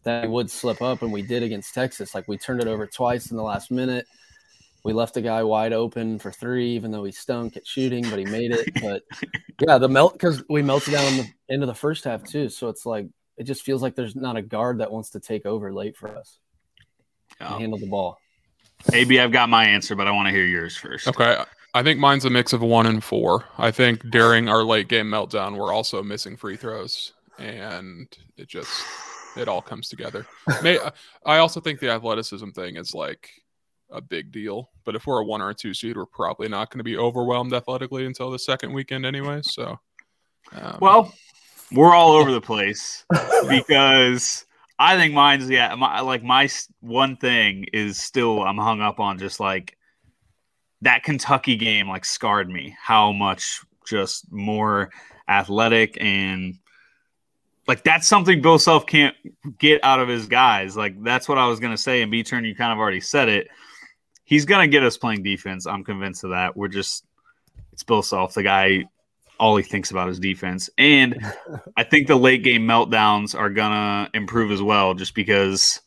that 0.04 0.24
we 0.24 0.30
would 0.30 0.52
slip 0.52 0.82
up, 0.82 1.02
and 1.02 1.12
we 1.12 1.22
did 1.22 1.44
against 1.44 1.74
Texas. 1.74 2.14
Like 2.14 2.28
we 2.28 2.38
turned 2.38 2.62
it 2.62 2.68
over 2.68 2.86
twice 2.86 3.32
in 3.32 3.38
the 3.38 3.44
last 3.44 3.72
minute 3.72 4.06
we 4.86 4.94
left 4.94 5.18
a 5.18 5.22
guy 5.22 5.42
wide 5.42 5.74
open 5.74 6.20
for 6.20 6.32
three, 6.32 6.70
even 6.76 6.92
though 6.92 7.04
he 7.04 7.12
stunk 7.12 7.58
at 7.58 7.66
shooting, 7.66 8.08
but 8.08 8.20
he 8.20 8.26
made 8.26 8.52
it. 8.52 8.70
But 8.82 9.02
yeah, 9.68 9.80
the 9.80 9.90
melt 9.90 10.14
because 10.14 10.44
we 10.48 10.62
melted 10.62 10.94
down 10.94 11.18
the 11.18 11.28
end 11.50 11.64
of 11.64 11.68
the 11.68 11.74
first 11.74 12.04
half 12.04 12.24
too. 12.24 12.50
So 12.50 12.70
it's 12.70 12.86
like 12.86 13.08
it 13.36 13.46
just 13.46 13.64
feels 13.64 13.82
like 13.82 13.96
there's 13.96 14.16
not 14.16 14.38
a 14.38 14.44
guard 14.44 14.78
that 14.78 14.92
wants 14.92 15.10
to 15.10 15.20
take 15.20 15.48
over 15.48 15.74
late 15.74 15.98
for 15.98 16.16
us 16.16 16.38
and 17.40 17.60
handle 17.62 17.80
the 17.80 17.88
ball. 17.88 18.20
AB, 18.94 19.20
I've 19.20 19.32
got 19.32 19.50
my 19.50 19.66
answer, 19.66 19.96
but 19.96 20.08
I 20.08 20.12
want 20.12 20.28
to 20.28 20.34
hear 20.34 20.46
yours 20.46 20.78
first. 20.78 21.08
Okay. 21.08 21.44
I 21.74 21.84
think 21.84 22.00
mine's 22.00 22.24
a 22.26 22.30
mix 22.30 22.54
of 22.54 22.62
one 22.62 22.86
and 22.86 23.04
four. 23.04 23.46
I 23.58 23.72
think 23.72 24.10
during 24.10 24.48
our 24.48 24.64
late 24.64 24.88
game 24.88 25.08
meltdown, 25.08 25.58
we're 25.58 25.74
also 25.74 26.02
missing 26.02 26.38
free 26.38 26.56
throws, 26.56 27.14
and 27.38 28.08
it 28.38 28.48
just 28.48 28.72
it 29.36 29.50
all 29.50 29.62
comes 29.62 29.90
together. 29.90 30.26
May, 30.64 30.80
I 31.26 31.40
also 31.40 31.60
think 31.60 31.80
the 31.80 31.90
athleticism 31.90 32.52
thing 32.52 32.78
is 32.78 32.94
like 32.94 33.30
a 33.92 34.02
big 34.02 34.32
deal. 34.32 34.70
But 34.84 34.96
if 34.96 35.06
we're 35.06 35.20
a 35.20 35.26
one 35.26 35.42
or 35.42 35.50
a 35.50 35.54
two 35.54 35.74
seed, 35.74 35.98
we're 35.98 36.06
probably 36.06 36.48
not 36.48 36.70
going 36.70 36.80
to 36.80 36.84
be 36.84 36.98
overwhelmed 36.98 37.54
athletically 37.54 38.06
until 38.06 38.32
the 38.32 38.40
second 38.40 38.74
weekend 38.74 39.06
anyway. 39.06 39.42
So, 39.44 39.78
um, 40.54 40.78
well, 40.82 41.14
we're 41.72 41.94
all 41.94 42.14
over 42.14 42.32
the 42.32 42.42
place 42.42 43.06
because 43.50 44.46
I 44.78 44.98
think 44.98 45.14
mine's 45.14 45.50
yeah, 45.50 45.74
my, 45.76 46.02
like 46.02 46.24
my 46.24 46.50
one 46.82 47.18
thing 47.18 47.66
is 47.72 48.00
still 48.00 48.44
I'm 48.44 48.58
hung 48.58 48.82
up 48.82 49.00
on 49.00 49.18
just 49.18 49.40
like 49.40 49.78
that 50.82 51.04
Kentucky 51.04 51.56
game 51.56 51.88
like 51.88 52.06
scarred 52.06 52.50
me. 52.50 52.76
How 52.82 53.12
much 53.12 53.62
just 53.86 54.32
more 54.32 54.92
athletic 55.28 55.98
and 56.02 56.56
like 57.68 57.84
that's 57.84 58.08
something 58.08 58.42
Bill 58.42 58.60
Self 58.60 58.86
can't 58.86 59.16
get 59.58 59.84
out 59.84 60.00
of 60.00 60.08
his 60.08 60.28
guys. 60.28 60.76
Like 60.76 61.02
that's 61.04 61.28
what 61.30 61.38
I 61.38 61.48
was 61.48 61.60
gonna 61.60 61.78
say. 61.78 62.02
And 62.02 62.12
B 62.12 62.24
turn, 62.24 62.46
you 62.46 62.56
kind 62.56 62.74
of 62.74 62.80
already 62.80 63.02
said 63.02 63.30
it 63.30 63.48
he's 64.26 64.46
gonna 64.46 64.68
get 64.68 64.84
us 64.84 64.98
playing 64.98 65.24
defense. 65.24 65.66
I'm 65.66 65.84
convinced 65.84 66.24
of 66.24 66.32
that. 66.32 66.58
We're 66.58 66.68
just 66.68 67.06
it's 67.72 67.84
Bill 67.84 68.02
Self, 68.02 68.34
the 68.34 68.44
guy. 68.44 68.86
All 69.40 69.58
he 69.58 69.64
thinks 69.64 69.92
about 69.92 70.10
is 70.10 70.20
defense, 70.20 70.70
and 70.78 71.24
I 71.78 71.84
think 71.84 72.08
the 72.08 72.16
late 72.16 72.44
game 72.44 72.68
meltdowns 72.68 73.38
are 73.38 73.50
gonna 73.50 74.10
improve 74.14 74.52
as 74.52 74.62
well, 74.62 74.94
just 74.94 75.14
because, 75.14 75.82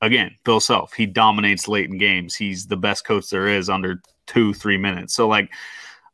again, 0.00 0.34
Bill 0.44 0.60
Self 0.60 0.94
he 0.94 1.06
dominates 1.06 1.68
late 1.68 1.90
in 1.90 1.98
games. 1.98 2.34
He's 2.34 2.66
the 2.66 2.76
best 2.76 3.04
coach 3.04 3.30
there 3.30 3.48
is 3.48 3.68
under 3.68 4.00
two 4.26 4.54
three 4.54 4.78
minutes. 4.78 5.14
So 5.14 5.28
like, 5.28 5.50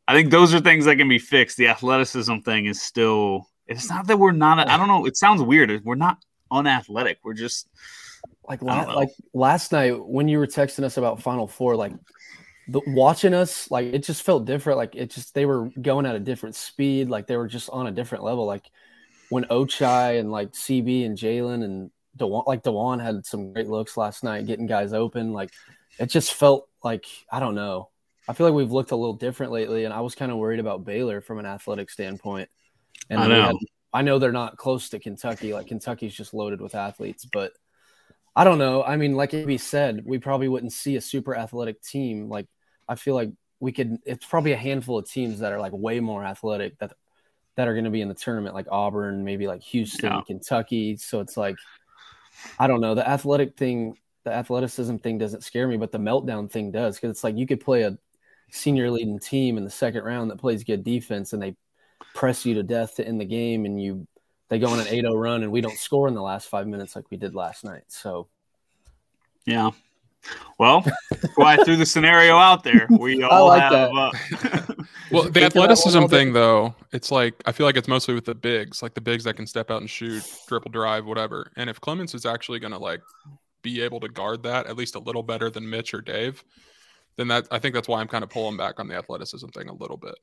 I 0.07 0.13
think 0.13 0.31
those 0.31 0.53
are 0.53 0.59
things 0.59 0.85
that 0.85 0.97
can 0.97 1.09
be 1.09 1.19
fixed. 1.19 1.57
The 1.57 1.67
athleticism 1.67 2.39
thing 2.39 2.65
is 2.65 2.81
still. 2.81 3.47
It's 3.67 3.89
not 3.89 4.07
that 4.07 4.17
we're 4.17 4.31
not. 4.31 4.67
I 4.67 4.77
don't 4.77 4.87
know. 4.87 5.05
It 5.05 5.17
sounds 5.17 5.41
weird. 5.41 5.83
We're 5.83 5.95
not 5.95 6.23
unathletic. 6.51 7.19
We're 7.23 7.33
just 7.33 7.67
like 8.47 8.61
la- 8.61 8.93
like 8.93 9.09
last 9.33 9.71
night 9.71 9.93
when 10.05 10.27
you 10.27 10.37
were 10.37 10.47
texting 10.47 10.83
us 10.83 10.97
about 10.97 11.21
Final 11.21 11.47
Four. 11.47 11.75
Like 11.75 11.93
the, 12.67 12.81
watching 12.87 13.33
us, 13.33 13.69
like 13.69 13.87
it 13.87 14.03
just 14.03 14.23
felt 14.23 14.45
different. 14.45 14.77
Like 14.77 14.95
it 14.95 15.11
just 15.11 15.33
they 15.33 15.45
were 15.45 15.69
going 15.81 16.05
at 16.05 16.15
a 16.15 16.19
different 16.19 16.55
speed. 16.55 17.09
Like 17.09 17.27
they 17.27 17.37
were 17.37 17.47
just 17.47 17.69
on 17.69 17.87
a 17.87 17.91
different 17.91 18.23
level. 18.23 18.45
Like 18.45 18.69
when 19.29 19.45
Ochai 19.45 20.19
and 20.19 20.31
like 20.31 20.51
CB 20.51 21.05
and 21.05 21.17
Jalen 21.17 21.63
and 21.63 21.91
Dajuan, 22.17 22.47
like 22.47 22.63
Dajuan 22.63 23.01
had 23.01 23.25
some 23.25 23.53
great 23.53 23.67
looks 23.67 23.97
last 23.97 24.23
night, 24.23 24.47
getting 24.47 24.67
guys 24.67 24.93
open. 24.93 25.33
Like 25.33 25.51
it 25.99 26.07
just 26.07 26.33
felt 26.33 26.67
like 26.83 27.05
I 27.31 27.39
don't 27.39 27.55
know. 27.55 27.89
I 28.27 28.33
feel 28.33 28.47
like 28.47 28.55
we've 28.55 28.71
looked 28.71 28.91
a 28.91 28.95
little 28.95 29.13
different 29.13 29.51
lately, 29.51 29.85
and 29.85 29.93
I 29.93 30.01
was 30.01 30.15
kind 30.15 30.31
of 30.31 30.39
worried 30.39 30.59
about 30.59 30.83
Baylor 30.83 31.21
from 31.21 31.37
an 31.37 31.45
athletic 31.45 31.91
standpoint. 31.91 32.49
And 33.09 33.19
I 33.19 33.27
know. 33.27 33.41
Had, 33.41 33.55
I 33.93 34.01
know 34.01 34.17
they're 34.19 34.31
not 34.31 34.57
close 34.57 34.89
to 34.89 34.99
Kentucky. 34.99 35.53
Like 35.53 35.67
Kentucky's 35.67 36.15
just 36.15 36.33
loaded 36.33 36.59
with 36.59 36.73
athletes, 36.73 37.25
but 37.25 37.53
I 38.35 38.43
don't 38.43 38.57
know. 38.57 38.83
I 38.83 38.97
mean, 38.97 39.15
like 39.15 39.33
AB 39.33 39.57
said, 39.57 40.03
we 40.05 40.17
probably 40.19 40.49
wouldn't 40.49 40.73
see 40.73 40.97
a 40.97 41.01
super 41.01 41.35
athletic 41.35 41.81
team. 41.81 42.27
Like 42.27 42.47
I 42.87 42.95
feel 42.95 43.15
like 43.15 43.31
we 43.59 43.71
could. 43.71 43.97
It's 44.05 44.25
probably 44.25 44.53
a 44.53 44.57
handful 44.57 44.97
of 44.97 45.09
teams 45.09 45.39
that 45.39 45.51
are 45.51 45.59
like 45.59 45.73
way 45.73 45.99
more 45.99 46.23
athletic 46.23 46.77
that 46.79 46.93
that 47.55 47.67
are 47.67 47.73
going 47.73 47.85
to 47.85 47.91
be 47.91 48.01
in 48.01 48.09
the 48.09 48.13
tournament, 48.13 48.53
like 48.53 48.67
Auburn, 48.69 49.23
maybe 49.23 49.47
like 49.47 49.61
Houston, 49.63 50.11
Yeah. 50.11 50.21
Kentucky. 50.25 50.97
So 50.97 51.19
it's 51.21 51.37
like 51.37 51.55
I 52.59 52.67
don't 52.67 52.81
know. 52.81 52.95
The 52.95 53.07
athletic 53.07 53.57
thing, 53.57 53.97
the 54.23 54.33
athleticism 54.33 54.97
thing 54.97 55.17
doesn't 55.17 55.43
scare 55.43 55.67
me, 55.67 55.77
but 55.77 55.91
the 55.91 55.97
meltdown 55.97 56.51
thing 56.51 56.71
does 56.71 56.95
because 56.95 57.11
it's 57.11 57.23
like 57.23 57.37
you 57.37 57.47
could 57.47 57.61
play 57.61 57.83
a 57.83 57.97
senior 58.51 58.91
leading 58.91 59.19
team 59.19 59.57
in 59.57 59.63
the 59.63 59.69
second 59.69 60.03
round 60.03 60.31
that 60.31 60.37
plays 60.37 60.63
good 60.63 60.83
defense 60.83 61.33
and 61.33 61.41
they 61.41 61.55
press 62.13 62.45
you 62.45 62.53
to 62.55 62.63
death 62.63 62.95
to 62.95 63.07
end 63.07 63.19
the 63.19 63.25
game 63.25 63.65
and 63.65 63.81
you 63.81 64.07
they 64.49 64.59
go 64.59 64.67
on 64.67 64.79
an 64.79 64.85
8-0 64.85 65.19
run 65.19 65.43
and 65.43 65.51
we 65.51 65.61
don't 65.61 65.77
score 65.77 66.07
in 66.07 66.13
the 66.13 66.21
last 66.21 66.47
five 66.47 66.67
minutes 66.67 66.95
like 66.95 67.09
we 67.09 67.17
did 67.17 67.33
last 67.33 67.63
night. 67.63 67.83
So 67.87 68.27
Yeah. 69.45 69.71
Well, 70.57 70.85
why 71.35 71.55
I 71.57 71.63
threw 71.63 71.75
the 71.75 71.85
scenario 71.85 72.37
out 72.37 72.63
there. 72.63 72.87
We 72.89 73.21
all 73.23 73.47
like 73.47 73.61
have. 73.61 73.71
that. 73.71 73.91
Uh, 73.91 74.73
Well, 75.11 75.21
the 75.23 75.31
think 75.31 75.45
of 75.47 75.53
that 75.53 75.59
one 75.59 75.69
athleticism 75.69 76.05
thing, 76.07 76.33
though, 76.33 76.73
it's 76.91 77.11
like 77.11 77.35
I 77.45 77.51
feel 77.51 77.67
like 77.67 77.77
it's 77.77 77.87
mostly 77.87 78.15
with 78.15 78.25
the 78.25 78.33
bigs, 78.33 78.81
like 78.81 78.95
the 78.95 79.01
bigs 79.01 79.23
that 79.25 79.35
can 79.35 79.45
step 79.45 79.69
out 79.69 79.81
and 79.81 79.89
shoot, 79.89 80.23
triple 80.47 80.71
drive, 80.71 81.05
whatever. 81.05 81.51
And 81.57 81.69
if 81.69 81.79
Clemence 81.79 82.15
is 82.15 82.25
actually 82.25 82.57
going 82.59 82.71
to 82.73 82.79
like 82.79 83.01
be 83.61 83.81
able 83.81 83.99
to 83.99 84.09
guard 84.09 84.41
that 84.43 84.65
at 84.65 84.75
least 84.75 84.95
a 84.95 84.99
little 84.99 85.21
better 85.21 85.49
than 85.51 85.69
Mitch 85.69 85.93
or 85.93 86.01
Dave, 86.01 86.43
then 87.17 87.27
that 87.27 87.47
I 87.51 87.59
think 87.59 87.75
that's 87.75 87.87
why 87.87 88.01
I'm 88.01 88.07
kind 88.07 88.23
of 88.23 88.31
pulling 88.31 88.57
back 88.57 88.79
on 88.79 88.87
the 88.87 88.95
athleticism 88.95 89.47
thing 89.49 89.69
a 89.69 89.73
little 89.75 89.97
bit. 89.97 90.15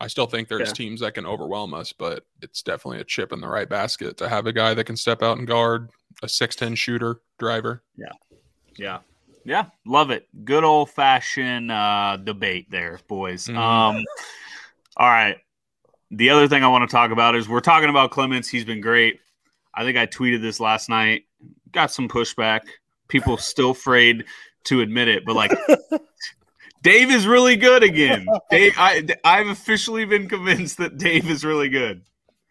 I 0.00 0.06
still 0.06 0.26
think 0.26 0.48
there's 0.48 0.68
Yeah. 0.68 0.74
teams 0.74 1.00
that 1.00 1.14
can 1.14 1.24
overwhelm 1.24 1.72
us, 1.72 1.94
but 1.94 2.24
it's 2.42 2.60
definitely 2.62 3.00
a 3.00 3.04
chip 3.04 3.32
in 3.32 3.40
the 3.40 3.48
right 3.48 3.68
basket 3.68 4.18
to 4.18 4.28
have 4.28 4.46
a 4.46 4.52
guy 4.52 4.74
that 4.74 4.84
can 4.84 4.96
step 4.98 5.22
out 5.22 5.38
and 5.38 5.46
guard 5.46 5.88
a 6.22 6.26
6'10 6.28 6.76
shooter 6.76 7.20
driver. 7.38 7.82
yeah. 7.96 8.12
Yeah. 8.76 8.98
Yeah, 9.46 9.66
love 9.86 10.10
it. 10.10 10.26
Good 10.44 10.64
old 10.64 10.90
fashioned 10.90 11.70
uh, 11.70 12.18
debate 12.22 12.68
there, 12.68 12.98
boys. 13.06 13.46
Mhm. 13.46 13.56
Um, 13.56 14.04
all 14.96 15.08
right. 15.08 15.36
The 16.10 16.30
other 16.30 16.48
thing 16.48 16.64
I 16.64 16.68
want 16.68 16.88
to 16.88 16.92
talk 16.92 17.12
about 17.12 17.36
is 17.36 17.48
we're 17.48 17.60
talking 17.60 17.88
about 17.88 18.10
Clemence. 18.10 18.48
He's 18.48 18.64
been 18.64 18.80
great. 18.80 19.20
I 19.72 19.84
think 19.84 19.96
I 19.96 20.06
tweeted 20.06 20.42
this 20.42 20.58
last 20.58 20.88
night. 20.88 21.26
Got 21.70 21.92
some 21.92 22.08
pushback. 22.08 22.62
People 23.06 23.36
still 23.38 23.70
afraid 23.70 24.24
to 24.64 24.80
admit 24.80 25.06
it, 25.06 25.24
but 25.24 25.36
like 25.36 25.52
Dave 26.82 27.10
is 27.12 27.24
really 27.24 27.56
good 27.56 27.84
again. 27.84 28.26
Dave, 28.50 28.74
I, 28.76 29.06
I've 29.22 29.46
officially 29.46 30.04
been 30.06 30.28
convinced 30.28 30.78
that 30.78 30.98
Dave 30.98 31.30
is 31.30 31.44
really 31.44 31.68
good. 31.68 32.02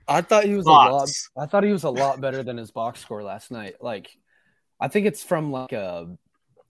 I 0.07 0.21
thought 0.21 0.45
he 0.45 0.55
was 0.55 0.65
a 0.65 0.69
lot. 0.69 1.09
I 1.37 1.45
thought 1.45 1.63
he 1.63 1.73
was 1.73 1.83
a 1.83 1.89
lot 1.89 2.21
better 2.21 2.41
than 2.41 2.55
his 2.55 2.71
box 2.71 3.01
score 3.01 3.21
last 3.21 3.51
night. 3.51 3.75
Like, 3.81 4.15
I 4.79 4.87
think 4.87 5.07
it's 5.07 5.23
from 5.23 5.51
like 5.51 5.73
a 5.73 6.15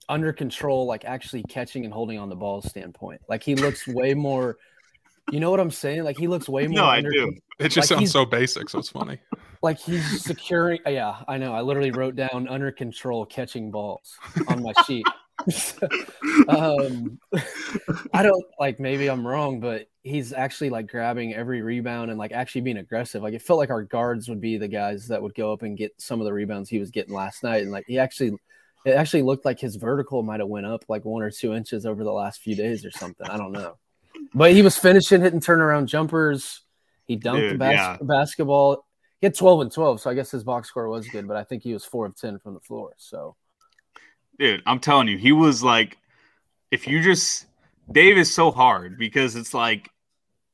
under 0.08 0.32
control, 0.32 0.86
like 0.86 1.04
actually 1.04 1.42
catching 1.44 1.84
and 1.84 1.92
holding 1.92 2.18
on 2.18 2.28
the 2.28 2.36
ball 2.36 2.62
standpoint. 2.62 3.20
Like 3.28 3.42
he 3.42 3.54
looks 3.54 3.86
way 3.86 4.14
more. 4.14 4.56
You 5.32 5.40
know 5.40 5.50
what 5.50 5.58
I'm 5.58 5.72
saying? 5.72 6.04
Like 6.04 6.16
he 6.16 6.28
looks 6.28 6.48
way 6.48 6.68
more. 6.68 6.76
No, 6.76 6.84
I 6.84 7.00
do. 7.00 7.34
It 7.58 7.70
just 7.70 7.90
Like 7.90 7.98
sounds 7.98 8.12
so 8.12 8.24
basic, 8.24 8.68
so 8.68 8.78
it's 8.78 8.90
funny. 8.90 9.18
Like 9.62 9.78
he's 9.78 10.22
securing. 10.22 10.78
Yeah, 10.86 11.22
I 11.26 11.38
know. 11.38 11.52
I 11.52 11.62
literally 11.62 11.90
wrote 11.90 12.14
down 12.14 12.46
under 12.48 12.70
control 12.70 13.26
catching 13.26 13.70
balls 13.70 14.16
on 14.48 14.62
my 14.62 14.72
sheet. 14.86 15.06
um, 16.48 17.18
I 18.12 18.22
don't 18.22 18.44
like. 18.58 18.78
Maybe 18.78 19.08
I'm 19.08 19.26
wrong, 19.26 19.60
but 19.60 19.88
he's 20.02 20.32
actually 20.32 20.70
like 20.70 20.86
grabbing 20.86 21.34
every 21.34 21.62
rebound 21.62 22.10
and 22.10 22.18
like 22.18 22.32
actually 22.32 22.60
being 22.60 22.76
aggressive. 22.76 23.22
Like 23.22 23.34
it 23.34 23.42
felt 23.42 23.58
like 23.58 23.70
our 23.70 23.82
guards 23.82 24.28
would 24.28 24.40
be 24.40 24.56
the 24.56 24.68
guys 24.68 25.08
that 25.08 25.20
would 25.20 25.34
go 25.34 25.52
up 25.52 25.62
and 25.62 25.76
get 25.76 25.92
some 25.98 26.20
of 26.20 26.26
the 26.26 26.32
rebounds 26.32 26.70
he 26.70 26.78
was 26.78 26.90
getting 26.90 27.14
last 27.14 27.42
night, 27.42 27.62
and 27.62 27.72
like 27.72 27.84
he 27.86 27.98
actually, 27.98 28.36
it 28.86 28.92
actually 28.92 29.22
looked 29.22 29.44
like 29.44 29.60
his 29.60 29.76
vertical 29.76 30.22
might 30.22 30.40
have 30.40 30.48
went 30.48 30.66
up 30.66 30.84
like 30.88 31.04
one 31.04 31.22
or 31.22 31.30
two 31.30 31.54
inches 31.54 31.84
over 31.84 32.04
the 32.04 32.12
last 32.12 32.40
few 32.40 32.54
days 32.54 32.84
or 32.84 32.90
something. 32.90 33.26
I 33.26 33.36
don't 33.36 33.52
know, 33.52 33.76
but 34.34 34.52
he 34.52 34.62
was 34.62 34.76
finishing 34.76 35.20
hitting 35.20 35.40
turnaround 35.40 35.86
jumpers. 35.86 36.62
He 37.06 37.16
dunked 37.16 37.50
the 37.50 37.58
bas- 37.58 37.74
yeah. 37.74 37.96
basketball. 38.00 38.84
He 39.20 39.26
had 39.26 39.34
12 39.34 39.60
and 39.62 39.72
12, 39.72 40.00
so 40.00 40.10
I 40.10 40.14
guess 40.14 40.30
his 40.30 40.44
box 40.44 40.68
score 40.68 40.88
was 40.88 41.08
good, 41.08 41.26
but 41.26 41.36
I 41.36 41.44
think 41.44 41.62
he 41.62 41.72
was 41.72 41.84
four 41.84 42.06
of 42.06 42.16
10 42.16 42.38
from 42.38 42.54
the 42.54 42.60
floor. 42.60 42.92
So 42.98 43.36
dude 44.38 44.62
i'm 44.66 44.78
telling 44.78 45.08
you 45.08 45.16
he 45.16 45.32
was 45.32 45.62
like 45.62 45.96
if 46.70 46.86
you 46.86 47.02
just 47.02 47.46
dave 47.90 48.18
is 48.18 48.32
so 48.32 48.50
hard 48.50 48.98
because 48.98 49.36
it's 49.36 49.54
like 49.54 49.90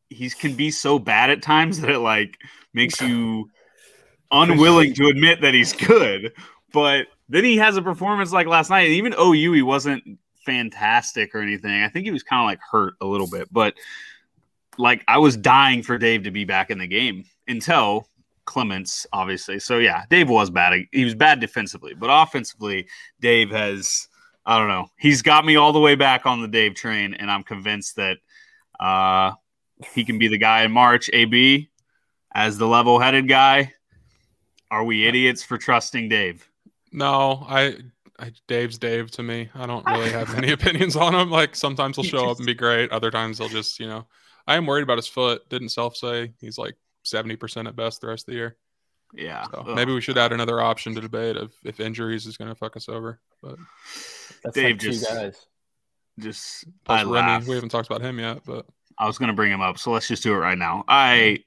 he 0.09 0.29
can 0.31 0.55
be 0.55 0.71
so 0.71 0.99
bad 0.99 1.31
at 1.31 1.43
times 1.43 1.81
that 1.81 1.91
it 1.91 1.99
like 1.99 2.39
makes 2.75 3.01
you 3.01 3.51
unwilling 4.31 4.95
to 4.95 5.07
admit 5.07 5.41
that 5.41 5.55
he's 5.55 5.73
good 5.73 6.33
but 6.73 7.07
then 7.33 7.45
he 7.45 7.57
has 7.57 7.77
a 7.77 7.83
performance 7.83 8.33
like 8.33 8.47
last 8.47 8.71
night 8.71 8.89
even 8.89 9.15
ou 9.19 9.33
he 9.33 9.63
wasn't 9.63 10.03
fantastic 10.45 11.35
or 11.35 11.41
anything 11.41 11.83
i 11.83 11.89
think 11.89 12.05
he 12.05 12.13
was 12.13 12.23
kind 12.23 12.41
of 12.41 12.47
like 12.47 12.61
hurt 12.71 12.95
a 13.01 13.07
little 13.07 13.29
bit 13.29 13.49
but 13.53 13.75
like 14.79 15.05
i 15.09 15.19
was 15.19 15.37
dying 15.37 15.83
for 15.83 15.99
dave 15.99 16.25
to 16.25 16.31
be 16.31 16.45
back 16.45 16.71
in 16.71 16.79
the 16.79 16.87
game 16.87 17.25
until 17.49 18.07
Clemence, 18.45 19.07
obviously. 19.13 19.61
So 19.61 19.79
yeah, 19.79 20.03
Dave 20.11 20.29
was 20.29 20.51
bad. 20.51 20.87
He 20.91 21.05
was 21.05 21.15
bad 21.15 21.41
defensively, 21.41 21.95
but 21.95 22.09
offensively, 22.11 22.89
Dave 23.21 23.51
has 23.51 24.09
I 24.45 24.59
don't 24.59 24.69
know. 24.69 24.89
He's 24.99 25.23
got 25.23 25.45
me 25.45 25.57
all 25.57 25.73
the 25.73 25.79
way 25.79 25.95
back 25.95 26.27
on 26.27 26.43
the 26.43 26.49
Dave 26.49 26.75
train, 26.75 27.15
and 27.15 27.31
I'm 27.31 27.45
convinced 27.45 27.97
that 27.97 28.19
uh, 28.81 29.33
he 29.95 30.05
can 30.05 30.19
be 30.19 30.29
the 30.29 30.39
guy 30.39 30.65
in 30.65 30.73
March. 30.73 31.09
AB 31.13 31.71
as 32.35 32.59
the 32.59 32.67
level-headed 32.67 33.29
guy. 33.29 33.73
Are 34.71 34.85
we 34.85 35.07
idiots 35.07 35.43
for 35.43 35.59
trusting 35.59 36.09
Dave? 36.09 36.49
No, 36.93 37.45
I, 37.49 37.77
I 38.19 38.33
Dave's 38.49 38.79
Dave 38.79 39.11
to 39.13 39.23
me. 39.23 39.49
I 39.55 39.67
don't 39.67 39.85
really 39.87 40.11
have 40.11 40.35
any 40.35 40.53
opinions 40.53 40.95
on 40.97 41.15
him. 41.15 41.31
Like 41.31 41.57
sometimes 41.57 41.97
he'll 41.97 42.05
He 42.05 42.11
show 42.11 42.31
up 42.31 42.37
and 42.39 42.47
be 42.47 42.55
great. 42.55 42.91
Other 42.93 43.11
times 43.11 43.39
he'll 43.39 43.49
just, 43.49 43.81
you 43.81 43.87
know, 43.87 44.07
I 44.47 44.57
am 44.57 44.67
worried 44.67 44.83
about 44.83 44.99
his 44.99 45.07
foot. 45.09 45.49
Didn't 45.49 45.71
self 45.71 45.97
say 45.97 46.33
he's 46.41 46.59
like 46.59 46.75
seventy 47.05 47.37
percent 47.37 47.69
at 47.69 47.77
best 47.77 48.01
the 48.01 48.09
rest 48.09 48.23
of 48.29 48.33
the 48.33 48.39
year. 48.39 48.57
Yeah. 49.15 49.45
So 49.45 49.65
Ugh. 49.69 49.75
maybe 49.77 49.93
we 49.93 50.01
should 50.01 50.19
add 50.19 50.33
another 50.33 50.61
option 50.61 50.95
to 50.95 51.01
debate 51.01 51.37
of 51.37 51.53
if 51.65 51.81
injuries 51.81 52.27
is 52.27 52.37
going 52.37 52.49
to 52.51 52.55
fuck 52.55 52.77
us 52.77 52.89
over. 52.89 53.21
But 53.43 53.57
that's 54.43 54.55
Dave 54.55 54.73
like 54.77 54.81
just- 54.81 55.09
guys. 55.09 55.47
just 56.19 56.65
plus 56.85 57.01
I 57.01 57.05
Remy, 57.05 57.15
laugh. 57.17 57.47
we 57.47 57.55
haven't 57.55 57.71
talked 57.71 57.89
about 57.91 58.03
him 58.03 58.19
yet, 58.19 58.41
but 58.47 58.67
I 58.99 59.07
was 59.07 59.19
going 59.19 59.29
to 59.29 59.35
bring 59.35 59.51
him 59.51 59.61
up, 59.63 59.79
so 59.79 59.91
let's 59.93 60.07
just 60.09 60.23
do 60.23 60.33
it 60.35 60.39
right 60.39 60.59
now. 60.59 60.85
I 60.89 61.43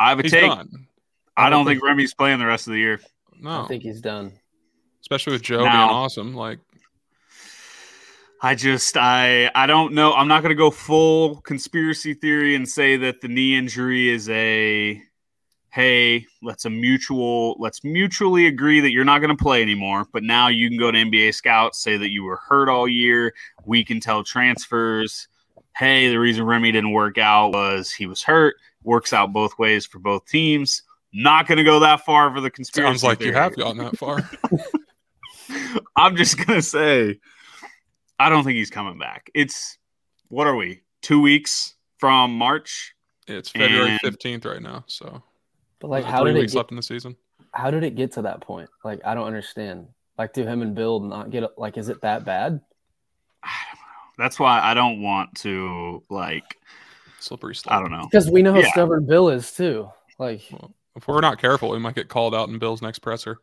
I 0.00 0.10
have 0.10 0.18
a 0.18 0.22
he's 0.22 0.32
take. 0.32 0.50
done. 0.50 0.88
I 1.36 1.50
don't 1.50 1.66
think 1.66 1.82
Remy's 1.84 2.14
playing 2.14 2.38
the 2.38 2.46
rest 2.46 2.66
of 2.66 2.72
the 2.72 2.78
year. 2.78 3.00
No, 3.38 3.62
I 3.64 3.66
think 3.68 3.82
he's 3.82 4.00
done. 4.00 4.32
Especially 5.06 5.34
with 5.34 5.42
Joe 5.42 5.62
Now- 5.62 5.86
being 5.86 5.96
awesome. 5.96 6.34
Like 6.34 6.58
I 8.42 8.56
just 8.56 8.96
I 8.96 9.50
I 9.54 9.66
don't 9.66 9.94
know. 9.94 10.12
I'm 10.12 10.26
not 10.26 10.42
going 10.42 10.50
to 10.50 10.56
go 10.56 10.70
full 10.70 11.36
conspiracy 11.42 12.12
theory 12.12 12.56
and 12.56 12.68
say 12.68 12.96
that 12.96 13.20
the 13.20 13.28
knee 13.28 13.56
injury 13.56 14.08
is 14.08 14.28
a 14.28 15.00
hey, 15.70 16.26
let's 16.42 16.64
a 16.64 16.70
mutual 16.70 17.54
let's 17.60 17.84
mutually 17.84 18.46
agree 18.46 18.80
that 18.80 18.90
you're 18.90 19.04
not 19.04 19.20
going 19.20 19.34
to 19.34 19.42
play 19.42 19.62
anymore, 19.62 20.06
but 20.12 20.24
now 20.24 20.48
you 20.48 20.68
can 20.68 20.76
go 20.78 20.90
to 20.90 20.98
NBA 20.98 21.34
scouts 21.34 21.78
say 21.80 21.96
that 21.96 22.10
you 22.10 22.24
were 22.24 22.40
hurt 22.48 22.68
all 22.68 22.88
year. 22.88 23.32
We 23.64 23.84
can 23.84 24.00
tell 24.00 24.24
transfers, 24.24 25.28
hey, 25.76 26.08
the 26.08 26.18
reason 26.18 26.44
Remy 26.44 26.72
didn't 26.72 26.92
work 26.92 27.16
out 27.18 27.52
was 27.52 27.92
he 27.92 28.06
was 28.06 28.24
hurt. 28.24 28.56
Works 28.82 29.12
out 29.12 29.32
both 29.32 29.56
ways 29.56 29.86
for 29.86 30.00
both 30.00 30.26
teams. 30.26 30.82
Not 31.12 31.46
going 31.46 31.58
to 31.58 31.64
go 31.64 31.80
that 31.80 32.04
far 32.04 32.34
for 32.34 32.40
the 32.40 32.50
conspiracy. 32.50 32.88
sounds 32.90 33.04
like 33.04 33.20
you 33.20 33.26
theory. 33.26 33.36
have 33.36 33.56
gotten 33.56 33.78
that 33.78 33.96
far. 33.96 34.28
I'm 35.96 36.16
just 36.16 36.38
gonna 36.44 36.62
say, 36.62 37.18
I 38.18 38.28
don't 38.28 38.44
think 38.44 38.56
he's 38.56 38.70
coming 38.70 38.98
back. 38.98 39.30
It's 39.34 39.78
what 40.28 40.46
are 40.46 40.56
we? 40.56 40.82
Two 41.02 41.20
weeks 41.20 41.74
from 41.98 42.32
March. 42.36 42.94
it's 43.28 43.50
February 43.50 43.90
And- 43.90 44.00
fifteenth 44.00 44.44
right 44.44 44.62
now, 44.62 44.84
so 44.86 45.22
But 45.80 45.90
like, 45.90 46.04
how 46.04 46.22
three 46.22 46.32
did 46.34 46.44
it 46.44 46.46
get, 46.48 46.56
left 46.56 46.70
in 46.70 46.76
the 46.76 46.82
season. 46.82 47.16
how 47.52 47.70
did 47.70 47.84
it 47.84 47.94
get 47.94 48.12
to 48.12 48.22
that 48.22 48.40
point? 48.40 48.68
Like, 48.84 49.00
I 49.04 49.14
don't 49.14 49.26
understand. 49.26 49.88
Like, 50.18 50.32
do 50.32 50.44
him 50.46 50.62
and 50.62 50.74
Bill 50.74 51.00
not 51.00 51.30
get 51.30 51.58
like? 51.58 51.76
Is 51.76 51.88
it 51.88 52.00
that 52.02 52.24
bad? 52.24 52.60
That's 54.18 54.38
why 54.40 54.60
I 54.60 54.72
don't 54.74 55.02
want 55.02 55.34
to 55.36 56.02
like. 56.08 56.56
slippery 57.20 57.54
slope. 57.54 57.74
I 57.74 57.80
don't 57.80 57.90
know. 57.90 58.04
Because 58.10 58.30
we 58.30 58.40
know 58.42 58.52
how 58.52 58.60
Yeah. 58.60 58.70
stubborn 58.70 59.04
Bill 59.06 59.28
is 59.28 59.52
too. 59.52 59.90
Like 60.18 60.42
Well, 60.50 60.72
if 60.96 61.06
we're 61.06 61.20
not 61.20 61.38
careful, 61.38 61.68
we 61.70 61.78
might 61.78 61.94
get 61.94 62.08
called 62.08 62.34
out 62.34 62.48
in 62.48 62.58
Bill's 62.58 62.80
next 62.82 63.00
presser. 63.00 63.38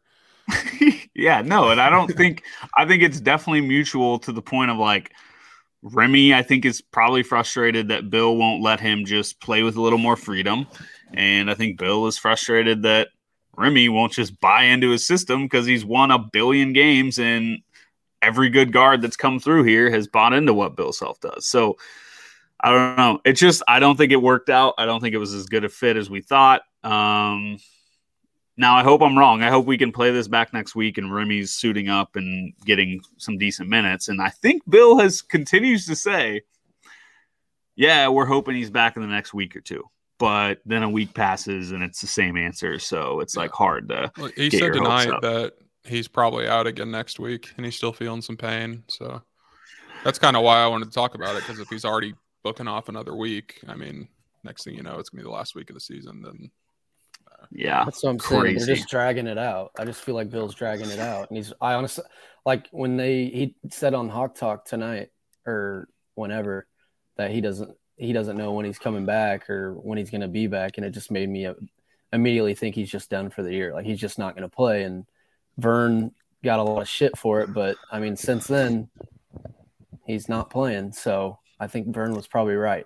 yeah, 1.16 1.42
no, 1.42 1.70
and 1.70 1.80
I 1.80 1.90
don't 1.90 2.12
think 2.12 2.44
I 2.78 2.86
think 2.86 3.04
it's 3.04 3.20
definitely 3.20 3.62
mutual 3.62 4.20
to 4.20 4.32
the 4.32 4.42
point 4.42 4.72
of 4.72 4.78
like 4.78 5.12
Remy, 5.84 6.34
I 6.34 6.44
think 6.44 6.66
is 6.66 6.82
probably 6.82 7.24
frustrated 7.24 7.90
that 7.90 8.10
Bill 8.10 8.36
won't 8.38 8.64
let 8.64 8.80
him 8.80 9.06
just 9.06 9.40
play 9.42 9.64
with 9.64 9.76
a 9.76 9.82
little 9.82 10.00
more 10.00 10.16
freedom. 10.16 10.66
And 11.14 11.52
I 11.52 11.54
think 11.54 11.78
Bill 11.78 12.08
is 12.08 12.18
frustrated 12.18 12.84
that 12.84 13.10
Remy 13.56 13.90
won't 13.90 14.14
just 14.14 14.40
buy 14.40 14.64
into 14.64 14.90
his 14.90 15.06
system 15.06 15.44
because 15.44 15.66
he's 15.66 15.86
won 15.86 16.10
a 16.10 16.20
billion 16.20 16.74
games 16.74 17.20
and 17.20 17.60
every 18.22 18.50
good 18.50 18.72
guard 18.72 19.02
that's 19.02 19.18
come 19.18 19.40
through 19.40 19.64
here 19.64 19.92
has 19.92 20.08
bought 20.08 20.34
into 20.34 20.54
what 20.54 20.78
Bill 20.78 20.94
Self 20.94 21.20
does. 21.20 21.46
So 21.46 21.78
I 22.60 22.72
don't 22.72 22.98
know. 22.98 23.20
It's 23.26 23.40
just 23.40 23.62
I 23.68 23.80
don't 23.80 23.98
think 23.98 24.14
it 24.14 24.22
worked 24.22 24.50
out. 24.50 24.76
I 24.78 24.86
don't 24.86 25.02
think 25.02 25.14
it 25.14 25.20
was 25.20 25.34
as 25.34 25.48
good 25.48 25.66
a 25.66 25.70
fit 25.70 25.98
as 25.98 26.10
we 26.10 26.22
thought. 26.22 26.62
Um 26.84 27.58
now 28.58 28.76
I 28.76 28.84
hope 28.84 29.02
I'm 29.02 29.18
wrong. 29.18 29.42
I 29.42 29.50
hope 29.50 29.66
we 29.66 29.78
can 29.78 29.92
play 29.92 30.12
this 30.12 30.28
back 30.28 30.54
next 30.54 30.76
week 30.76 30.98
and 30.98 31.14
Remy's 31.14 31.52
suiting 31.52 31.90
up 31.90 32.16
and 32.16 32.54
getting 32.66 33.02
some 33.18 33.38
decent 33.38 33.70
minutes. 33.70 34.08
And 34.08 34.22
I 34.22 34.30
think 34.30 34.62
Bill 34.70 34.98
has 35.00 35.22
continues 35.22 35.86
to 35.88 35.96
say, 35.96 36.42
Yeah, 37.76 38.08
we're 38.10 38.26
hoping 38.26 38.56
he's 38.56 38.70
back 38.70 38.96
in 38.96 39.02
the 39.02 39.08
next 39.08 39.34
week 39.34 39.56
or 39.56 39.62
two. 39.62 39.84
But 40.20 40.60
then 40.66 40.84
a 40.84 40.90
week 40.90 41.14
passes 41.14 41.72
and 41.72 41.84
it's 41.84 42.00
the 42.00 42.08
same 42.08 42.38
answer. 42.38 42.80
So 42.80 43.20
it's 43.20 43.36
like 43.36 43.52
hard 43.52 43.90
to 43.90 44.12
Well, 44.18 44.32
He 44.36 44.50
said 44.50 44.74
tonight 44.74 45.22
that 45.22 45.54
he's 45.84 46.08
probably 46.08 46.48
out 46.48 46.68
again 46.68 46.92
next 46.92 47.20
week, 47.20 47.52
and 47.58 47.66
he's 47.66 47.76
still 47.76 47.94
feeling 47.94 48.22
some 48.22 48.38
pain. 48.38 48.84
So 48.88 49.22
that's 50.04 50.20
kind 50.20 50.36
of 50.36 50.44
why 50.44 50.64
I 50.64 50.68
wanted 50.68 50.86
to 50.86 50.92
talk 50.92 51.16
about 51.16 51.36
it 51.36 51.44
because 51.46 51.60
if 51.60 51.68
he's 51.70 51.86
already 51.86 52.14
booking 52.44 52.68
off 52.68 52.90
another 52.90 53.16
week, 53.16 53.60
I 53.68 53.76
mean, 53.76 54.08
next 54.44 54.64
thing 54.64 54.76
you 54.76 54.84
know, 54.84 55.00
it's 55.00 55.10
gonna 55.10 55.24
be 55.24 55.28
the 55.28 55.34
last 55.34 55.56
week 55.56 55.70
of 55.70 55.74
the 55.74 55.80
season. 55.80 56.22
Then 56.22 56.52
yeah. 57.52 57.84
that's 57.86 58.04
what 58.04 58.12
I'm 58.12 58.20
saying. 58.20 58.58
They're 58.58 58.76
just 58.76 58.90
dragging 58.90 59.28
it 59.28 59.38
out. 59.38 59.72
I 59.78 59.86
just 59.86 60.02
feel 60.02 60.16
like 60.16 60.30
Bill's 60.30 60.56
dragging 60.56 60.90
it 60.90 61.00
out. 61.00 61.30
And 61.30 61.38
he's 61.38 61.54
I 61.62 61.74
honestly 61.74 62.04
like 62.46 62.68
when 62.72 62.98
they 62.98 63.26
he 63.26 63.56
said 63.70 63.94
on 63.94 64.10
Hawk 64.10 64.36
Talk 64.36 64.66
tonight 64.66 65.10
or 65.46 65.88
whenever 66.16 66.68
that 67.18 67.32
he 67.32 67.42
doesn't 67.42 67.76
he 67.98 68.14
doesn't 68.14 68.38
know 68.38 68.54
when 68.54 68.66
he's 68.66 68.80
coming 68.80 69.06
back 69.06 69.50
or 69.50 69.74
when 69.76 69.98
he's 69.98 70.10
gonna 70.10 70.28
be 70.28 70.48
back. 70.48 70.78
And 70.78 70.86
it 70.86 70.92
just 70.92 71.12
made 71.12 71.30
me 71.30 71.48
immediately 72.12 72.56
think 72.56 72.76
he's 72.76 72.92
just 72.92 73.10
done 73.10 73.30
for 73.30 73.44
the 73.44 73.54
year. 73.54 73.74
Like 73.74 73.86
he's 73.86 74.00
just 74.00 74.20
not 74.20 74.36
gonna 74.36 74.50
play. 74.50 74.84
And 74.84 75.06
Vern 75.58 76.12
got 76.44 76.60
a 76.60 76.64
lot 76.64 76.82
of 76.82 76.90
shit 76.90 77.18
for 77.18 77.42
it, 77.42 77.54
but 77.54 77.78
I 77.92 78.00
mean 78.00 78.16
since 78.16 78.48
then 78.48 78.90
he's 80.06 80.28
not 80.28 80.50
playing. 80.50 80.94
So 80.94 81.40
I 81.60 81.68
think 81.68 81.94
Vern 81.94 82.14
was 82.14 82.28
probably 82.28 82.56
right. 82.56 82.86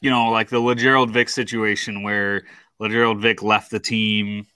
you 0.00 0.10
know, 0.10 0.30
like 0.30 0.48
the 0.48 0.60
Lagerald 0.60 1.10
Vick 1.10 1.28
situation 1.28 2.02
where 2.02 2.44
Lagerald 2.78 3.20
Vick 3.20 3.42
left 3.42 3.70
the 3.70 3.80
team. 3.80 4.46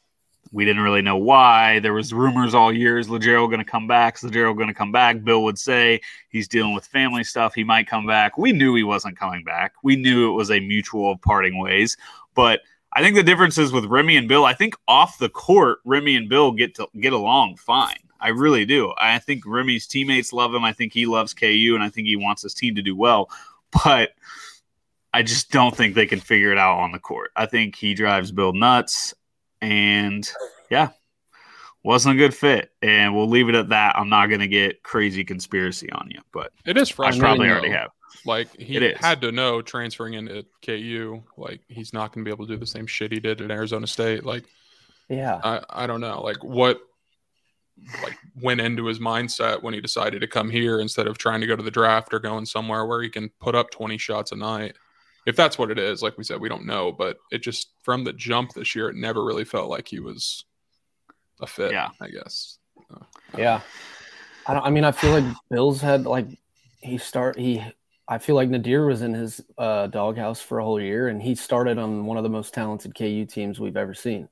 We 0.52 0.64
didn't 0.64 0.82
really 0.82 1.02
know 1.02 1.16
why. 1.16 1.78
There 1.78 1.92
was 1.92 2.12
rumors 2.12 2.54
all 2.54 2.72
year: 2.72 2.98
is 2.98 3.08
Lagerald 3.08 3.50
going 3.50 3.64
to 3.64 3.70
come 3.70 3.86
back? 3.86 4.16
Is 4.16 4.24
Lagerald 4.24 4.56
going 4.56 4.68
to 4.68 4.74
come 4.74 4.90
back? 4.90 5.22
Bill 5.22 5.44
would 5.44 5.58
say 5.58 6.00
he's 6.28 6.48
dealing 6.48 6.74
with 6.74 6.86
family 6.86 7.22
stuff. 7.22 7.54
He 7.54 7.62
might 7.62 7.86
come 7.86 8.06
back. 8.06 8.36
We 8.36 8.52
knew 8.52 8.74
he 8.74 8.82
wasn't 8.82 9.16
coming 9.16 9.44
back. 9.44 9.74
We 9.84 9.94
knew 9.96 10.30
it 10.30 10.34
was 10.34 10.50
a 10.50 10.58
mutual 10.58 11.18
parting 11.18 11.58
ways. 11.58 11.96
But 12.34 12.62
I 12.92 13.02
think 13.02 13.14
the 13.14 13.22
difference 13.22 13.58
is 13.58 13.72
with 13.72 13.84
Remy 13.84 14.16
and 14.16 14.28
Bill. 14.28 14.44
I 14.44 14.54
think 14.54 14.74
off 14.88 15.18
the 15.18 15.28
court, 15.28 15.78
Remy 15.84 16.16
and 16.16 16.28
Bill 16.28 16.50
get 16.50 16.74
to 16.76 16.88
get 16.98 17.12
along 17.12 17.56
fine. 17.56 17.98
I 18.20 18.28
really 18.28 18.66
do. 18.66 18.92
I 18.98 19.18
think 19.18 19.44
Remy's 19.46 19.86
teammates 19.86 20.32
love 20.32 20.52
him. 20.52 20.64
I 20.64 20.72
think 20.72 20.92
he 20.92 21.06
loves 21.06 21.32
KU, 21.32 21.72
and 21.74 21.82
I 21.82 21.88
think 21.88 22.06
he 22.06 22.16
wants 22.16 22.42
his 22.42 22.54
team 22.54 22.74
to 22.74 22.82
do 22.82 22.96
well. 22.96 23.30
But 23.84 24.10
I 25.12 25.22
just 25.22 25.50
don't 25.50 25.76
think 25.76 25.94
they 25.94 26.06
can 26.06 26.20
figure 26.20 26.52
it 26.52 26.58
out 26.58 26.78
on 26.78 26.92
the 26.92 26.98
court. 26.98 27.32
I 27.34 27.46
think 27.46 27.76
he 27.76 27.94
drives 27.94 28.30
Bill 28.30 28.52
nuts, 28.52 29.12
and 29.60 30.28
yeah, 30.70 30.90
wasn't 31.82 32.14
a 32.14 32.18
good 32.18 32.34
fit. 32.34 32.70
And 32.82 33.14
we'll 33.14 33.28
leave 33.28 33.48
it 33.48 33.54
at 33.54 33.70
that. 33.70 33.96
I'm 33.98 34.08
not 34.08 34.26
going 34.26 34.40
to 34.40 34.48
get 34.48 34.82
crazy 34.82 35.24
conspiracy 35.24 35.90
on 35.90 36.08
you, 36.10 36.20
but 36.32 36.52
it 36.64 36.76
is 36.76 36.90
I 36.92 37.16
probably 37.18 37.48
though. 37.48 37.54
already 37.54 37.70
have. 37.70 37.90
Like 38.24 38.54
he 38.56 38.92
had 38.96 39.20
to 39.22 39.32
know 39.32 39.62
transferring 39.62 40.14
into 40.14 40.44
KU, 40.64 41.22
like 41.36 41.60
he's 41.68 41.92
not 41.92 42.12
going 42.12 42.24
to 42.24 42.28
be 42.28 42.34
able 42.34 42.46
to 42.46 42.52
do 42.52 42.58
the 42.58 42.66
same 42.66 42.86
shit 42.86 43.12
he 43.12 43.20
did 43.20 43.40
at 43.40 43.50
Arizona 43.50 43.86
State. 43.86 44.24
Like 44.24 44.44
Yeah. 45.08 45.40
I, 45.42 45.60
I 45.70 45.86
don't 45.86 46.00
know, 46.00 46.20
like 46.22 46.42
what 46.44 46.80
like 48.02 48.18
went 48.40 48.60
into 48.60 48.84
his 48.86 48.98
mindset 48.98 49.62
when 49.62 49.72
he 49.72 49.80
decided 49.80 50.20
to 50.20 50.26
come 50.26 50.50
here 50.50 50.80
instead 50.80 51.06
of 51.06 51.16
trying 51.16 51.40
to 51.40 51.46
go 51.46 51.56
to 51.56 51.62
the 51.62 51.70
draft 51.70 52.12
or 52.12 52.18
going 52.18 52.44
somewhere 52.44 52.84
where 52.84 53.00
he 53.00 53.08
can 53.08 53.30
put 53.40 53.54
up 53.54 53.70
20 53.70 53.96
shots 53.96 54.32
a 54.32 54.36
night. 54.36 54.76
If 55.30 55.36
that's 55.36 55.56
what 55.58 55.70
it 55.70 55.78
is, 55.78 56.02
like 56.02 56.18
we 56.18 56.24
said, 56.24 56.40
we 56.40 56.48
don't 56.48 56.66
know, 56.66 56.90
but 56.90 57.18
it 57.30 57.38
just 57.38 57.70
from 57.84 58.02
the 58.02 58.12
jump 58.12 58.52
this 58.52 58.74
year, 58.74 58.88
it 58.88 58.96
never 58.96 59.24
really 59.24 59.44
felt 59.44 59.70
like 59.70 59.86
he 59.86 60.00
was 60.00 60.44
a 61.40 61.46
fit. 61.46 61.70
Yeah. 61.70 61.90
I 62.00 62.08
guess. 62.08 62.58
Yeah. 63.38 63.60
I 64.48 64.54
don't. 64.54 64.66
I 64.66 64.70
mean, 64.70 64.82
I 64.82 64.90
feel 64.90 65.12
like 65.12 65.36
Bills 65.48 65.80
had 65.80 66.04
like 66.04 66.26
he 66.80 66.98
start 66.98 67.38
he. 67.38 67.62
I 68.08 68.18
feel 68.18 68.34
like 68.34 68.48
Naadir 68.48 68.88
was 68.88 69.02
in 69.02 69.14
his 69.14 69.40
uh, 69.56 69.86
doghouse 69.86 70.40
for 70.40 70.58
a 70.58 70.64
whole 70.64 70.80
year, 70.80 71.06
and 71.06 71.22
he 71.22 71.36
started 71.36 71.78
on 71.78 72.06
one 72.06 72.16
of 72.16 72.24
the 72.24 72.28
most 72.28 72.52
talented 72.52 72.96
KU 72.98 73.24
teams 73.24 73.60
we've 73.60 73.76
ever 73.76 73.94
seen. 73.94 74.28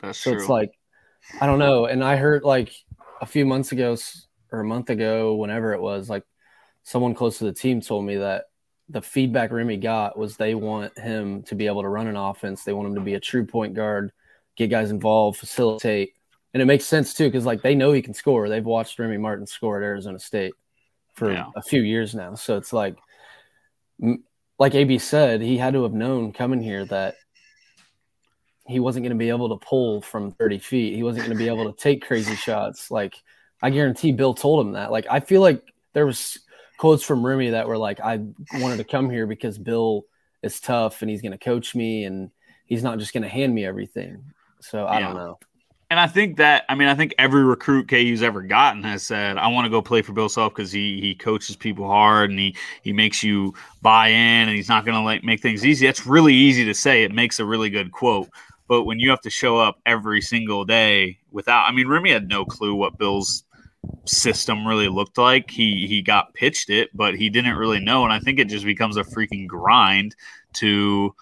That's 0.00 0.18
So 0.18 0.30
true. 0.30 0.40
it's 0.40 0.48
like, 0.48 0.72
I 1.38 1.44
don't 1.44 1.58
know. 1.58 1.84
And 1.84 2.02
I 2.02 2.16
heard 2.16 2.42
like 2.42 2.72
a 3.20 3.26
few 3.26 3.44
months 3.44 3.70
ago 3.72 3.98
or 4.50 4.60
a 4.60 4.64
month 4.64 4.88
ago, 4.88 5.34
whenever 5.34 5.74
it 5.74 5.82
was, 5.82 6.08
like 6.08 6.24
someone 6.84 7.14
close 7.14 7.36
to 7.38 7.44
the 7.44 7.52
team 7.52 7.82
told 7.82 8.06
me 8.06 8.16
that 8.16 8.44
the 8.92 9.02
feedback 9.02 9.50
Remy 9.50 9.78
got 9.78 10.18
was 10.18 10.36
they 10.36 10.54
want 10.54 10.96
him 10.98 11.42
to 11.44 11.54
be 11.54 11.66
able 11.66 11.82
to 11.82 11.88
run 11.88 12.06
an 12.06 12.16
offense. 12.16 12.62
They 12.62 12.74
want 12.74 12.88
him 12.88 12.94
to 12.96 13.00
be 13.00 13.14
a 13.14 13.20
true 13.20 13.46
point 13.46 13.74
guard, 13.74 14.12
get 14.56 14.68
guys 14.68 14.90
involved, 14.90 15.38
facilitate. 15.38 16.12
And 16.52 16.62
it 16.62 16.66
makes 16.66 16.84
sense 16.84 17.14
too, 17.14 17.28
because 17.28 17.46
like 17.46 17.62
they 17.62 17.74
know 17.74 17.92
he 17.92 18.02
can 18.02 18.12
score. 18.12 18.48
They've 18.48 18.64
watched 18.64 18.98
Remy 18.98 19.16
Martin 19.16 19.46
score 19.46 19.78
at 19.82 19.84
Arizona 19.84 20.18
State 20.18 20.52
for 21.14 21.32
Yeah. 21.32 21.46
a 21.56 21.62
few 21.62 21.80
years 21.80 22.14
now. 22.14 22.34
So 22.34 22.58
it's 22.58 22.72
like, 22.72 22.96
like 24.58 24.74
AB 24.74 24.98
said, 24.98 25.40
he 25.40 25.56
had 25.56 25.72
to 25.72 25.82
have 25.84 25.94
known 25.94 26.32
coming 26.32 26.60
here 26.60 26.84
that 26.86 27.14
he 28.66 28.78
wasn't 28.78 29.04
going 29.04 29.16
to 29.16 29.18
be 29.18 29.30
able 29.30 29.48
to 29.58 29.66
pull 29.66 30.02
from 30.02 30.32
30 30.32 30.58
feet. 30.58 30.94
He 30.94 31.02
wasn't 31.02 31.26
going 31.26 31.36
to 31.36 31.42
be 31.42 31.48
able 31.48 31.72
to 31.72 31.78
take 31.80 32.04
crazy 32.04 32.36
shots. 32.36 32.90
Like 32.90 33.14
I 33.62 33.70
guarantee 33.70 34.12
Bill 34.12 34.34
told 34.34 34.66
him 34.66 34.72
that. 34.74 34.92
Like 34.92 35.06
I 35.10 35.20
feel 35.20 35.40
like 35.40 35.62
there 35.94 36.06
was 36.06 36.38
quotes 36.82 37.04
from 37.04 37.24
Remy 37.24 37.50
that 37.50 37.68
were 37.68 37.78
like, 37.78 38.00
I 38.00 38.18
wanted 38.54 38.78
to 38.78 38.84
come 38.84 39.08
here 39.08 39.24
because 39.24 39.56
Bill 39.56 40.02
is 40.42 40.58
tough 40.58 41.00
and 41.00 41.08
he's 41.08 41.22
going 41.22 41.30
to 41.30 41.38
coach 41.38 41.76
me 41.76 42.02
and 42.02 42.28
he's 42.66 42.82
not 42.82 42.98
just 42.98 43.12
going 43.12 43.22
to 43.22 43.28
hand 43.28 43.54
me 43.54 43.64
everything. 43.64 44.24
So 44.58 44.88
I 44.88 44.98
don't 44.98 45.14
know. 45.14 45.38
And 45.92 46.00
I 46.00 46.08
think 46.08 46.38
that 46.38 46.64
I 46.68 46.74
mean 46.74 46.88
I 46.88 46.96
think 46.96 47.14
every 47.18 47.44
recruit 47.44 47.86
KU's 47.86 48.24
ever 48.24 48.42
gotten 48.42 48.82
has 48.82 49.04
said 49.04 49.38
I 49.38 49.46
want 49.46 49.66
to 49.66 49.70
go 49.70 49.80
play 49.80 50.02
for 50.02 50.12
Bill 50.12 50.28
Self 50.28 50.56
because 50.56 50.72
he 50.72 51.00
he 51.00 51.14
coaches 51.14 51.54
people 51.54 51.86
hard 51.86 52.30
and 52.30 52.38
he 52.40 52.56
he 52.82 52.92
makes 52.92 53.22
you 53.22 53.54
buy 53.80 54.08
in 54.08 54.48
and 54.48 54.56
he's 54.56 54.68
not 54.68 54.84
going 54.84 54.96
to 54.96 55.04
like 55.04 55.22
make 55.22 55.40
things 55.40 55.64
easy. 55.64 55.86
That's 55.86 56.04
really 56.04 56.34
easy 56.34 56.64
to 56.64 56.74
say. 56.74 57.04
It 57.04 57.12
makes 57.12 57.38
a 57.38 57.44
really 57.44 57.70
good 57.70 57.92
quote. 57.92 58.28
But 58.66 58.86
when 58.86 58.98
you 58.98 59.08
have 59.10 59.20
to 59.20 59.30
show 59.30 59.56
up 59.56 59.78
every 59.86 60.20
single 60.20 60.64
day 60.64 61.18
without, 61.30 61.68
I 61.68 61.70
mean, 61.70 61.86
Remy 61.86 62.10
had 62.10 62.28
no 62.28 62.44
clue 62.44 62.74
what 62.74 62.98
Bill's 62.98 63.44
system 64.04 64.66
really 64.66 64.88
looked 64.88 65.18
like. 65.18 65.50
He 65.50 65.86
he 65.86 66.02
got 66.02 66.34
pitched 66.34 66.70
it, 66.70 66.90
but 66.94 67.14
he 67.14 67.28
didn't 67.28 67.56
really 67.56 67.80
know. 67.80 68.04
And 68.04 68.12
I 68.12 68.18
think 68.18 68.38
it 68.38 68.48
just 68.48 68.64
becomes 68.64 68.96
a 68.96 69.04
freaking 69.04 69.46
grind 69.46 70.14
to 70.54 71.14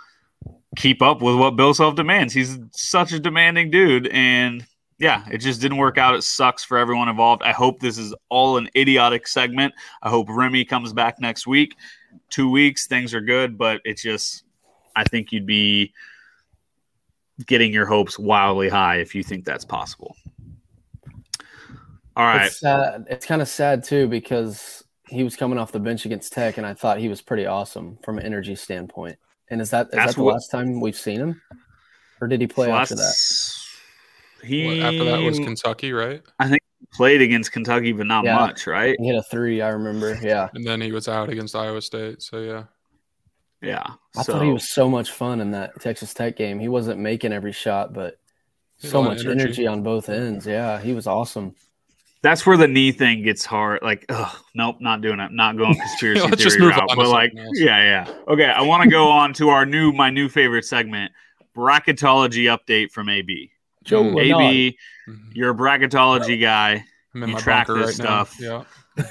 keep 0.77 1.03
up 1.03 1.23
with 1.23 1.37
what 1.37 1.57
Bill 1.57 1.75
Self 1.75 1.95
demands. 1.95 2.33
He's 2.33 2.59
such 2.73 3.13
a 3.13 3.19
demanding 3.19 3.71
dude, 3.71 4.09
and 4.09 4.67
yeah, 4.99 5.25
it 5.31 5.39
just 5.39 5.61
didn't 5.63 5.79
work 5.79 5.97
out. 5.97 6.15
It 6.15 6.23
sucks 6.23 6.63
for 6.63 6.77
everyone 6.77 7.09
involved. 7.09 7.43
I 7.43 7.53
hope 7.53 7.81
this 7.81 7.97
is 7.97 8.15
all 8.29 8.59
an 8.59 8.69
idiotic 8.77 9.27
segment. 9.27 9.73
I 10.03 10.11
hope 10.11 10.29
Remy 10.29 10.67
comes 10.67 10.93
back 10.93 11.19
next 11.21 11.47
week. 11.47 11.75
Two 12.29 12.51
weeks, 12.51 12.87
things 12.87 13.15
are 13.15 13.21
good, 13.23 13.57
but 13.57 13.81
it's 13.85 14.03
just, 14.03 14.45
I 14.95 15.05
think 15.05 15.33
you'd 15.33 15.47
be 15.47 15.95
getting 17.47 17.73
your 17.73 17.87
hopes 17.87 18.19
wildly 18.19 18.69
high 18.69 18.97
if 18.97 19.15
you 19.15 19.23
think 19.23 19.47
that's 19.47 19.65
possible. 19.65 20.15
All 22.17 22.25
right. 22.25 22.47
It's 22.47 22.61
sad. 22.61 23.07
It's 23.09 23.27
kind 23.27 23.41
of 23.43 23.49
sad 23.49 23.85
too 23.85 24.09
because 24.09 24.85
he 25.09 25.25
was 25.25 25.37
coming 25.37 25.59
off 25.59 25.73
the 25.73 25.81
bench 25.81 26.05
against 26.07 26.33
Tech, 26.33 26.57
and 26.59 26.67
I 26.67 26.75
thought 26.75 26.99
he 26.99 27.09
was 27.09 27.21
pretty 27.23 27.47
awesome 27.47 27.99
from 28.05 28.19
an 28.19 28.25
energy 28.27 28.55
standpoint. 28.55 29.19
And 29.49 29.61
is 29.61 29.71
that 29.71 29.87
is 29.87 29.93
That's 29.93 30.13
that 30.13 30.17
the 30.17 30.23
what- 30.25 30.35
last 30.35 30.51
time 30.51 30.81
we've 30.81 30.97
seen 30.97 31.21
him, 31.21 31.43
or 32.21 32.29
did 32.29 32.41
he 32.41 32.47
play 32.47 32.71
after 32.71 32.95
that? 32.95 33.15
He 34.43 34.67
What, 34.67 34.79
after 34.95 35.05
that 35.05 35.21
was 35.23 35.39
Kentucky, 35.39 35.93
right? 35.93 36.23
I 36.39 36.49
think 36.49 36.61
played 36.95 37.21
against 37.21 37.53
Kentucky, 37.53 37.93
but 37.93 38.07
not 38.07 38.25
Yeah. 38.25 38.37
much, 38.37 38.67
right? 38.67 38.97
He 38.99 39.07
hit 39.07 39.15
a 39.17 39.23
three. 39.23 39.61
I 39.61 39.69
remember. 39.69 40.19
Yeah, 40.23 40.49
And 40.55 40.65
then 40.67 40.81
he 40.81 40.93
was 40.93 41.09
out 41.09 41.29
against 41.29 41.55
Iowa 41.55 41.81
State. 41.83 42.23
So 42.23 42.41
yeah. 42.41 42.65
Yeah. 43.61 43.85
I 44.17 44.23
so, 44.23 44.33
thought 44.33 44.43
he 44.43 44.51
was 44.51 44.69
so 44.71 44.89
much 44.89 45.11
fun 45.13 45.41
in 45.41 45.51
that 45.51 45.79
Texas 45.81 46.15
Tech 46.15 46.37
game. 46.37 46.59
He 46.59 46.69
wasn't 46.69 46.99
making 46.99 47.33
every 47.33 47.53
shot, 47.53 47.93
but 47.93 48.19
He 48.79 48.87
had 48.87 48.89
a 48.89 48.91
so 48.93 49.03
much 49.03 49.21
energy. 49.21 49.31
energy. 49.43 49.67
on 49.67 49.83
both 49.83 50.09
ends. 50.09 50.47
Yeah, 50.47 50.81
he 50.81 50.95
was 50.95 51.07
awesome. 51.07 51.55
That's 52.23 52.45
where 52.45 52.57
the 52.59 52.69
knee 52.69 52.93
thing 52.93 53.23
gets 53.23 53.45
hard. 53.47 53.81
Like, 53.83 54.05
ugh, 54.11 54.37
nope, 54.55 54.77
not 54.81 55.01
doing 55.01 55.21
it. 55.21 55.33
Not 55.33 55.57
going 55.57 55.75
conspiracy 55.79 56.21
Let's 56.29 56.43
just 56.43 56.57
theory 56.57 56.69
move 56.69 56.77
route. 56.77 56.91
on 56.91 56.97
to 56.99 57.03
But 57.05 57.09
like, 57.09 57.33
else. 57.37 57.59
yeah, 57.59 58.05
yeah. 58.07 58.15
Okay, 58.29 58.45
I 58.45 58.61
want 58.63 58.83
to 58.85 58.91
go 58.91 59.09
on 59.11 59.33
to 59.35 59.49
our 59.49 59.65
new, 59.65 59.91
my 59.93 60.11
new 60.11 60.29
favorite 60.29 60.65
segment, 60.67 61.13
bracketology 61.57 62.45
update 62.55 62.91
from 62.91 63.09
AB. 63.09 63.51
Joe 63.85 64.03
Mm. 64.03 64.15
Lenard. 64.15 64.43
AB, 64.43 64.79
you're 65.33 65.51
a 65.51 65.55
bracketology 65.55 66.39
guy. 66.41 66.85
I'm 67.15 67.23
in 67.23 67.31
You 67.31 67.35
my 67.37 67.41
track 67.41 67.67
this 67.69 67.77
right 67.99 68.07
now. 68.07 68.25
stuff. 68.25 68.37
Yeah. 68.39 68.65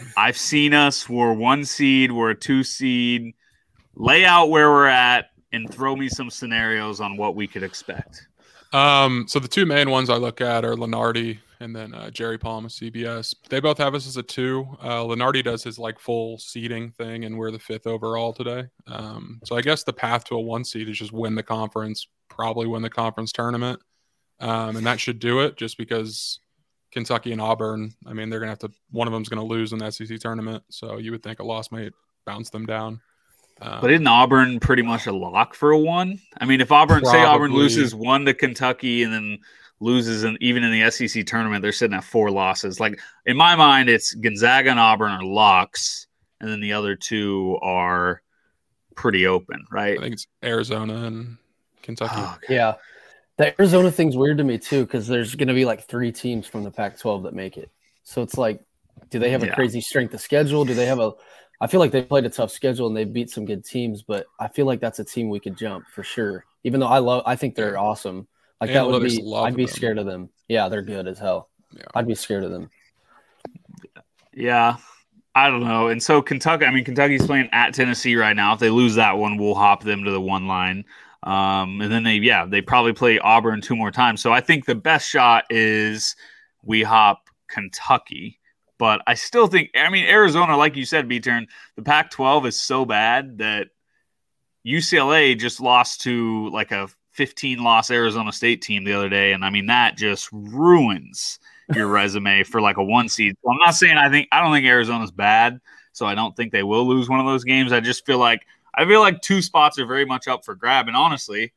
I've 0.18 0.38
seen 0.38 0.74
us. 0.74 1.10
We're 1.10 1.34
one 1.34 1.66
seed. 1.66 2.12
We're 2.12 2.30
a 2.32 2.36
two 2.36 2.64
seed. 2.64 3.34
Lay 3.96 4.24
out 4.26 4.50
where 4.52 4.70
we're 4.70 4.86
at 4.88 5.26
and 5.52 5.70
throw 5.74 5.96
me 5.96 6.08
some 6.10 6.30
scenarios 6.30 7.02
on 7.02 7.18
what 7.18 7.36
we 7.36 7.48
could 7.48 7.64
expect. 7.64 8.28
Um, 8.72 9.26
so 9.28 9.40
the 9.40 9.48
two 9.48 9.66
main 9.66 9.90
ones 9.90 10.10
I 10.12 10.16
look 10.18 10.42
at 10.42 10.64
are 10.64 10.76
Lunardi 10.76 11.40
and 11.60 11.76
then 11.76 11.94
uh, 11.94 12.10
Jerry 12.10 12.38
Palm 12.38 12.66
of 12.66 12.72
CBS. 12.72 13.36
They 13.50 13.60
both 13.60 13.78
have 13.78 13.94
us 13.94 14.08
as 14.08 14.18
a 14.18 14.24
two. 14.24 14.66
Uh, 14.82 15.04
Lunardi 15.04 15.44
does 15.44 15.64
his 15.64 15.78
like 15.78 16.00
full 16.00 16.38
seeding 16.38 16.92
thing, 16.92 17.26
and 17.26 17.38
we're 17.38 17.52
the 17.52 17.60
fifth 17.60 17.86
overall 17.86 18.34
today. 18.34 18.66
Um, 18.88 19.40
so 19.44 19.58
I 19.58 19.62
guess 19.62 19.84
the 19.84 19.94
path 19.94 20.24
to 20.26 20.36
a 20.36 20.40
one 20.40 20.64
seed 20.64 20.88
is 20.90 20.98
just 20.98 21.12
win 21.12 21.36
the 21.36 21.44
conference, 21.44 22.08
probably 22.30 22.68
win 22.68 22.82
the 22.82 22.90
conference 22.90 23.32
tournament, 23.32 23.80
um, 24.40 24.78
and 24.78 24.86
that 24.86 25.00
should 25.00 25.20
do 25.20 25.42
it. 25.42 25.58
Just 25.58 25.78
because 25.78 26.40
Kentucky 26.92 27.32
and 27.32 27.42
Auburn, 27.42 27.94
I 28.06 28.14
mean, 28.14 28.30
they're 28.30 28.40
gonna 28.40 28.52
have 28.52 28.60
to. 28.60 28.72
One 28.92 29.08
of 29.08 29.14
them's 29.14 29.30
gonna 29.30 29.44
lose 29.44 29.74
in 29.74 29.80
the 29.80 29.92
SEC 29.92 30.20
tournament, 30.20 30.64
so 30.70 30.98
you 30.98 31.12
would 31.12 31.24
think 31.24 31.40
a 31.40 31.44
loss 31.44 31.72
might 31.72 31.92
bounce 32.26 32.50
them 32.50 32.66
down. 32.66 33.02
Um, 33.62 33.82
But 33.82 33.92
isn't 33.92 34.08
Auburn 34.08 34.62
pretty 34.62 34.84
much 34.84 35.08
a 35.08 35.12
lock 35.12 35.54
for 35.54 35.72
a 35.72 35.78
one? 35.78 36.20
I 36.38 36.46
mean, 36.46 36.62
if 36.62 36.72
Auburn 36.72 37.04
say 37.04 37.24
Auburn 37.26 37.52
loses 37.52 37.94
one 37.94 38.24
to 38.26 38.34
Kentucky 38.34 39.04
and 39.04 39.14
then 39.14 39.40
loses 39.80 40.24
in, 40.24 40.38
even 40.42 40.64
in 40.64 40.72
the 40.72 40.92
SEC 40.92 41.26
tournament, 41.26 41.62
they're 41.62 41.72
sitting 41.72 41.96
at 41.96 42.04
four 42.04 42.32
losses. 42.32 42.80
Like 42.80 43.00
in 43.26 43.38
my 43.38 43.56
mind, 43.56 43.90
it's 43.90 44.14
Gonzaga 44.14 44.72
and 44.72 44.80
Auburn 44.80 45.12
are 45.12 45.24
locks, 45.24 46.08
and 46.42 46.50
then 46.50 46.60
the 46.60 46.74
other 46.74 46.96
two 46.96 47.58
are 47.62 48.22
pretty 48.96 49.26
open, 49.28 49.66
right? 49.72 49.98
I 49.98 50.02
think 50.02 50.14
it's 50.14 50.28
Arizona 50.44 51.06
and 51.06 51.38
Kentucky. 51.82 52.16
Oh, 52.18 52.24
God. 52.26 52.40
Yeah, 52.50 52.74
the 53.38 53.60
Arizona 53.60 53.92
thing's 53.92 54.18
weird 54.18 54.38
to 54.40 54.44
me 54.44 54.58
too 54.58 54.86
because 54.86 55.08
there's 55.08 55.36
going 55.36 55.48
to 55.48 55.54
be 55.54 55.66
like 55.66 55.88
three 55.88 56.12
teams 56.12 56.46
from 56.46 56.64
the 56.64 56.72
Pac-12 56.72 57.24
that 57.24 57.34
make 57.34 57.58
it. 57.58 57.70
So 58.04 58.22
it's 58.22 58.38
like, 58.38 58.62
do 59.10 59.20
they 59.20 59.30
have 59.32 59.44
a 59.44 59.48
Yeah. 59.48 59.56
crazy 59.56 59.80
strength 59.80 60.14
of 60.14 60.22
schedule? 60.22 60.66
Do 60.66 60.74
they 60.74 60.86
have 60.86 61.00
a? 61.00 61.14
I 61.62 61.68
feel 61.68 61.80
like 61.80 61.92
they 61.92 62.02
played 62.02 62.26
a 62.26 62.30
tough 62.30 62.52
schedule 62.52 62.88
and 62.88 62.96
they 62.96 63.06
beat 63.06 63.30
some 63.30 63.46
good 63.46 63.66
teams, 63.66 64.02
but 64.02 64.26
I 64.40 64.48
feel 64.48 64.66
like 64.66 64.80
that's 64.80 65.00
a 65.00 65.04
team 65.04 65.30
we 65.30 65.40
could 65.40 65.58
jump 65.58 65.86
for 65.88 66.04
sure. 66.04 66.46
Even 66.64 66.80
though 66.80 66.88
I 66.88 67.00
love, 67.00 67.24
I 67.26 67.36
think 67.36 67.56
they're 67.56 67.78
awesome. 67.78 68.28
Like 68.62 68.74
that 68.74 68.88
would 68.88 69.04
be, 69.04 69.22
love 69.22 69.46
I'd 69.46 69.56
be 69.56 69.66
them. 69.66 69.74
scared 69.74 69.98
of 69.98 70.06
them. 70.06 70.30
Yeah, 70.48 70.70
they're 70.70 70.82
good 70.82 71.08
as 71.08 71.20
hell. 71.20 71.50
Yeah. 71.76 71.84
I'd 71.96 72.08
be 72.08 72.16
scared 72.16 72.44
of 72.44 72.52
them. 72.52 72.70
Yeah. 74.34 74.78
I 75.36 75.50
don't 75.50 75.64
know. 75.64 75.88
And 75.88 76.02
so 76.02 76.22
Kentucky, 76.22 76.66
I 76.66 76.72
mean, 76.72 76.84
Kentucky's 76.84 77.26
playing 77.26 77.50
at 77.52 77.74
Tennessee 77.74 78.16
right 78.16 78.36
now. 78.36 78.54
If 78.54 78.60
they 78.60 78.70
lose 78.70 78.96
that 78.96 79.18
one, 79.18 79.38
we'll 79.38 79.56
hop 79.56 79.84
them 79.84 80.04
to 80.04 80.12
the 80.12 80.20
one 80.20 80.48
line. 80.48 80.84
Um, 81.24 81.80
and 81.82 81.92
then 81.92 82.04
they, 82.04 82.16
yeah, 82.16 82.46
they 82.46 82.62
probably 82.62 82.94
play 82.94 83.20
Auburn 83.20 83.62
two 83.62 83.76
more 83.76 83.92
times. 83.92 84.22
So 84.22 84.34
I 84.34 84.42
think 84.42 84.66
the 84.66 84.76
best 84.76 85.08
shot 85.08 85.46
is 85.50 86.16
we 86.64 86.84
hop 86.84 87.30
Kentucky. 87.48 88.40
But 88.78 89.02
I 89.06 89.14
still 89.14 89.48
think, 89.48 89.72
I 89.76 89.90
mean, 89.90 90.06
Arizona, 90.06 90.58
like 90.58 90.76
you 90.76 90.86
said, 90.86 91.08
B 91.08 91.20
turn, 91.20 91.48
the 91.76 91.84
Pac 91.84 92.12
12 92.12 92.48
is 92.48 92.60
so 92.60 92.86
bad 92.86 93.38
that 93.40 93.68
UCLA 94.66 95.38
just 95.38 95.60
lost 95.60 96.02
to 96.02 96.50
like 96.50 96.72
a 96.72 96.90
15 97.20 97.62
loss 97.62 97.92
Arizona 97.92 98.32
State 98.32 98.62
team 98.62 98.86
the 98.86 98.94
other 98.94 99.10
day. 99.10 99.34
And 99.34 99.44
I 99.44 99.50
mean, 99.50 99.66
that 99.66 99.98
just 99.98 100.30
ruins 100.32 101.38
your 101.76 101.88
resume 101.90 102.44
for 102.44 102.62
like 102.62 102.78
a 102.78 102.84
one 102.84 103.10
seed. 103.10 103.36
So 103.44 103.52
I'm 103.52 103.58
not 103.58 103.76
saying 103.76 103.98
I 103.98 104.10
think 104.10 104.30
I 104.32 104.42
don't 104.42 104.54
think 104.54 104.66
Arizona's 104.66 105.12
bad, 105.12 105.60
so 105.92 106.06
I 106.06 106.16
don't 106.16 106.34
think 106.34 106.54
they 106.54 106.64
will 106.64 106.88
lose 106.88 107.10
one 107.10 107.20
of 107.20 107.26
those 107.26 107.44
games. 107.44 107.74
I 107.74 107.82
just 107.82 108.06
feel 108.06 108.20
like 108.20 108.48
I 108.74 108.86
feel 108.86 109.02
like 109.02 109.22
two 109.22 109.42
spots 109.42 109.78
are 109.80 109.86
very 109.86 110.06
much 110.06 110.30
up 110.30 110.46
for 110.46 110.56
grab. 110.56 110.88
And 110.88 110.96
honestly, 110.96 111.52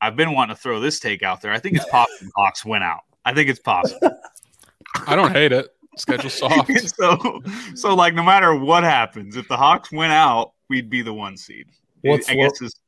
I've 0.00 0.14
been 0.14 0.32
wanting 0.32 0.54
to 0.54 0.62
throw 0.62 0.78
this 0.78 1.00
take 1.00 1.24
out 1.24 1.42
there. 1.42 1.50
I 1.50 1.58
think 1.58 1.74
it's 1.74 1.84
possible 1.90 2.28
the 2.28 2.30
Hawks 2.36 2.64
win 2.64 2.84
out. 2.84 3.00
I 3.24 3.34
think 3.34 3.50
it's 3.50 3.58
possible. 3.58 4.20
I 5.08 5.16
don't 5.16 5.32
hate 5.32 5.50
it. 5.50 5.66
Schedule 5.96 6.30
soft. 6.30 6.70
so 6.96 7.42
so 7.74 7.92
like 7.92 8.14
no 8.14 8.22
matter 8.22 8.54
what 8.54 8.84
happens, 8.84 9.34
if 9.34 9.48
the 9.48 9.56
Hawks 9.56 9.90
win 9.90 10.12
out, 10.12 10.52
we'd 10.68 10.88
be 10.88 11.02
the 11.02 11.12
one 11.12 11.36
seed. 11.36 11.66
What's 12.02 12.30
I 12.30 12.36
guess 12.36 12.62
it's, 12.62 12.78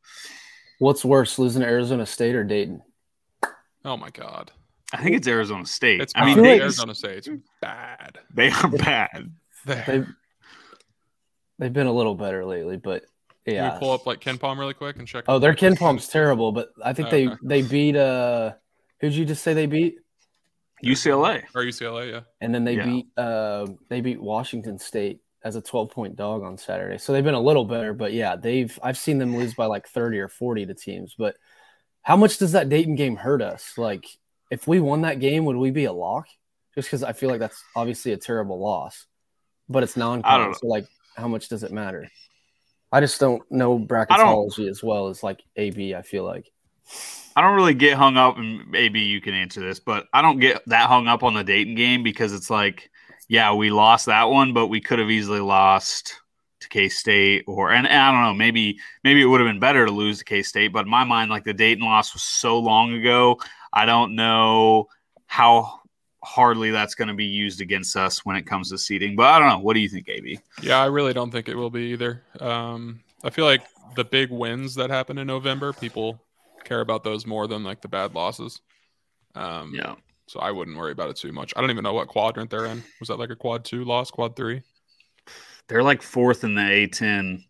What's 0.80 1.04
worse, 1.04 1.38
losing 1.38 1.60
to 1.60 1.68
Arizona 1.68 2.06
State 2.06 2.34
or 2.34 2.42
Dayton? 2.42 2.80
Oh 3.84 3.98
my 3.98 4.08
god. 4.08 4.50
I 4.94 5.02
think 5.02 5.14
it's 5.14 5.28
Arizona 5.28 5.66
State. 5.66 6.00
It's 6.00 6.14
I 6.16 6.24
mean 6.24 6.36
feel 6.36 6.44
they, 6.44 6.52
like- 6.54 6.62
Arizona 6.62 6.94
State. 6.94 7.18
It's 7.18 7.28
bad. 7.60 8.18
they 8.34 8.50
are 8.50 8.68
bad. 8.68 9.30
They've 9.66 10.08
they've 11.58 11.72
been 11.72 11.86
a 11.86 11.92
little 11.92 12.14
better 12.14 12.46
lately, 12.46 12.78
but 12.78 13.04
Can 13.44 13.54
yeah. 13.56 13.74
we 13.74 13.78
pull 13.78 13.90
up 13.92 14.06
like 14.06 14.20
KenPom 14.20 14.58
really 14.58 14.72
quick 14.72 14.96
and 14.96 15.06
check? 15.06 15.24
Oh, 15.28 15.38
their 15.38 15.52
KenPom's 15.54 16.08
terrible, 16.08 16.50
but 16.50 16.70
I 16.82 16.94
think 16.94 17.10
they 17.10 17.28
Okay. 17.28 17.36
they 17.42 17.60
beat 17.62 17.94
uh 17.96 18.52
who'd 19.00 19.12
you 19.12 19.26
just 19.26 19.42
say 19.42 19.52
they 19.52 19.66
beat? 19.66 19.96
UCLA. 20.82 21.42
or 21.54 21.62
UCLA. 21.62 22.10
Yeah, 22.10 22.20
and 22.40 22.54
then 22.54 22.64
they 22.64 22.76
Yeah. 22.76 22.84
beat 22.86 23.06
uh 23.18 23.66
they 23.90 24.00
beat 24.00 24.18
Washington 24.20 24.78
State 24.78 25.20
as 25.42 25.56
a 25.56 25.60
12 25.60 25.90
point 25.90 26.16
dog 26.16 26.42
on 26.42 26.58
Saturday. 26.58 26.98
So 26.98 27.12
they've 27.12 27.24
been 27.24 27.34
a 27.34 27.40
little 27.40 27.64
better, 27.64 27.94
but 27.94 28.12
yeah, 28.12 28.36
they've 28.36 28.76
I've 28.82 28.98
seen 28.98 29.18
them 29.18 29.36
lose 29.36 29.54
by 29.54 29.66
like 29.66 29.88
30 29.88 30.18
or 30.18 30.28
40 30.28 30.66
to 30.66 30.74
teams. 30.74 31.14
But 31.16 31.36
how 32.02 32.16
much 32.16 32.38
does 32.38 32.52
that 32.52 32.68
Dayton 32.68 32.94
game 32.94 33.16
hurt 33.16 33.42
us? 33.42 33.72
Like 33.76 34.06
if 34.50 34.66
we 34.66 34.80
won 34.80 35.02
that 35.02 35.20
game, 35.20 35.44
would 35.44 35.56
we 35.56 35.70
be 35.70 35.84
a 35.84 35.92
lock? 35.92 36.26
Just 36.74 36.88
because 36.88 37.02
I 37.02 37.12
feel 37.12 37.30
like 37.30 37.40
that's 37.40 37.62
obviously 37.74 38.12
a 38.12 38.16
terrible 38.16 38.60
loss, 38.60 39.06
but 39.68 39.82
it's 39.82 39.96
non 39.96 40.22
don't 40.38 40.50
know. 40.50 40.56
So 40.60 40.66
like, 40.66 40.86
how 41.16 41.28
much 41.28 41.48
does 41.48 41.62
it 41.62 41.72
matter? 41.72 42.08
I 42.92 43.00
just 43.00 43.20
don't 43.20 43.42
know 43.50 43.78
don't- 43.78 43.88
bracketology 43.88 44.68
as 44.68 44.82
well 44.82 45.08
as 45.08 45.22
like 45.22 45.42
AB. 45.56 45.94
I 45.94 46.02
feel 46.02 46.24
like 46.24 46.50
I 47.36 47.42
don't 47.42 47.54
really 47.54 47.74
get 47.74 47.96
hung 47.96 48.16
up, 48.16 48.36
and 48.38 48.74
AB, 48.74 48.98
you 48.98 49.20
can 49.20 49.34
answer 49.34 49.60
this, 49.60 49.78
but 49.78 50.08
I 50.12 50.20
don't 50.20 50.40
get 50.40 50.62
that 50.66 50.88
hung 50.88 51.06
up 51.06 51.22
on 51.22 51.34
the 51.34 51.44
Dayton 51.44 51.74
game 51.74 52.02
because 52.02 52.32
it's 52.32 52.50
like, 52.50 52.89
yeah, 53.30 53.54
we 53.54 53.70
lost 53.70 54.06
that 54.06 54.24
one, 54.24 54.52
but 54.52 54.66
we 54.66 54.80
could 54.80 54.98
have 54.98 55.08
easily 55.08 55.38
lost 55.38 56.20
to 56.58 56.68
K 56.68 56.88
State, 56.88 57.44
or 57.46 57.70
and, 57.70 57.86
and 57.86 57.96
I 57.96 58.10
don't 58.10 58.22
know, 58.22 58.34
maybe 58.34 58.80
maybe 59.04 59.22
it 59.22 59.26
would 59.26 59.40
have 59.40 59.48
been 59.48 59.60
better 59.60 59.86
to 59.86 59.92
lose 59.92 60.18
to 60.18 60.24
K 60.24 60.42
State, 60.42 60.72
but 60.72 60.84
in 60.84 60.90
my 60.90 61.04
mind, 61.04 61.30
like 61.30 61.44
the 61.44 61.54
Dayton 61.54 61.84
loss 61.84 62.12
was 62.12 62.24
so 62.24 62.58
long 62.58 62.92
ago, 62.92 63.38
I 63.72 63.86
don't 63.86 64.16
know 64.16 64.88
how 65.28 65.78
hardly 66.24 66.72
that's 66.72 66.96
going 66.96 67.06
to 67.06 67.14
be 67.14 67.24
used 67.24 67.60
against 67.60 67.96
us 67.96 68.26
when 68.26 68.34
it 68.34 68.48
comes 68.48 68.70
to 68.70 68.78
seeding. 68.78 69.14
But 69.14 69.26
I 69.26 69.38
don't 69.38 69.48
know. 69.48 69.58
What 69.60 69.74
do 69.74 69.80
you 69.80 69.88
think, 69.88 70.08
AB? 70.08 70.40
yeah. 70.60 70.80
I 70.80 70.86
really 70.86 71.12
don't 71.12 71.30
think 71.30 71.48
it 71.48 71.54
will 71.54 71.70
be 71.70 71.92
either. 71.92 72.24
Um, 72.40 72.98
I 73.22 73.30
feel 73.30 73.44
like 73.44 73.62
the 73.94 74.04
big 74.04 74.30
wins 74.30 74.74
that 74.74 74.90
happen 74.90 75.18
in 75.18 75.28
November, 75.28 75.72
people 75.72 76.20
care 76.64 76.80
about 76.80 77.04
those 77.04 77.26
more 77.26 77.46
than 77.46 77.62
like 77.62 77.80
the 77.80 77.88
bad 77.88 78.12
losses. 78.12 78.60
Um, 79.36 79.72
Yeah. 79.72 79.94
So 80.30 80.38
I 80.38 80.52
wouldn't 80.52 80.76
worry 80.76 80.92
about 80.92 81.10
it 81.10 81.16
too 81.16 81.32
much. 81.32 81.52
I 81.56 81.60
don't 81.60 81.72
even 81.72 81.82
know 81.82 81.92
what 81.92 82.06
quadrant 82.06 82.50
they're 82.50 82.66
in. 82.66 82.84
Was 83.00 83.08
that 83.08 83.18
like 83.18 83.30
a 83.30 83.36
quad 83.36 83.64
two 83.64 83.82
loss, 83.82 84.12
quad 84.12 84.36
three? 84.36 84.62
They're 85.66 85.82
like 85.82 86.02
fourth 86.02 86.44
in 86.44 86.54
the 86.54 86.60
A10. 86.60 87.42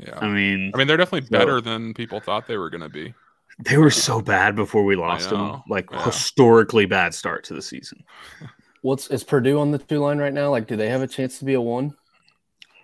Yeah. 0.00 0.18
I 0.18 0.26
mean, 0.26 0.72
I 0.74 0.78
mean, 0.78 0.88
they're 0.88 0.96
definitely 0.96 1.28
So- 1.28 1.38
better 1.38 1.60
than 1.60 1.94
people 1.94 2.18
thought 2.18 2.48
they 2.48 2.56
were 2.56 2.68
going 2.68 2.80
to 2.80 2.88
be. 2.88 3.14
They 3.60 3.76
were 3.76 3.92
so 3.92 4.20
bad 4.20 4.56
before 4.56 4.82
we 4.82 4.96
lost 4.96 5.30
them. 5.30 5.62
Like 5.68 5.88
yeah. 5.92 6.04
historically 6.04 6.86
bad 6.86 7.14
start 7.14 7.44
to 7.44 7.54
the 7.54 7.62
season. 7.62 8.02
what's 8.82 9.06
is 9.06 9.22
Purdue 9.22 9.60
on 9.60 9.70
the 9.70 9.78
two 9.78 10.00
line 10.00 10.18
right 10.18 10.32
now? 10.32 10.50
Like, 10.50 10.66
do 10.66 10.74
they 10.74 10.88
have 10.88 11.02
a 11.02 11.06
chance 11.06 11.38
to 11.38 11.44
be 11.44 11.54
a 11.54 11.60
one? 11.60 11.94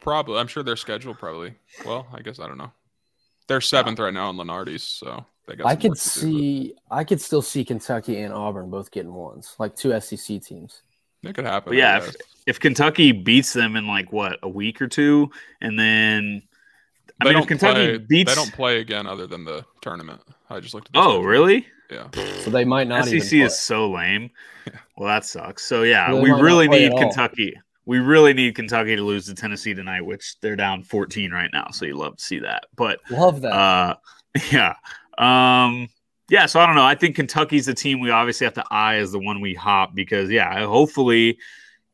Probably. 0.01 0.39
I'm 0.39 0.47
sure 0.47 0.63
their 0.63 0.77
schedule 0.77 1.15
probably. 1.15 1.57
Well, 1.85 2.07
I 2.13 2.23
guess 2.23 2.39
I 2.39 2.47
don't 2.47 2.59
know. 2.59 2.71
They're 3.51 3.61
seventh 3.61 3.99
right 3.99 4.15
now 4.15 4.31
in 4.31 4.37
Lunardi's, 4.37 4.85
so 4.85 5.27
they 5.49 5.57
got 5.57 5.67
I 5.67 5.75
could 5.75 5.91
work 5.91 5.99
do, 5.99 5.99
but 5.99 5.99
see, 5.99 6.75
I 6.89 7.03
could 7.03 7.21
still 7.21 7.43
see 7.43 7.65
Kentucky 7.65 8.21
and 8.23 8.33
Auburn 8.33 8.71
both 8.71 8.93
getting 8.93 9.13
ones, 9.13 9.57
like 9.59 9.75
two 9.75 9.99
SEC 10.01 10.41
teams. 10.41 10.83
it 11.25 11.35
could 11.35 11.45
happen. 11.45 11.73
But 11.73 11.77
yeah, 11.77 11.99
if, 11.99 12.15
if 12.47 12.61
Kentucky 12.61 13.11
beats 13.11 13.53
them 13.53 13.75
in 13.75 13.89
like 13.89 14.13
what 14.13 14.39
a 14.45 14.49
week 14.49 14.81
or 14.81 14.87
two, 14.87 15.31
and 15.61 15.77
then 15.77 16.43
I 17.21 17.25
they 17.25 17.31
mean, 17.31 17.35
don't 17.35 17.43
if 17.43 17.49
Kentucky 17.49 17.99
play, 17.99 17.99
beats, 17.99 18.31
they 18.35 18.41
don't 18.41 18.53
play 18.53 18.79
again 18.81 19.09
other 19.09 19.27
than 19.27 19.45
the 19.45 19.65
tournament. 19.81 20.21
I 20.49 20.61
just 20.61 20.73
looked 20.75 20.89
at. 20.89 20.93
The 20.93 21.01
oh 21.01 21.23
schedule. 21.23 21.25
really? 21.25 21.67
Yeah. 21.91 22.09
So 22.39 22.51
they 22.51 22.65
might 22.65 22.87
not 22.89 23.09
even 23.09 23.21
SEC 23.21 23.31
play. 23.31 23.41
is 23.41 23.59
so 23.59 23.91
lame. 23.91 24.31
Well, 24.97 25.09
that 25.09 25.25
sucks. 25.25 25.65
So 25.65 25.83
yeah, 25.83 26.13
Well, 26.13 26.23
they 26.23 26.23
we 26.23 26.31
really 26.31 26.69
need 26.69 26.87
at 26.87 26.93
all. 26.93 27.01
Kentucky. 27.01 27.55
We 27.87 27.99
really 27.99 28.35
need 28.35 28.55
Kentucky 28.55 28.97
to 28.97 29.03
lose 29.03 29.27
to 29.27 29.35
Tennessee 29.35 29.75
tonight, 29.75 30.03
which 30.03 30.39
they're 30.41 30.57
down 30.57 30.83
14 30.83 31.31
right 31.33 31.51
now. 31.53 31.69
So 31.73 31.87
you 31.87 31.97
love 31.97 32.17
to 32.17 32.23
see 32.23 32.39
that. 32.41 32.65
But 32.77 33.01
Love 33.11 33.41
that. 33.41 33.53
Uh, 33.53 33.95
yeah. 34.53 34.75
Um, 35.19 35.89
yeah. 36.29 36.47
So 36.47 36.61
I 36.61 36.67
don't 36.67 36.77
know. 36.77 36.85
I 36.85 36.95
think 36.95 37.17
Kentucky's 37.17 37.67
the 37.67 37.75
team 37.75 38.01
we 38.01 38.11
obviously 38.11 38.45
have 38.45 38.55
to 38.55 38.65
eye 38.71 38.97
as 38.97 39.13
the 39.13 39.19
one 39.19 39.41
we 39.41 39.55
hop 39.55 39.95
because, 39.95 40.31
yeah, 40.31 40.65
hopefully 40.67 41.39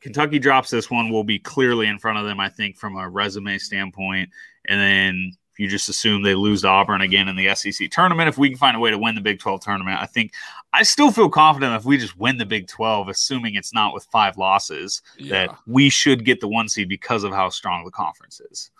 Kentucky 0.00 0.38
drops 0.38 0.70
this 0.70 0.90
one. 0.90 1.10
We'll 1.10 1.24
be 1.24 1.38
clearly 1.38 1.86
in 1.86 1.98
front 1.98 2.18
of 2.18 2.26
them, 2.26 2.40
I 2.40 2.48
think, 2.48 2.76
from 2.76 2.96
a 2.96 3.08
resume 3.08 3.58
standpoint. 3.58 4.30
And 4.68 4.80
then 4.80 5.32
you 5.58 5.68
just 5.68 5.88
assume 5.88 6.22
they 6.22 6.34
lose 6.34 6.62
to 6.62 6.68
Auburn 6.68 7.00
again 7.00 7.28
in 7.28 7.36
the 7.36 7.54
SEC 7.54 7.90
tournament, 7.90 8.28
if 8.28 8.38
we 8.38 8.48
can 8.48 8.58
find 8.58 8.76
a 8.76 8.80
way 8.80 8.90
to 8.90 8.98
win 8.98 9.14
the 9.14 9.20
Big 9.20 9.38
12 9.38 9.60
tournament, 9.62 10.00
I 10.00 10.06
think 10.06 10.32
I 10.72 10.82
still 10.82 11.10
feel 11.10 11.28
confident 11.30 11.74
if 11.74 11.84
we 11.84 11.96
just 11.96 12.18
win 12.18 12.36
the 12.36 12.44
Big 12.44 12.66
12, 12.68 13.08
assuming 13.08 13.54
it's 13.54 13.72
not 13.72 13.94
with 13.94 14.04
five 14.12 14.36
losses, 14.36 15.00
Yeah. 15.18 15.46
that 15.46 15.56
we 15.66 15.88
should 15.88 16.24
get 16.24 16.40
the 16.40 16.48
one 16.48 16.68
seed 16.68 16.88
because 16.88 17.24
of 17.24 17.32
how 17.32 17.48
strong 17.48 17.84
the 17.84 17.90
conference 17.90 18.40
is. 18.50 18.70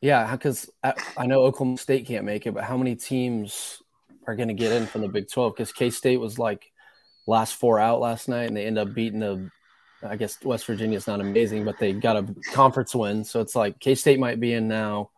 yeah, 0.00 0.30
because 0.32 0.68
I, 0.82 0.94
I 1.16 1.26
know 1.26 1.42
Oklahoma 1.42 1.78
State 1.78 2.06
can't 2.06 2.24
make 2.24 2.46
it, 2.46 2.52
but 2.54 2.64
how 2.64 2.76
many 2.76 2.96
teams 2.96 3.80
are 4.26 4.34
going 4.34 4.48
to 4.48 4.54
get 4.54 4.72
in 4.72 4.86
from 4.86 5.02
the 5.02 5.08
Big 5.08 5.30
12? 5.30 5.54
Because 5.54 5.72
K 5.72 5.90
State 5.90 6.16
was 6.18 6.38
like 6.38 6.72
last 7.28 7.54
four 7.54 7.78
out 7.78 8.00
last 8.00 8.28
night, 8.28 8.48
and 8.48 8.56
they 8.56 8.66
end 8.66 8.78
up 8.78 8.92
beating 8.94 9.20
the. 9.20 9.50
I 10.06 10.14
guess 10.16 10.36
West 10.44 10.66
Virginia 10.66 10.98
is 10.98 11.06
not 11.06 11.20
amazing, 11.20 11.64
but 11.64 11.78
they 11.78 11.92
got 11.92 12.16
a 12.16 12.34
conference 12.52 12.94
win. 12.94 13.24
So 13.24 13.40
it's 13.40 13.56
like 13.56 13.80
K 13.80 13.94
State 13.94 14.18
might 14.20 14.38
be 14.38 14.52
in 14.52 14.68
now. 14.68 15.10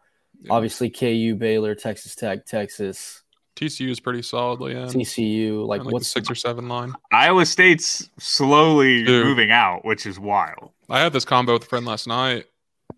Yeah. 0.43 0.53
Obviously, 0.53 0.89
KU, 0.89 1.35
Baylor, 1.37 1.75
Texas 1.75 2.14
Tech, 2.14 2.47
Texas, 2.47 3.23
TCU 3.59 3.91
is 3.91 3.99
pretty 4.01 4.23
solidly 4.23 4.73
in. 4.73 4.87
TCU. 4.89 5.67
Like, 5.67 5.79
Like, 5.81 5.87
like 5.87 5.93
what's 5.95 6.07
the 6.07 6.11
six 6.21 6.31
or 6.31 6.35
seven 6.35 6.69
line. 6.69 6.95
Iowa 7.13 7.45
State's 7.45 8.09
slowly 8.19 9.05
Dude. 9.05 9.27
moving 9.27 9.51
out, 9.51 9.85
which 9.85 10.07
is 10.07 10.19
wild. 10.19 10.71
I 10.89 11.01
had 11.01 11.13
this 11.13 11.25
combo 11.25 11.55
with 11.55 11.65
a 11.65 11.67
friend 11.67 11.85
last 11.85 12.07
night. 12.07 12.47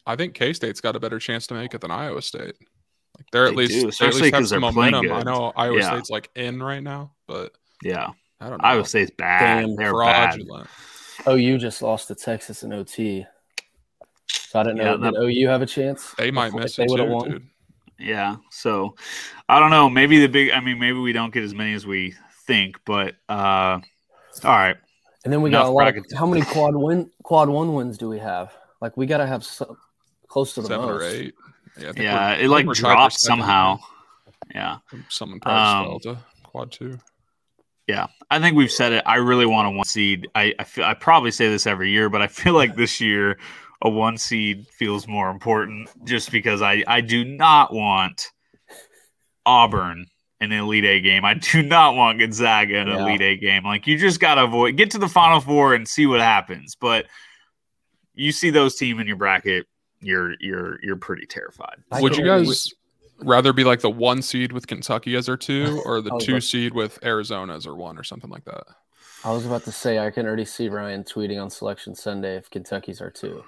I 0.06 0.16
think 0.16 0.34
K 0.34 0.52
State's 0.52 0.80
got 0.80 0.96
a 0.96 1.00
better 1.00 1.18
chance 1.18 1.46
to 1.48 1.54
make 1.54 1.74
it 1.74 1.80
than 1.80 1.90
Iowa 1.90 2.22
State. 2.22 2.54
Like 3.16 3.26
they're 3.32 3.46
at 3.46 3.56
least 3.56 3.72
do, 3.72 3.80
they 3.90 4.06
at 4.06 4.14
least 4.14 4.24
have 4.26 4.32
'cause 4.34 4.48
some 4.50 4.60
they're 4.62 4.72
playing 4.72 4.92
momentum. 4.92 5.12
I 5.12 5.18
good. 5.20 5.26
know 5.26 5.52
Iowa 5.56 5.78
Yeah. 5.78 5.90
State's 5.90 6.10
like 6.10 6.30
in 6.36 6.62
right 6.62 6.82
now, 6.82 7.12
but 7.26 7.52
Yeah, 7.82 8.10
I 8.40 8.48
don't 8.48 8.62
know. 8.62 8.68
Iowa 8.68 8.84
State's 8.84 9.10
bad. 9.16 9.60
Damn 9.62 9.76
They're 9.76 9.92
bad. 9.98 10.34
fraudulent. 10.34 10.68
OU 11.28 11.58
just 11.58 11.82
lost 11.82 12.08
to 12.08 12.14
Texas 12.14 12.62
in 12.62 12.72
OT. 12.72 13.26
So 14.30 14.60
I 14.60 14.62
don't 14.62 14.76
know. 14.76 14.96
Yeah, 15.02 15.10
Did 15.10 15.18
OU 15.18 15.48
have 15.48 15.62
a 15.62 15.66
chance? 15.66 16.14
They 16.16 16.30
might 16.30 16.46
Before- 16.48 16.60
miss 16.60 16.78
if 16.78 16.86
they 16.86 16.90
would've 16.92 17.08
won? 17.08 17.30
dude. 17.30 17.49
Yeah, 18.00 18.36
so 18.50 18.94
I 19.48 19.60
don't 19.60 19.70
know. 19.70 19.90
Maybe 19.90 20.18
the 20.20 20.28
big. 20.28 20.50
I 20.52 20.60
mean, 20.60 20.78
maybe 20.78 20.98
we 20.98 21.12
don't 21.12 21.32
get 21.32 21.42
as 21.44 21.54
many 21.54 21.74
as 21.74 21.86
we 21.86 22.14
think, 22.46 22.78
but 22.86 23.14
uh, 23.28 23.78
all 23.82 23.82
right. 24.44 24.76
And 25.24 25.32
then 25.32 25.42
we 25.42 25.50
Enough 25.50 25.64
got 25.64 25.68
a 25.68 25.72
lot. 25.72 25.96
Of, 25.96 26.06
how 26.16 26.26
many 26.26 26.42
quad 26.42 26.74
win 26.76 27.10
quad 27.22 27.48
one 27.50 27.74
wins 27.74 27.98
do 27.98 28.08
we 28.08 28.18
have? 28.18 28.52
Like 28.80 28.96
we 28.96 29.04
got 29.06 29.18
to 29.18 29.26
have 29.26 29.44
some, 29.44 29.76
close 30.28 30.54
to 30.54 30.62
the 30.62 30.68
Seven 30.68 30.86
most. 30.86 31.02
or 31.02 31.04
eight. 31.06 31.34
Yeah, 31.78 31.88
I 31.88 31.92
think 31.92 31.98
Yeah, 32.04 32.32
it 32.34 32.48
like 32.48 32.66
we're 32.66 32.74
tied 32.74 32.80
for 32.80 32.94
dropped 32.94 33.20
somehow. 33.20 33.78
Yeah, 34.54 34.78
Someone 35.10 35.38
probably 35.38 35.92
Um, 35.92 36.00
spelled 36.00 36.18
quad 36.42 36.72
two. 36.72 36.98
yeah. 37.86 38.06
I 38.30 38.40
think 38.40 38.56
we've 38.56 38.70
said 38.70 38.92
it. 38.92 39.02
I 39.06 39.16
really 39.16 39.46
want 39.46 39.68
a 39.68 39.70
one 39.70 39.84
seed. 39.84 40.26
I 40.34 40.54
I 40.58 40.64
feel 40.64 40.84
I 40.84 40.94
probably 40.94 41.30
say 41.30 41.48
this 41.50 41.66
every 41.66 41.90
year, 41.90 42.08
but 42.08 42.22
I 42.22 42.26
feel 42.26 42.54
like 42.54 42.74
this 42.76 43.00
year 43.00 43.38
a 43.82 43.88
one 43.88 44.16
seed 44.18 44.66
feels 44.68 45.08
more 45.08 45.30
important 45.30 45.88
just 46.04 46.30
because 46.30 46.60
I 46.62 46.84
I 46.86 47.00
do 47.00 47.24
not 47.24 47.72
want 47.72 48.30
Auburn 49.46 50.06
in 50.40 50.52
an 50.52 50.58
Elite 50.60 50.84
Eight 50.84 51.00
game. 51.02 51.24
I 51.24 51.34
do 51.34 51.62
not 51.62 51.94
want 51.96 52.18
Gonzaga 52.18 52.76
in 52.78 52.88
an 52.88 52.96
Yeah. 52.98 53.04
Elite 53.06 53.22
Eight 53.22 53.40
game. 53.40 53.64
Like 53.64 53.86
you 53.86 53.98
just 53.98 54.20
gotta 54.20 54.44
avoid 54.44 54.76
get 54.76 54.90
to 54.92 54.98
the 54.98 55.08
Final 55.08 55.40
Four 55.40 55.74
and 55.74 55.86
see 55.88 56.06
what 56.06 56.20
happens. 56.20 56.74
But 56.74 57.06
you 58.14 58.32
see 58.32 58.50
those 58.50 58.74
team 58.76 59.00
in 59.00 59.06
your 59.06 59.16
bracket, 59.16 59.66
you're 60.00 60.34
you're 60.40 60.78
you're 60.82 60.96
pretty 60.96 61.26
terrified. 61.26 61.76
I 61.90 62.00
Would 62.00 62.16
you 62.16 62.24
guys 62.24 62.72
rather 63.22 63.52
be 63.52 63.64
like 63.64 63.80
the 63.80 63.90
one 63.90 64.22
seed 64.22 64.52
with 64.52 64.66
Kentucky 64.66 65.14
as 65.16 65.26
their 65.26 65.36
two, 65.36 65.82
or 65.86 66.00
the 66.00 66.18
two 66.20 66.32
about- 66.32 66.42
seed 66.42 66.74
with 66.74 66.98
Arizona 67.04 67.54
as 67.56 67.64
their 67.64 67.74
one, 67.74 67.98
or 67.98 68.02
something 68.02 68.30
like 68.30 68.44
that? 68.44 68.64
I 69.22 69.32
was 69.32 69.44
about 69.44 69.64
to 69.64 69.72
say 69.72 69.98
I 69.98 70.10
can 70.10 70.24
already 70.26 70.46
see 70.46 70.70
Ryan 70.70 71.04
tweeting 71.04 71.40
on 71.42 71.50
Selection 71.50 71.94
Sunday 71.94 72.36
if 72.36 72.48
Kentucky's 72.48 73.02
our 73.02 73.10
two, 73.10 73.44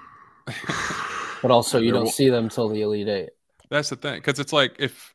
but 1.42 1.50
also 1.50 1.78
you 1.78 1.92
don't 1.92 2.08
see 2.08 2.28
them 2.28 2.48
till 2.48 2.68
the 2.68 2.82
Elite 2.82 3.08
Eight. 3.08 3.30
That's 3.70 3.88
the 3.90 3.96
thing, 3.96 4.16
because 4.16 4.38
it's 4.38 4.52
like 4.52 4.76
if 4.78 5.12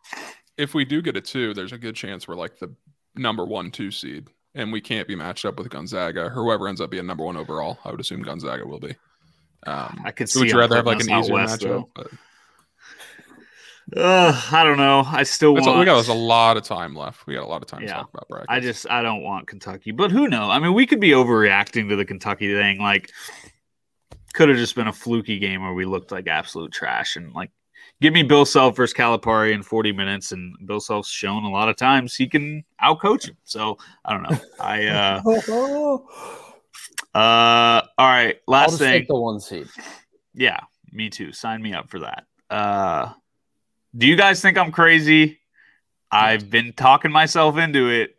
if 0.58 0.74
we 0.74 0.86
do 0.86 1.02
get 1.02 1.16
a 1.18 1.22
two, 1.22 1.54
there's 1.54 1.74
a 1.74 1.78
good 1.78 1.96
chance 1.96 2.28
we're 2.28 2.36
like 2.36 2.58
the 2.60 2.74
number 3.16 3.46
one 3.46 3.72
two 3.72 3.92
seed, 3.92 4.30
and 4.56 4.72
we 4.72 4.82
can't 4.82 5.08
be 5.08 5.16
matched 5.16 5.46
up 5.46 5.58
with 5.58 5.70
Gonzaga 5.70 6.26
or 6.26 6.30
whoever 6.30 6.68
ends 6.68 6.82
up 6.82 6.90
being 6.90 7.06
number 7.06 7.24
one 7.24 7.38
overall. 7.38 7.78
I 7.86 7.92
would 7.92 8.00
assume 8.00 8.22
Gonzaga 8.24 8.66
will 8.66 8.80
be. 8.80 8.96
Um, 9.66 10.02
I 10.06 10.12
could 10.12 10.30
so 10.30 10.40
would 10.40 10.46
see 10.46 10.48
you 10.48 10.54
them 10.54 10.60
rather 10.62 10.76
have 10.78 10.86
like 10.86 11.00
an 11.02 11.10
us 11.10 11.10
out 11.10 11.20
easier 11.24 11.34
west, 11.36 11.62
matchup? 11.62 11.64
though. 11.68 11.90
But 11.96 12.08
Uh, 13.96 14.42
I 14.52 14.64
don't 14.66 14.78
know. 14.78 15.04
I 15.08 15.24
still 15.24 15.54
that's 15.54 15.66
want. 15.66 15.76
all- 15.76 15.80
we 15.80 15.86
got 15.86 15.96
there's 15.96 16.10
a 16.10 16.14
lot 16.14 16.58
of 16.58 16.64
time 16.64 16.94
left. 16.94 17.26
We 17.26 17.36
got 17.36 17.44
a 17.44 17.48
lot 17.48 17.62
of 17.62 17.68
time 17.70 17.82
to 17.82 17.88
talk 17.88 18.10
about 18.14 18.28
brackets. 18.28 18.48
I 18.50 18.60
just 18.60 18.90
I 18.90 19.02
don't 19.02 19.22
want 19.24 19.48
Kentucky, 19.48 19.92
but 19.92 20.12
who 20.12 20.28
knows? 20.28 20.50
I 20.52 20.60
mean, 20.60 20.74
we 20.74 20.86
could 20.86 21.00
be 21.00 21.12
overreacting 21.12 21.88
to 21.90 21.96
the 21.96 22.04
Kentucky 22.04 22.54
thing. 22.54 22.80
Like, 22.80 23.12
could 24.38 24.50
have 24.50 24.58
just 24.60 24.76
been 24.76 24.88
a 24.88 24.94
fluky 24.94 25.40
game 25.40 25.64
where 25.64 25.74
we 25.74 25.84
looked 25.84 26.12
like 26.12 26.28
absolute 26.28 26.72
trash. 26.72 27.16
And 27.16 27.34
like, 27.34 27.50
give 28.02 28.14
me 28.14 28.22
Bill 28.22 28.46
Self 28.46 28.76
versus 28.76 28.94
Calipari 28.96 29.52
in 29.52 29.64
40 29.64 29.92
minutes, 29.94 30.32
and 30.32 30.56
Bill 30.68 30.80
Self's 30.80 31.10
shown 31.10 31.44
a 31.44 31.50
lot 31.50 31.70
of 31.70 31.76
times 31.76 32.14
he 32.16 32.28
can 32.28 32.64
outcoach 32.80 33.28
him. 33.28 33.36
So 33.46 33.80
I 34.06 34.14
don't 34.14 34.22
know. 34.30 34.40
I 34.60 34.86
uh 35.26 35.98
uh 37.18 37.82
all 37.98 38.08
right. 38.08 38.36
I'll 38.48 38.54
Last 38.54 38.70
just 38.70 38.80
thing. 38.80 38.92
take 38.92 39.08
the 39.08 39.20
one 39.20 39.40
seed. 39.40 39.68
Yeah, 40.36 40.60
me 40.92 41.10
too. 41.10 41.32
Sign 41.32 41.64
me 41.64 41.74
up 41.74 41.90
for 41.90 42.00
that. 42.02 42.26
Uh, 42.48 43.14
do 43.98 44.06
you 44.06 44.16
guys 44.16 44.40
think 44.40 44.56
I'm 44.60 44.72
crazy? 44.72 45.40
I've 46.12 46.52
been 46.52 46.74
talking 46.74 47.12
myself 47.12 47.58
into 47.58 47.90
it. 47.90 48.16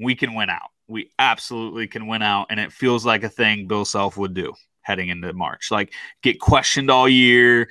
We 0.00 0.16
can 0.16 0.34
win 0.34 0.50
out. 0.50 0.70
we 0.88 1.12
absolutely 1.16 1.86
can 1.86 2.08
win 2.08 2.22
out, 2.22 2.48
and 2.50 2.58
it 2.58 2.72
feels 2.72 3.06
like 3.06 3.22
a 3.22 3.28
thing 3.28 3.68
Bill 3.68 3.84
Self 3.84 4.16
would 4.16 4.34
do 4.34 4.52
heading 4.84 5.08
into 5.08 5.32
March. 5.32 5.70
Like 5.70 5.92
get 6.22 6.40
questioned 6.40 6.90
all 6.90 7.08
year. 7.08 7.68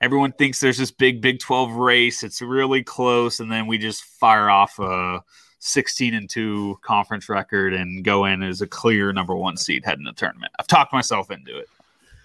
Everyone 0.00 0.32
thinks 0.32 0.60
there's 0.60 0.78
this 0.78 0.90
big 0.90 1.20
Big 1.22 1.38
12 1.38 1.72
race. 1.72 2.22
It's 2.22 2.42
really 2.42 2.82
close, 2.82 3.40
and 3.40 3.50
then 3.50 3.66
we 3.66 3.78
just 3.78 4.04
fire 4.04 4.50
off 4.50 4.78
a 4.78 5.22
16 5.60 6.12
and 6.14 6.28
2 6.28 6.78
conference 6.82 7.28
record 7.28 7.72
and 7.72 8.04
go 8.04 8.26
in 8.26 8.42
as 8.42 8.60
a 8.60 8.66
clear 8.66 9.12
number 9.12 9.34
one 9.34 9.56
seed 9.56 9.84
heading 9.84 10.04
the 10.04 10.12
tournament. 10.12 10.52
I've 10.58 10.66
talked 10.66 10.92
myself 10.92 11.30
into 11.30 11.56
it. 11.56 11.68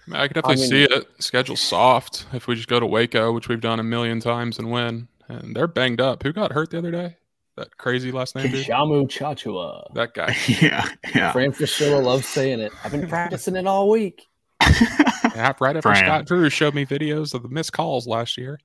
I, 0.06 0.10
mean, 0.10 0.28
can 0.28 0.34
definitely 0.34 0.52
I 0.52 0.56
mean, 0.56 0.68
see 0.68 0.82
it. 0.82 1.22
Schedule 1.22 1.56
soft 1.56 2.26
if 2.32 2.48
we 2.48 2.54
just 2.54 2.68
go 2.68 2.80
to 2.80 2.86
Waco, 2.86 3.32
which 3.32 3.48
we've 3.48 3.60
done 3.60 3.80
a 3.80 3.84
million 3.84 4.20
times 4.20 4.58
and 4.58 4.70
win. 4.70 5.08
And 5.28 5.54
they're 5.54 5.68
banged 5.68 6.00
up. 6.00 6.22
Who 6.22 6.32
got 6.32 6.52
hurt 6.52 6.70
the 6.70 6.78
other 6.78 6.90
day? 6.90 7.16
That 7.56 7.76
crazy 7.76 8.10
last 8.10 8.34
name. 8.34 8.48
Tchamwa 8.48 9.06
Tchatchoua. 9.06 9.92
That 9.94 10.14
guy. 10.14 10.36
yeah, 10.48 10.88
yeah. 11.14 11.32
Fran 11.32 11.52
Fraschilla 11.52 12.02
loves 12.02 12.26
saying 12.26 12.60
it. 12.60 12.72
I've 12.84 12.92
been 12.92 13.08
practicing 13.08 13.56
it 13.56 13.66
all 13.66 13.88
week. 13.88 14.26
yeah, 15.34 15.52
right 15.60 15.76
after 15.76 15.82
Fran. 15.82 16.04
Scott 16.04 16.26
Drew 16.26 16.50
showed 16.50 16.74
me 16.74 16.84
videos 16.86 17.34
of 17.34 17.42
the 17.42 17.48
missed 17.48 17.72
calls 17.72 18.06
last 18.06 18.36
year. 18.36 18.58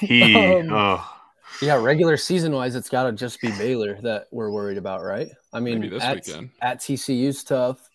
He, 0.00 0.34
um, 0.60 0.72
oh. 0.72 1.10
Yeah, 1.62 1.76
regular 1.76 2.16
season 2.16 2.52
wise, 2.52 2.74
it's 2.74 2.88
got 2.88 3.04
to 3.04 3.12
just 3.12 3.40
be 3.40 3.50
Baylor 3.52 4.00
that 4.02 4.26
we're 4.32 4.50
worried 4.50 4.78
about, 4.78 5.02
right? 5.04 5.28
I 5.52 5.60
mean, 5.60 5.84
at, 6.00 6.28
at 6.60 6.80
TCU's 6.80 7.44
tough. 7.44 7.88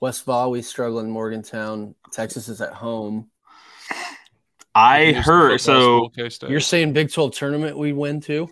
West 0.00 0.26
we 0.26 0.62
struggling. 0.62 1.10
Morgantown, 1.10 1.94
Texas 2.12 2.48
is 2.48 2.60
at 2.60 2.72
home. 2.72 3.30
I 4.74 5.12
heard 5.12 5.60
so. 5.60 6.10
You're 6.48 6.60
saying 6.60 6.92
Big 6.92 7.10
12 7.10 7.32
tournament 7.32 7.78
we 7.78 7.92
win 7.92 8.20
too? 8.20 8.48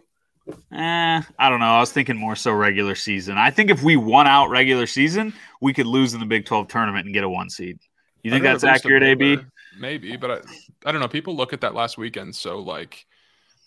Eh, 0.49 1.22
I 1.38 1.49
don't 1.51 1.61
know. 1.61 1.66
I 1.66 1.80
was 1.80 1.92
thinking 1.92 2.16
more 2.16 2.36
so 2.36 2.53
regular 2.53 2.95
season. 2.95 3.36
I 3.36 3.51
think 3.51 3.70
if 3.70 3.82
we 3.82 3.97
won 3.97 4.26
out 4.26 4.49
regular 4.49 4.86
season, 4.86 5.34
we 5.61 5.74
could 5.74 5.86
lose 5.86 6.14
in 6.14 6.20
the 6.20 6.26
Big 6.26 6.47
12 6.47 6.68
tournament 6.68 7.05
and 7.07 7.14
get 7.14 7.24
a 7.24 7.28
one 7.28 7.51
seed. 7.51 7.78
You 8.25 8.31
think 8.31 8.43
that's 8.43 8.64
accurate, 8.64 9.03
AB? 9.03 9.39
Maybe, 9.79 10.16
but 10.16 10.31
I, 10.31 10.89
I 10.89 10.93
don't 10.93 11.01
know. 11.01 11.09
People 11.09 11.37
look 11.37 11.53
at 11.53 11.61
that 11.61 11.75
last 11.75 11.99
weekend, 11.99 12.35
so 12.35 12.59
like, 12.59 13.07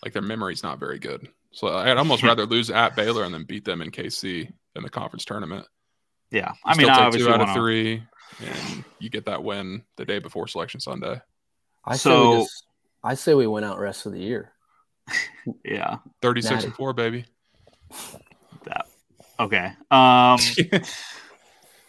like 0.03 0.14
their 0.14 0.22
memory's 0.22 0.64
not 0.64 0.80
very 0.80 0.99
good. 0.99 1.28
So 1.51 1.68
I'd 1.68 1.97
almost 1.97 2.24
rather 2.24 2.45
lose 2.45 2.70
at 2.70 2.95
Baylor 2.95 3.24
and 3.24 3.34
then 3.34 3.43
beat 3.43 3.64
them 3.64 3.82
in 3.82 3.91
KC 3.91 4.51
in 4.76 4.84
the 4.84 4.89
conference 4.89 5.26
tournament. 5.26 5.66
Yeah, 6.32 6.51
I 6.66 6.76
mean, 6.76 6.89
I 6.89 7.10
two 7.12 7.30
out 7.30 7.39
of 7.39 7.53
three, 7.53 8.03
and 8.39 8.84
you 8.99 9.10
get 9.10 9.26
that 9.26 9.43
win 9.43 9.84
the 9.95 10.05
day 10.05 10.20
before 10.20 10.47
Selection 10.47 10.80
Sunday. 10.80 11.22
I 11.86 11.95
so, 11.95 12.10
say 12.10 12.38
we 12.38 12.43
just, 12.43 12.66
I 13.03 13.14
say 13.14 13.34
we 13.34 13.47
win 13.47 13.64
out 13.64 13.80
rest 13.80 14.05
of 14.05 14.12
the 14.12 14.20
year. 14.20 14.51
yeah. 15.66 15.97
36 16.22 16.66
and 16.66 16.76
4, 16.76 16.93
baby. 16.93 17.26
That 18.66 18.88
okay. 19.39 19.72
Um 19.89 20.39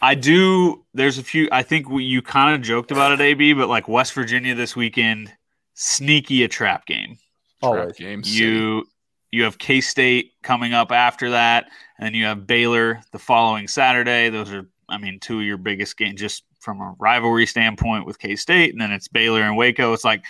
I 0.01 0.15
do 0.15 0.85
there's 0.93 1.17
a 1.17 1.23
few 1.23 1.49
I 1.51 1.63
think 1.63 1.89
we, 1.89 2.03
you 2.03 2.21
kind 2.21 2.55
of 2.55 2.61
joked 2.61 2.91
about 2.91 3.11
it 3.11 3.21
AB, 3.21 3.53
but 3.53 3.69
like 3.69 3.87
West 3.87 4.13
Virginia 4.13 4.55
this 4.55 4.75
weekend, 4.75 5.33
sneaky 5.73 6.43
a 6.43 6.47
trap 6.47 6.85
game. 6.85 7.17
Trap 7.61 7.95
game. 7.95 8.21
You 8.25 8.85
you 9.31 9.43
have 9.43 9.57
K-State 9.57 10.33
coming 10.41 10.73
up 10.73 10.91
after 10.91 11.31
that, 11.31 11.69
and 11.97 12.05
then 12.05 12.13
you 12.13 12.25
have 12.25 12.47
Baylor 12.47 13.01
the 13.11 13.19
following 13.19 13.67
Saturday. 13.67 14.29
Those 14.29 14.51
are 14.51 14.69
I 14.87 14.97
mean 14.97 15.19
two 15.19 15.39
of 15.39 15.45
your 15.45 15.57
biggest 15.57 15.97
games 15.97 16.19
just 16.19 16.43
from 16.59 16.81
a 16.81 16.95
rivalry 16.99 17.45
standpoint 17.45 18.05
with 18.05 18.19
K-State, 18.19 18.71
and 18.71 18.81
then 18.81 18.91
it's 18.91 19.07
Baylor 19.07 19.41
and 19.41 19.57
Waco. 19.57 19.93
It's 19.93 20.05
like 20.05 20.23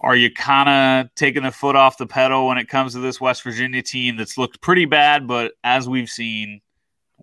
are 0.00 0.16
you 0.16 0.32
kind 0.32 0.68
of 1.06 1.14
taking 1.14 1.44
the 1.44 1.52
foot 1.52 1.76
off 1.76 1.96
the 1.96 2.06
pedal 2.06 2.48
when 2.48 2.58
it 2.58 2.68
comes 2.68 2.92
to 2.92 2.98
this 2.98 3.20
West 3.20 3.44
Virginia 3.44 3.82
team 3.82 4.16
that's 4.16 4.36
looked 4.36 4.60
pretty 4.60 4.84
bad, 4.84 5.28
but 5.28 5.52
as 5.62 5.88
we've 5.88 6.10
seen, 6.10 6.60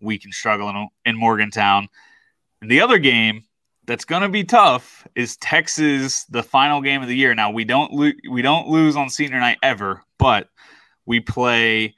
we 0.02 0.18
can 0.18 0.32
struggle 0.32 0.70
in, 0.70 0.88
in 1.06 1.18
Morgantown. 1.18 1.88
And 2.62 2.70
the 2.70 2.82
other 2.82 2.98
game 2.98 3.44
that's 3.86 4.06
going 4.06 4.22
to 4.22 4.30
be 4.30 4.44
tough 4.44 5.08
is 5.16 5.38
Texas, 5.38 6.26
the 6.26 6.44
final 6.44 6.82
game 6.82 7.02
of 7.02 7.08
the 7.08 7.16
year. 7.16 7.34
Now 7.34 7.52
we 7.52 7.64
don't 7.64 7.92
lo- 7.92 8.12
we 8.30 8.42
don't 8.42 8.68
lose 8.68 8.96
on 8.96 9.10
senior 9.10 9.40
night 9.40 9.58
ever, 9.64 10.04
but 10.18 10.50
we 11.06 11.20
play 11.20 11.96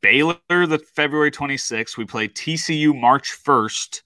Baylor 0.00 0.36
the 0.48 0.78
February 0.94 1.30
26th. 1.30 1.96
We 1.96 2.04
play 2.04 2.28
TCU 2.28 2.98
March 2.98 3.36
1st. 3.44 4.02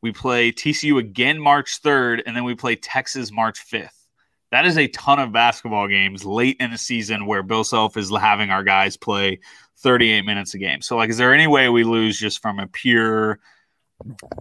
We 0.00 0.12
play 0.12 0.52
TCU 0.52 0.98
again 0.98 1.40
March 1.40 1.80
3rd, 1.82 2.22
and 2.26 2.34
then 2.34 2.44
we 2.44 2.54
play 2.54 2.76
Texas 2.76 3.30
March 3.30 3.64
5th 3.70 4.01
that 4.52 4.66
is 4.66 4.76
a 4.76 4.86
ton 4.88 5.18
of 5.18 5.32
basketball 5.32 5.88
games 5.88 6.26
late 6.26 6.58
in 6.60 6.70
the 6.70 6.78
season 6.78 7.24
where 7.24 7.42
Bill 7.42 7.64
Self 7.64 7.96
is 7.96 8.10
having 8.10 8.50
our 8.50 8.62
guys 8.62 8.98
play 8.98 9.40
38 9.78 10.26
minutes 10.26 10.52
a 10.52 10.58
game. 10.58 10.82
So, 10.82 10.94
like, 10.96 11.08
is 11.08 11.16
there 11.16 11.32
any 11.32 11.46
way 11.46 11.70
we 11.70 11.84
lose 11.84 12.18
just 12.18 12.42
from 12.42 12.60
a 12.60 12.66
pure 12.66 13.40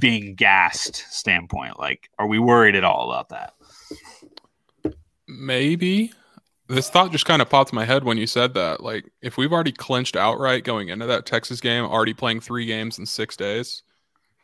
being 0.02 0.36
gassed 0.36 1.06
standpoint? 1.10 1.80
Like, 1.80 2.10
are 2.20 2.28
we 2.28 2.40
worried 2.40 2.76
at 2.76 2.84
all 2.84 3.10
about 3.10 3.30
that? 3.30 3.54
Maybe. 5.28 6.12
This 6.68 6.90
thought 6.90 7.14
just 7.14 7.26
kind 7.26 7.42
of 7.42 7.50
popped 7.50 7.72
in 7.72 7.78
my 7.78 7.86
head 7.86 8.04
when 8.04 8.18
you 8.18 8.28
said 8.28 8.54
that. 8.56 8.84
Like, 8.84 9.10
if 9.22 9.38
we've 9.38 9.54
already 9.54 9.72
clinched 9.72 10.18
outright 10.18 10.66
going 10.66 10.90
into 10.90 11.06
that 11.06 11.26
Texas 11.26 11.62
game, 11.62 11.86
already 11.86 12.14
playing 12.14 12.42
three 12.42 12.66
games 12.66 13.00
in 13.00 13.06
six 13.06 13.38
days, 13.38 13.82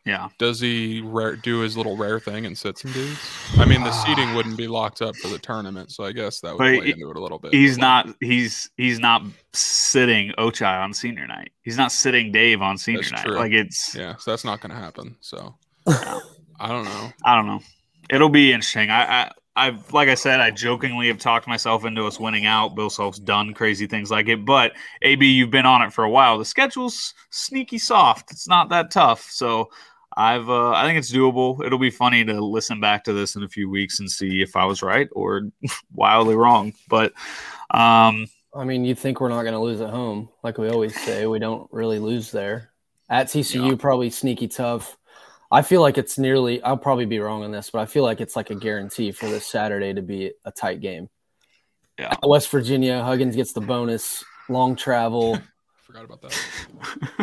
yeah. 0.08 0.30
Does 0.38 0.62
he 0.62 1.02
rare, 1.04 1.36
do 1.36 1.60
his 1.60 1.76
little 1.76 1.98
rare 1.98 2.18
thing 2.18 2.46
and 2.46 2.58
sit 2.58 2.78
some 2.78 2.94
dudes? 2.94 3.20
I 3.58 3.66
mean, 3.66 3.84
the 3.84 3.92
seating 3.92 4.34
wouldn't 4.34 4.56
be 4.56 4.70
locked 4.70 5.02
up 5.02 5.18
for 5.18 5.28
the 5.28 5.38
tournament, 5.38 5.92
so 5.92 6.06
I 6.06 6.14
guess 6.14 6.40
that 6.40 6.54
would 6.54 6.60
but 6.60 6.78
play 6.78 6.86
he, 6.86 6.92
into 6.94 7.10
it 7.10 7.18
a 7.18 7.20
little 7.20 7.38
bit. 7.38 7.54
He's 7.54 7.78
not. 7.78 8.08
He's 8.22 8.70
he's 8.78 9.00
not 9.00 9.24
sitting 9.52 10.32
Ochai 10.38 10.82
on 10.82 10.94
senior 10.94 11.28
night. 11.28 11.52
He's 11.62 11.78
not 11.78 11.92
sitting 11.92 12.32
Dave 12.32 12.62
on 12.62 12.78
senior 12.78 13.02
that's 13.02 13.12
night. 13.12 13.26
True. 13.26 13.36
Like 13.36 13.52
it's 13.52 13.94
yeah. 13.94 14.16
So 14.16 14.32
that's 14.32 14.46
not 14.46 14.62
going 14.62 14.72
to 14.72 14.82
happen. 14.82 15.18
So 15.20 15.54
I 15.88 16.70
don't 16.70 16.86
know. 16.86 17.12
I 17.26 17.36
don't 17.36 17.46
know. 17.46 17.60
It'll 18.10 18.30
be 18.30 18.54
interesting. 18.54 18.90
I, 18.90 19.24
I 19.24 19.32
I've 19.58 19.92
like 19.92 20.08
I 20.08 20.14
said, 20.14 20.40
I 20.40 20.52
jokingly 20.52 21.08
have 21.08 21.18
talked 21.18 21.48
myself 21.48 21.84
into 21.84 22.06
us 22.06 22.20
winning 22.20 22.46
out. 22.46 22.76
Bill 22.76 22.92
Self's 22.92 23.18
done 23.18 23.56
crazy 23.56 23.88
things 23.88 24.12
like 24.12 24.28
it, 24.28 24.46
but 24.46 24.74
AB, 25.02 25.26
you've 25.26 25.50
been 25.50 25.66
on 25.66 25.82
it 25.82 25.92
for 25.92 26.04
a 26.04 26.10
while. 26.10 26.38
The 26.38 26.46
schedule's 26.46 27.16
sneaky 27.32 27.80
soft. 27.80 28.32
It's 28.32 28.48
not 28.48 28.70
that 28.70 28.92
tough. 28.92 29.28
So 29.32 29.72
I've 30.18 30.50
uh, 30.50 30.72
I 30.72 30.84
think 30.88 30.98
it's 30.98 31.14
doable. 31.14 31.64
It'll 31.64 31.78
be 31.78 31.92
funny 31.92 32.26
to 32.26 32.42
listen 32.44 32.82
back 32.82 33.04
to 33.04 33.14
this 33.14 33.36
in 33.36 33.44
a 33.44 33.48
few 33.48 33.70
weeks 33.70 34.00
and 34.00 34.10
see 34.10 34.42
if 34.42 34.56
I 34.56 34.66
was 34.66 34.82
right 34.82 35.08
or 35.12 35.44
wildly 35.94 36.36
wrong. 36.36 36.74
But 36.90 37.14
um, 37.70 38.26
I 38.54 38.64
mean, 38.66 38.84
you 38.84 38.96
think 38.96 39.22
we're 39.22 39.30
not 39.30 39.44
going 39.44 39.54
to 39.54 39.60
lose 39.60 39.80
at 39.80 39.92
home, 39.92 40.30
like 40.44 40.58
we 40.58 40.70
always 40.70 41.00
say. 41.00 41.28
We 41.28 41.38
don't 41.38 41.72
really 41.72 42.00
lose 42.00 42.32
there. 42.32 42.72
At 43.10 43.28
TCU, 43.28 43.70
yeah. 43.70 43.76
probably 43.78 44.10
sneaky 44.10 44.48
tough. 44.48 44.98
I 45.52 45.62
feel 45.62 45.82
like 45.82 46.00
it's 46.00 46.18
nearly. 46.18 46.64
I'll 46.64 46.78
probably 46.78 47.06
be 47.06 47.20
wrong 47.20 47.44
on 47.44 47.52
this, 47.52 47.70
but 47.70 47.80
I 47.80 47.86
feel 47.86 48.04
like 48.04 48.20
it's 48.20 48.36
like 48.36 48.50
a 48.50 48.56
guarantee 48.56 49.12
for 49.12 49.28
this 49.28 49.46
Saturday 49.46 49.94
to 49.94 50.02
be 50.02 50.34
a 50.44 50.52
tight 50.52 50.82
game. 50.82 51.10
Yeah. 52.00 52.16
West 52.24 52.50
Virginia, 52.50 53.04
Huggins 53.04 53.36
gets 53.36 53.54
the 53.54 53.62
bonus. 53.62 54.26
Long 54.50 54.76
travel. 54.76 55.40
Forgot 55.84 56.06
about 56.06 56.22
that. 56.22 57.10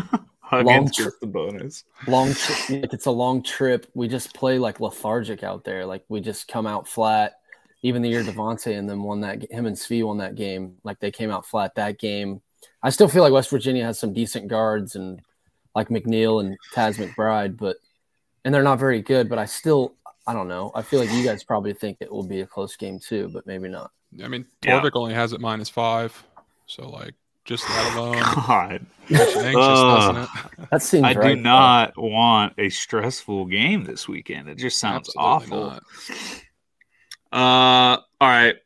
long 0.62 0.90
tri- 0.90 1.06
the 1.20 1.26
bonus. 1.26 1.84
Long, 2.06 2.34
tri- 2.34 2.80
like 2.80 2.92
it's 2.92 3.06
a 3.06 3.10
long 3.10 3.42
trip. 3.42 3.86
We 3.94 4.08
just 4.08 4.34
play 4.34 4.58
like 4.58 4.80
lethargic 4.80 5.42
out 5.42 5.64
there. 5.64 5.86
Like 5.86 6.04
we 6.08 6.20
just 6.20 6.48
come 6.48 6.66
out 6.66 6.88
flat. 6.88 7.34
Even 7.82 8.00
the 8.00 8.08
year 8.08 8.22
Devontae 8.22 8.78
and 8.78 8.88
them 8.88 9.04
won 9.04 9.20
that, 9.20 9.50
him 9.50 9.66
and 9.66 9.76
Svi 9.76 10.04
won 10.04 10.18
that 10.18 10.36
game. 10.36 10.76
Like 10.84 11.00
they 11.00 11.10
came 11.10 11.30
out 11.30 11.44
flat 11.44 11.74
that 11.74 11.98
game. 11.98 12.40
I 12.82 12.90
still 12.90 13.08
feel 13.08 13.22
like 13.22 13.32
West 13.32 13.50
Virginia 13.50 13.84
has 13.84 13.98
some 13.98 14.14
decent 14.14 14.48
guards 14.48 14.96
and 14.96 15.20
like 15.74 15.88
McNeil 15.88 16.40
and 16.40 16.56
Taz 16.74 16.96
McBride, 16.96 17.58
but 17.58 17.76
and 18.44 18.54
they're 18.54 18.62
not 18.62 18.78
very 18.78 19.02
good. 19.02 19.28
But 19.28 19.38
I 19.38 19.44
still, 19.44 19.94
I 20.26 20.32
don't 20.32 20.48
know. 20.48 20.72
I 20.74 20.82
feel 20.82 21.00
like 21.00 21.12
you 21.12 21.24
guys 21.24 21.44
probably 21.44 21.74
think 21.74 21.98
it 22.00 22.10
will 22.10 22.26
be 22.26 22.40
a 22.40 22.46
close 22.46 22.76
game 22.76 22.98
too, 22.98 23.28
but 23.32 23.46
maybe 23.46 23.68
not. 23.68 23.90
I 24.22 24.28
mean, 24.28 24.46
Torvik 24.62 24.84
yeah. 24.84 24.90
only 24.94 25.14
has 25.14 25.32
it 25.32 25.40
minus 25.40 25.68
five, 25.68 26.24
so 26.66 26.88
like 26.88 27.14
just 27.44 27.66
that 27.68 27.94
alone. 27.94 28.14
God, 28.34 28.86
anxious, 29.10 29.56
uh, 29.56 30.26
That 30.70 30.82
seems. 30.82 31.04
I 31.04 31.12
right, 31.12 31.36
do 31.36 31.42
not 31.42 31.94
though. 31.94 32.02
want 32.02 32.54
a 32.58 32.68
stressful 32.68 33.46
game 33.46 33.84
this 33.84 34.08
weekend. 34.08 34.48
It 34.48 34.58
just 34.58 34.78
sounds 34.78 35.10
Absolutely 35.16 35.58
awful. 35.58 35.70
Not. 35.70 35.82
Uh, 37.32 38.00
all 38.20 38.28
right, 38.28 38.56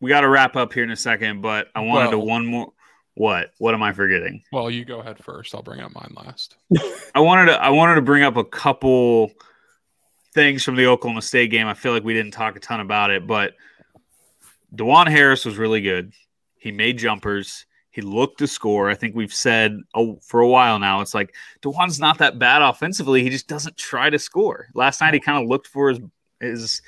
we 0.00 0.08
got 0.08 0.22
to 0.22 0.28
wrap 0.28 0.56
up 0.56 0.72
here 0.72 0.82
in 0.82 0.90
a 0.90 0.96
second, 0.96 1.42
but 1.42 1.68
I 1.74 1.80
wanted 1.80 2.10
well, 2.10 2.10
to 2.12 2.18
one 2.18 2.46
more. 2.46 2.72
What? 3.14 3.50
What 3.58 3.74
am 3.74 3.82
I 3.82 3.92
forgetting? 3.92 4.42
Well, 4.52 4.70
you 4.70 4.84
go 4.84 5.00
ahead 5.00 5.22
first. 5.22 5.54
I'll 5.54 5.62
bring 5.62 5.80
up 5.80 5.92
mine 5.92 6.12
last. 6.14 6.56
I 7.14 7.20
wanted 7.20 7.46
to. 7.46 7.62
I 7.62 7.70
wanted 7.70 7.96
to 7.96 8.02
bring 8.02 8.22
up 8.22 8.36
a 8.36 8.44
couple 8.44 9.32
things 10.34 10.62
from 10.62 10.76
the 10.76 10.86
Oklahoma 10.86 11.22
State 11.22 11.50
game. 11.50 11.66
I 11.66 11.74
feel 11.74 11.92
like 11.92 12.04
we 12.04 12.14
didn't 12.14 12.32
talk 12.32 12.56
a 12.56 12.60
ton 12.60 12.80
about 12.80 13.10
it, 13.10 13.26
but 13.26 13.54
Dajuan 14.74 15.08
Harris 15.08 15.44
was 15.44 15.56
really 15.56 15.80
good. 15.80 16.12
He 16.58 16.70
made 16.72 16.98
jumpers. 16.98 17.66
He 17.98 18.02
looked 18.02 18.38
to 18.38 18.46
score. 18.46 18.88
I 18.88 18.94
think 18.94 19.16
we've 19.16 19.34
said 19.34 19.76
oh, 19.92 20.20
for 20.22 20.38
a 20.38 20.46
while 20.46 20.78
now. 20.78 21.00
It's 21.00 21.14
like 21.14 21.34
Dajuan's 21.62 21.98
not 21.98 22.18
that 22.18 22.38
bad 22.38 22.62
offensively. 22.62 23.24
He 23.24 23.28
just 23.28 23.48
doesn't 23.48 23.76
try 23.76 24.08
to 24.08 24.20
score. 24.20 24.68
Last 24.72 25.00
night 25.00 25.14
he 25.14 25.18
kind 25.18 25.42
of 25.42 25.48
looked 25.48 25.66
for 25.66 25.88
his 25.88 25.98
his 26.38 26.82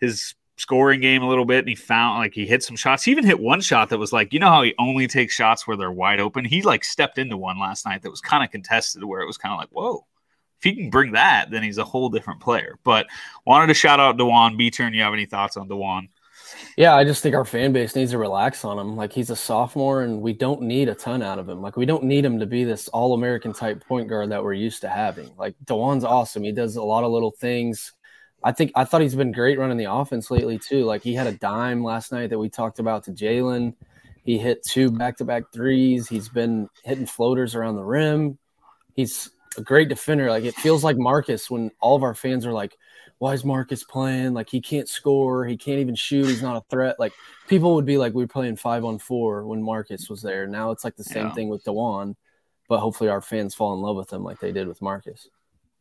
his 0.00 0.34
scoring 0.56 1.02
game 1.02 1.22
a 1.22 1.28
little 1.28 1.44
bit 1.44 1.58
and 1.58 1.68
he 1.68 1.74
found 1.74 2.20
like 2.20 2.32
he 2.32 2.46
hit 2.46 2.62
some 2.62 2.74
shots. 2.74 3.04
He 3.04 3.10
even 3.10 3.26
hit 3.26 3.38
one 3.38 3.60
shot 3.60 3.90
that 3.90 3.98
was 3.98 4.14
like, 4.14 4.32
you 4.32 4.38
know 4.38 4.48
how 4.48 4.62
he 4.62 4.74
only 4.78 5.06
takes 5.06 5.34
shots 5.34 5.66
where 5.66 5.76
they're 5.76 5.92
wide 5.92 6.20
open? 6.20 6.46
He 6.46 6.62
like 6.62 6.84
stepped 6.84 7.18
into 7.18 7.36
one 7.36 7.60
last 7.60 7.84
night 7.84 8.00
that 8.00 8.10
was 8.10 8.22
kind 8.22 8.42
of 8.42 8.50
contested 8.50 9.04
where 9.04 9.20
it 9.20 9.26
was 9.26 9.36
kind 9.36 9.52
of 9.52 9.58
like, 9.58 9.68
whoa, 9.68 10.06
if 10.58 10.64
he 10.64 10.74
can 10.74 10.88
bring 10.88 11.12
that, 11.12 11.50
then 11.50 11.62
he's 11.64 11.76
a 11.76 11.84
whole 11.84 12.08
different 12.08 12.40
player. 12.40 12.78
But 12.82 13.08
wanted 13.44 13.66
to 13.66 13.74
shout 13.74 14.00
out 14.00 14.16
Dajuan. 14.16 14.56
B 14.56 14.70
turn, 14.70 14.94
you 14.94 15.02
have 15.02 15.12
any 15.12 15.26
thoughts 15.26 15.58
on 15.58 15.68
Dajuan? 15.68 16.08
Yeah, 16.76 16.94
I 16.94 17.04
just 17.04 17.22
think 17.22 17.34
our 17.34 17.44
fan 17.44 17.72
base 17.72 17.96
needs 17.96 18.12
to 18.12 18.18
relax 18.18 18.64
on 18.64 18.78
him. 18.78 18.96
Like 18.96 19.12
he's 19.12 19.30
a 19.30 19.36
sophomore 19.36 20.02
and 20.02 20.20
we 20.20 20.32
don't 20.32 20.62
need 20.62 20.88
a 20.88 20.94
ton 20.94 21.22
out 21.22 21.38
of 21.38 21.48
him. 21.48 21.60
Like 21.60 21.76
we 21.76 21.86
don't 21.86 22.04
need 22.04 22.24
him 22.24 22.38
to 22.38 22.46
be 22.46 22.64
this 22.64 22.88
all 22.88 23.14
American 23.14 23.52
type 23.52 23.84
point 23.86 24.08
guard 24.08 24.30
that 24.30 24.44
we're 24.44 24.52
used 24.52 24.82
to 24.82 24.88
having. 24.88 25.30
Like 25.36 25.56
Dajuan's 25.64 26.04
awesome. 26.04 26.42
He 26.42 26.52
does 26.52 26.76
a 26.76 26.82
lot 26.82 27.04
of 27.04 27.10
little 27.10 27.32
things 27.32 27.92
I 28.46 28.52
think 28.52 28.70
I 28.76 28.84
thought 28.84 29.00
he's 29.00 29.14
been 29.16 29.32
great 29.32 29.58
running 29.58 29.76
the 29.76 29.90
offense 29.90 30.30
lately 30.30 30.56
too. 30.56 30.84
Like 30.84 31.02
he 31.02 31.14
had 31.14 31.26
a 31.26 31.32
dime 31.32 31.82
last 31.82 32.12
night 32.12 32.30
that 32.30 32.38
we 32.38 32.48
talked 32.48 32.78
about 32.78 33.02
to 33.04 33.10
Jalen. 33.10 33.74
He 34.22 34.38
hit 34.38 34.64
two 34.64 34.90
back 34.90 35.16
to 35.16 35.24
back 35.24 35.52
threes. 35.52 36.08
He's 36.08 36.28
been 36.28 36.68
hitting 36.84 37.06
floaters 37.06 37.56
around 37.56 37.74
the 37.74 37.84
rim. 37.84 38.38
He's 38.94 39.30
a 39.56 39.62
great 39.62 39.88
defender. 39.88 40.30
Like 40.30 40.44
it 40.44 40.54
feels 40.54 40.84
like 40.84 40.96
Marcus 40.96 41.50
when 41.50 41.72
all 41.80 41.96
of 41.96 42.04
our 42.04 42.14
fans 42.14 42.46
are 42.46 42.52
like, 42.52 42.76
why 43.18 43.32
is 43.32 43.44
Marcus 43.44 43.82
playing? 43.84 44.34
Like 44.34 44.50
he 44.50 44.60
can't 44.60 44.88
score. 44.88 45.46
He 45.46 45.56
can't 45.56 45.78
even 45.78 45.94
shoot. 45.94 46.26
He's 46.26 46.42
not 46.42 46.56
a 46.56 46.64
threat. 46.68 46.96
Like 46.98 47.12
people 47.48 47.74
would 47.74 47.86
be 47.86 47.98
like, 47.98 48.14
we 48.14 48.24
are 48.24 48.28
playing 48.28 48.56
five 48.56 48.84
on 48.84 48.98
four 48.98 49.46
when 49.46 49.62
Marcus 49.62 50.10
was 50.10 50.22
there. 50.22 50.46
Now 50.46 50.70
it's 50.70 50.84
like 50.84 50.96
the 50.96 51.04
same 51.04 51.28
yeah. 51.28 51.34
thing 51.34 51.48
with 51.48 51.64
Dajuan, 51.64 52.14
but 52.68 52.80
hopefully 52.80 53.08
our 53.10 53.22
fans 53.22 53.54
fall 53.54 53.74
in 53.74 53.80
love 53.80 53.96
with 53.96 54.12
him 54.12 54.22
like 54.22 54.40
they 54.40 54.52
did 54.52 54.68
with 54.68 54.82
Marcus. 54.82 55.28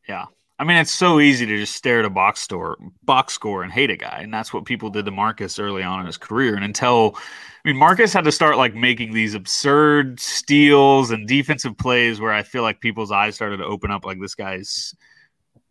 Yeah. 0.07 0.25
I 0.57 0.63
mean, 0.63 0.77
it's 0.77 0.91
so 0.91 1.19
easy 1.19 1.45
to 1.45 1.57
just 1.57 1.75
stare 1.75 1.99
at 1.99 2.05
a 2.05 2.09
box 2.09 2.39
store, 2.39 2.77
box 3.03 3.33
score, 3.33 3.63
and 3.63 3.73
hate 3.73 3.91
a 3.91 3.97
guy, 3.97 4.21
and 4.23 4.33
that's 4.33 4.53
what 4.53 4.63
people 4.63 4.89
did 4.89 5.03
to 5.03 5.11
Marcus 5.11 5.59
early 5.59 5.83
on 5.83 5.99
in 5.99 6.05
his 6.05 6.15
career. 6.15 6.55
And 6.55 6.63
until, 6.63 7.17
I 7.17 7.67
mean, 7.67 7.75
Marcus 7.75 8.13
had 8.13 8.23
to 8.23 8.31
start 8.31 8.55
like 8.55 8.73
making 8.73 9.11
these 9.11 9.33
absurd 9.33 10.17
steals 10.17 11.11
and 11.11 11.27
defensive 11.27 11.77
plays 11.77 12.21
where 12.21 12.31
I 12.31 12.43
feel 12.43 12.61
like 12.61 12.79
people's 12.79 13.11
eyes 13.11 13.35
started 13.35 13.57
to 13.57 13.65
open 13.65 13.91
up. 13.91 14.05
Like 14.05 14.21
this 14.21 14.33
guy's 14.33 14.95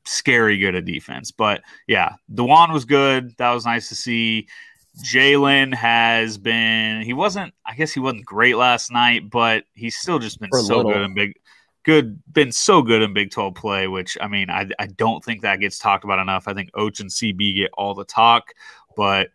scary 0.05 0.59
good 0.59 0.75
at 0.75 0.85
defense. 0.85 1.31
But 1.31 1.63
yeah, 1.87 2.15
Dajuan 2.33 2.73
was 2.73 2.85
good. 2.85 3.35
That 3.39 3.53
was 3.53 3.65
nice 3.65 3.89
to 3.89 3.95
see. 3.95 4.49
Jalen 5.05 5.75
has 5.75 6.39
been. 6.39 7.03
He 7.03 7.13
wasn't. 7.13 7.53
I 7.67 7.75
guess 7.75 7.93
he 7.93 8.01
wasn't 8.01 8.25
great 8.25 8.57
last 8.57 8.93
night, 8.93 9.29
but 9.29 9.65
he's 9.75 9.97
still 9.97 10.19
just 10.19 10.41
been 10.41 10.53
so 10.53 10.77
little. 10.77 10.93
good 10.93 11.03
and 11.03 11.15
big 11.15 11.35
good, 11.85 12.21
been 12.33 12.51
so 12.51 12.83
good 12.83 13.03
in 13.03 13.13
Big 13.13 13.31
12 13.31 13.55
play, 13.55 13.87
which 13.87 14.19
I 14.21 14.29
mean, 14.29 14.51
I, 14.51 14.69
I 14.79 14.87
don't 14.87 15.23
think 15.23 15.43
that 15.43 15.61
gets 15.61 15.79
talked 15.79 16.05
about 16.05 16.19
enough. 16.19 16.49
I 16.49 16.55
think 16.55 16.73
Oach 16.73 17.01
and 17.01 17.11
CB 17.11 17.55
get 17.55 17.71
all 17.75 17.95
the 17.95 18.05
talk, 18.05 18.53
but 18.97 19.29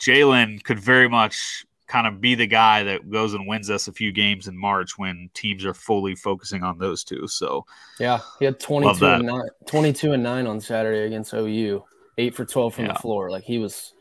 Jalen 0.00 0.62
could 0.62 0.78
very 0.78 1.08
much 1.08 1.66
kind 1.86 2.06
of 2.06 2.20
be 2.20 2.34
the 2.34 2.46
guy 2.46 2.82
that 2.82 3.10
goes 3.10 3.34
and 3.34 3.46
wins 3.46 3.70
us 3.70 3.88
a 3.88 3.92
few 3.92 4.12
games 4.12 4.48
in 4.48 4.56
March 4.56 4.98
when 4.98 5.30
teams 5.34 5.64
are 5.64 5.74
fully 5.74 6.14
focusing 6.14 6.62
on 6.62 6.78
those 6.78 7.04
two. 7.04 7.26
So, 7.28 7.64
yeah, 8.00 8.20
he 8.38 8.44
had 8.44 8.58
22 8.58 9.04
and 9.06 9.26
9, 9.26 9.42
22 9.66 10.12
and 10.12 10.22
9 10.22 10.46
on 10.46 10.60
Saturday 10.60 11.06
against 11.06 11.32
OU, 11.32 11.84
8 12.18 12.34
for 12.34 12.44
12 12.44 12.74
from 12.74 12.86
yeah. 12.86 12.92
the 12.92 12.98
floor. 12.98 13.30
Like 13.30 13.44
he 13.44 13.58
was, 13.58 13.92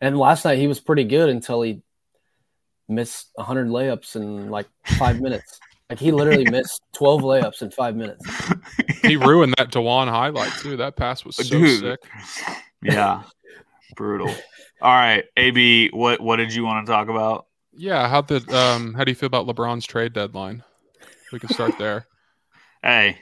and 0.00 0.16
last 0.18 0.44
night 0.44 0.58
he 0.58 0.68
was 0.68 0.80
pretty 0.80 1.04
good 1.04 1.28
until 1.28 1.62
he 1.62 1.82
missed 2.88 3.30
100 3.34 3.68
layups 3.68 4.16
in 4.16 4.50
like 4.50 4.66
five 4.98 5.20
minutes. 5.20 5.58
Like 5.90 5.98
he 5.98 6.12
literally 6.12 6.44
missed 6.50 6.80
12 6.94 7.22
layups 7.22 7.62
in 7.62 7.70
five 7.70 7.96
minutes. 7.96 8.24
He 9.02 9.16
ruined 9.16 9.54
that 9.58 9.70
Dajuan 9.70 10.08
highlight 10.08 10.52
too. 10.60 10.76
That 10.76 10.96
pass 10.96 11.24
was 11.24 11.36
so 11.36 11.44
Dude. 11.44 11.80
sick. 11.80 12.00
Yeah. 12.82 13.22
Brutal. 13.96 14.28
All 14.80 14.92
right, 14.94 15.24
AB, 15.36 15.90
what 15.90 16.20
what 16.20 16.36
did 16.36 16.54
you 16.54 16.64
want 16.64 16.86
to 16.86 16.92
talk 16.92 17.08
about? 17.08 17.46
Yeah, 17.72 18.08
how 18.08 18.20
did 18.20 18.52
um 18.52 18.94
how 18.94 19.04
do 19.04 19.10
you 19.10 19.14
feel 19.14 19.26
about 19.26 19.46
LeBron's 19.46 19.86
trade 19.86 20.12
deadline? 20.12 20.62
We 21.32 21.40
can 21.40 21.48
start 21.48 21.78
there. 21.78 22.06
hey, 22.82 23.18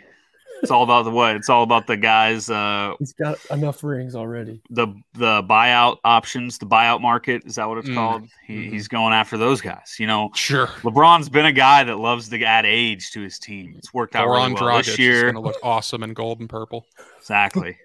it's 0.63 0.71
all 0.71 0.83
about 0.83 1.05
the 1.05 1.11
what? 1.11 1.37
It's 1.37 1.49
all 1.49 1.63
about 1.63 1.87
the 1.87 1.97
guys. 1.97 2.49
Uh, 2.49 2.95
He's 2.99 3.13
got 3.13 3.39
enough 3.51 3.85
rings 3.85 4.15
already. 4.15 4.63
The 4.71 4.89
the 5.13 5.43
buyout 5.43 5.99
options, 6.05 6.59
the 6.59 6.67
buyout 6.67 7.01
market 7.01 7.43
is 7.45 7.57
that 7.57 7.69
what 7.69 7.79
it's 7.79 7.89
mm. 7.89 7.95
called? 7.95 8.23
He, 8.47 8.55
mm-hmm. 8.55 8.73
He's 8.73 8.89
going 8.89 9.13
after 9.13 9.37
those 9.37 9.61
guys. 9.61 9.97
You 9.99 10.07
know, 10.07 10.31
sure. 10.35 10.67
LeBron's 10.83 11.29
been 11.29 11.47
a 11.47 11.53
guy 11.53 11.85
that 11.85 11.99
loves 11.99 12.29
to 12.31 12.43
add 12.43 12.67
age 12.67 13.11
to 13.13 13.21
his 13.21 13.39
team. 13.39 13.75
It's 13.77 13.93
worked 13.93 14.17
out 14.17 14.27
really 14.27 14.55
well 14.55 14.63
Dragic 14.63 14.87
this 14.87 14.99
year. 14.99 15.23
Going 15.23 15.35
to 15.35 15.41
look 15.41 15.59
awesome 15.63 16.03
in 16.03 16.15
gold 16.15 16.41
and 16.41 16.49
purple. 16.49 16.87
Exactly. 17.19 17.77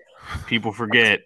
People 0.47 0.71
forget. 0.71 1.21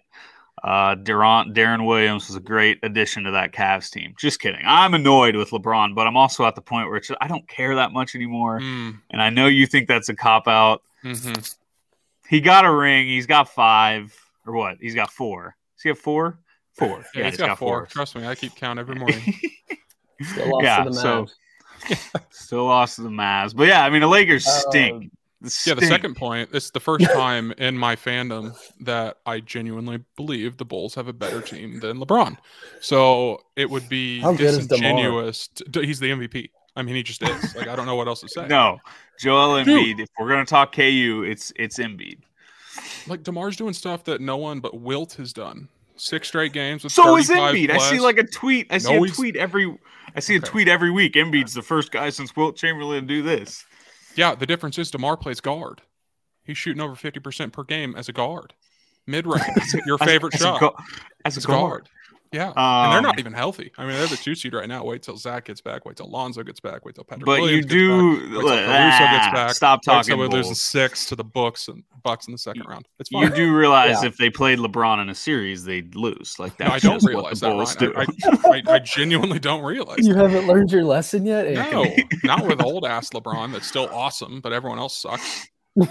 Uh, 0.64 0.96
Deron, 0.96 1.54
Deron 1.54 1.86
Williams 1.86 2.26
was 2.26 2.36
a 2.36 2.40
great 2.40 2.78
addition 2.82 3.24
to 3.24 3.32
that 3.32 3.52
Cavs 3.52 3.90
team. 3.90 4.14
Just 4.18 4.40
kidding. 4.40 4.62
I'm 4.64 4.94
annoyed 4.94 5.36
with 5.36 5.50
LeBron, 5.50 5.94
but 5.94 6.06
I'm 6.06 6.16
also 6.16 6.46
at 6.46 6.54
the 6.54 6.62
point 6.62 6.88
where 6.88 6.98
just, 7.00 7.18
I 7.20 7.28
don't 7.28 7.46
care 7.46 7.74
that 7.74 7.92
much 7.92 8.14
anymore. 8.14 8.60
Mm. 8.60 8.98
And 9.10 9.20
I 9.20 9.28
know 9.28 9.46
you 9.46 9.66
think 9.66 9.88
that's 9.88 10.08
a 10.08 10.16
cop 10.16 10.48
out. 10.48 10.80
Mm-hmm. 11.04 11.38
He 12.30 12.40
got 12.40 12.64
a 12.64 12.72
ring. 12.72 13.06
He's 13.06 13.26
got 13.26 13.50
five 13.50 14.18
or 14.46 14.54
what? 14.54 14.78
He's 14.80 14.94
got 14.94 15.10
four. 15.10 15.54
Does 15.76 15.82
he 15.82 15.88
have 15.90 15.98
four? 15.98 16.38
Four. 16.72 16.88
Yeah, 16.88 17.02
yeah 17.14 17.24
he's, 17.24 17.32
he's 17.34 17.38
got, 17.40 17.48
got, 17.48 17.58
four. 17.58 17.80
four. 17.80 17.86
Trust 17.86 18.16
me, 18.16 18.26
I 18.26 18.34
keep 18.34 18.56
count 18.56 18.78
every 18.78 18.94
morning. 18.94 19.20
still 20.22 20.48
lost 20.48 20.64
yeah, 20.64 20.84
to 20.84 20.90
the 20.90 20.96
Mavs. 20.96 21.30
So, 21.90 22.18
still 22.30 22.64
lost 22.64 22.96
to 22.96 23.02
the 23.02 23.10
Mavs. 23.10 23.54
But 23.54 23.68
yeah, 23.68 23.84
I 23.84 23.90
mean 23.90 24.00
the 24.00 24.08
Lakers 24.08 24.46
stink. 24.46 25.12
Yeah, 25.66 25.74
the 25.74 25.86
second 25.86 26.16
point. 26.16 26.50
It's 26.52 26.70
the 26.70 26.80
first 26.80 27.04
time 27.12 27.52
in 27.58 27.76
my 27.76 27.96
fandom 27.96 28.56
that 28.80 29.18
I 29.26 29.40
genuinely 29.40 30.02
believe 30.16 30.56
the 30.56 30.64
Bulls 30.64 30.94
have 30.94 31.08
a 31.08 31.12
better 31.12 31.40
team 31.40 31.80
than 31.80 31.98
LeBron. 31.98 32.38
So 32.80 33.42
it 33.56 33.68
would 33.68 33.88
be 33.88 34.20
How 34.20 34.34
disingenuous. 34.34 35.48
To, 35.72 35.80
he's 35.80 36.00
the 36.00 36.10
MVP. 36.10 36.50
I 36.76 36.82
mean, 36.82 36.96
he 36.96 37.02
just 37.02 37.22
is. 37.22 37.54
Like, 37.54 37.68
I 37.68 37.76
don't 37.76 37.86
know 37.86 37.94
what 37.94 38.08
else 38.08 38.20
to 38.20 38.28
say. 38.28 38.46
No, 38.46 38.78
Joel 39.20 39.62
Embiid. 39.62 39.64
Dude. 39.64 40.00
If 40.00 40.08
we're 40.18 40.28
gonna 40.28 40.44
talk 40.44 40.74
KU, 40.74 41.24
it's 41.26 41.52
it's 41.56 41.78
Embiid. 41.78 42.18
Like 43.06 43.22
Demar's 43.22 43.56
doing 43.56 43.72
stuff 43.72 44.04
that 44.04 44.20
no 44.20 44.36
one 44.36 44.60
but 44.60 44.80
Wilt 44.80 45.14
has 45.14 45.32
done. 45.32 45.68
Six 45.96 46.26
straight 46.26 46.52
games 46.52 46.82
with 46.82 46.92
so 46.92 47.16
is 47.16 47.30
Embiid. 47.30 47.70
Plus. 47.70 47.82
I 47.82 47.90
see 47.90 48.00
like 48.00 48.18
a 48.18 48.24
tweet. 48.24 48.66
I 48.70 48.78
see 48.78 48.96
no, 48.96 49.04
a 49.04 49.08
tweet 49.08 49.36
every. 49.36 49.78
I 50.16 50.20
see 50.20 50.36
okay. 50.36 50.44
a 50.44 50.48
tweet 50.48 50.68
every 50.68 50.90
week. 50.90 51.14
Embiid's 51.14 51.54
the 51.54 51.62
first 51.62 51.92
guy 51.92 52.10
since 52.10 52.34
Wilt 52.34 52.56
Chamberlain 52.56 53.02
to 53.02 53.06
do 53.06 53.22
this. 53.22 53.64
Yeah, 54.16 54.34
the 54.34 54.46
difference 54.46 54.78
is 54.78 54.90
Demar 54.90 55.16
plays 55.16 55.40
guard. 55.40 55.82
He's 56.44 56.58
shooting 56.58 56.82
over 56.82 56.94
fifty 56.94 57.20
percent 57.20 57.52
per 57.52 57.64
game 57.64 57.94
as 57.96 58.08
a 58.08 58.12
guard, 58.12 58.54
mid 59.06 59.26
range. 59.26 59.44
your 59.86 59.98
favorite 59.98 60.34
as, 60.34 60.40
shot 60.40 60.62
as 60.62 61.36
a, 61.36 61.38
as 61.38 61.44
a 61.44 61.46
guard. 61.46 61.58
guard. 61.60 61.88
Yeah, 62.34 62.48
um, 62.48 62.54
and 62.56 62.92
they're 62.92 63.02
not 63.02 63.14
um, 63.14 63.20
even 63.20 63.32
healthy. 63.32 63.70
I 63.78 63.86
mean, 63.86 63.92
they're 63.92 64.08
the 64.08 64.16
two 64.16 64.34
seed 64.34 64.54
right 64.54 64.68
now. 64.68 64.82
Wait 64.82 65.04
till 65.04 65.16
Zach 65.16 65.44
gets 65.44 65.60
back. 65.60 65.84
Wait 65.84 65.96
till 65.96 66.10
Lonzo 66.10 66.42
gets 66.42 66.58
back. 66.58 66.84
Wait 66.84 66.96
till 66.96 67.04
Patrick. 67.04 67.26
But 67.26 67.42
Williams 67.42 67.72
you 67.72 67.78
do. 67.78 68.16
Gets 68.16 68.24
back, 68.24 68.32
wait 68.32 68.42
till 68.42 68.66
Caruso 68.66 68.98
gets 68.98 69.32
back. 69.32 69.50
Stop 69.54 69.82
talking. 69.82 70.14
So 70.14 70.16
we 70.16 70.26
lose 70.26 70.60
six 70.60 71.06
to 71.06 71.14
the 71.14 71.22
Bucks 71.22 71.68
and 71.68 71.84
Bucks 72.02 72.26
in 72.26 72.32
the 72.32 72.38
second 72.38 72.66
round. 72.66 72.88
It's 72.98 73.08
fine. 73.08 73.22
You 73.22 73.30
do 73.30 73.54
realize 73.54 74.02
yeah. 74.02 74.08
if 74.08 74.16
they 74.16 74.30
played 74.30 74.58
LeBron 74.58 75.00
in 75.00 75.10
a 75.10 75.14
series, 75.14 75.64
they'd 75.64 75.94
lose. 75.94 76.34
Like 76.40 76.56
that. 76.56 76.68
No, 76.68 76.74
I 76.74 76.78
don't 76.80 77.04
realize 77.04 77.38
that. 77.38 77.92
I, 77.96 78.72
I, 78.72 78.74
I, 78.74 78.78
genuinely 78.80 79.38
don't 79.38 79.62
realize. 79.62 79.98
You 80.00 80.14
that. 80.14 80.30
haven't 80.30 80.48
learned 80.48 80.72
your 80.72 80.82
lesson 80.82 81.24
yet. 81.24 81.48
No, 81.70 81.86
not 82.24 82.44
with 82.46 82.60
old 82.60 82.84
ass 82.84 83.10
LeBron. 83.14 83.52
That's 83.52 83.68
still 83.68 83.88
awesome, 83.92 84.40
but 84.40 84.52
everyone 84.52 84.80
else 84.80 84.96
sucks. 84.96 85.46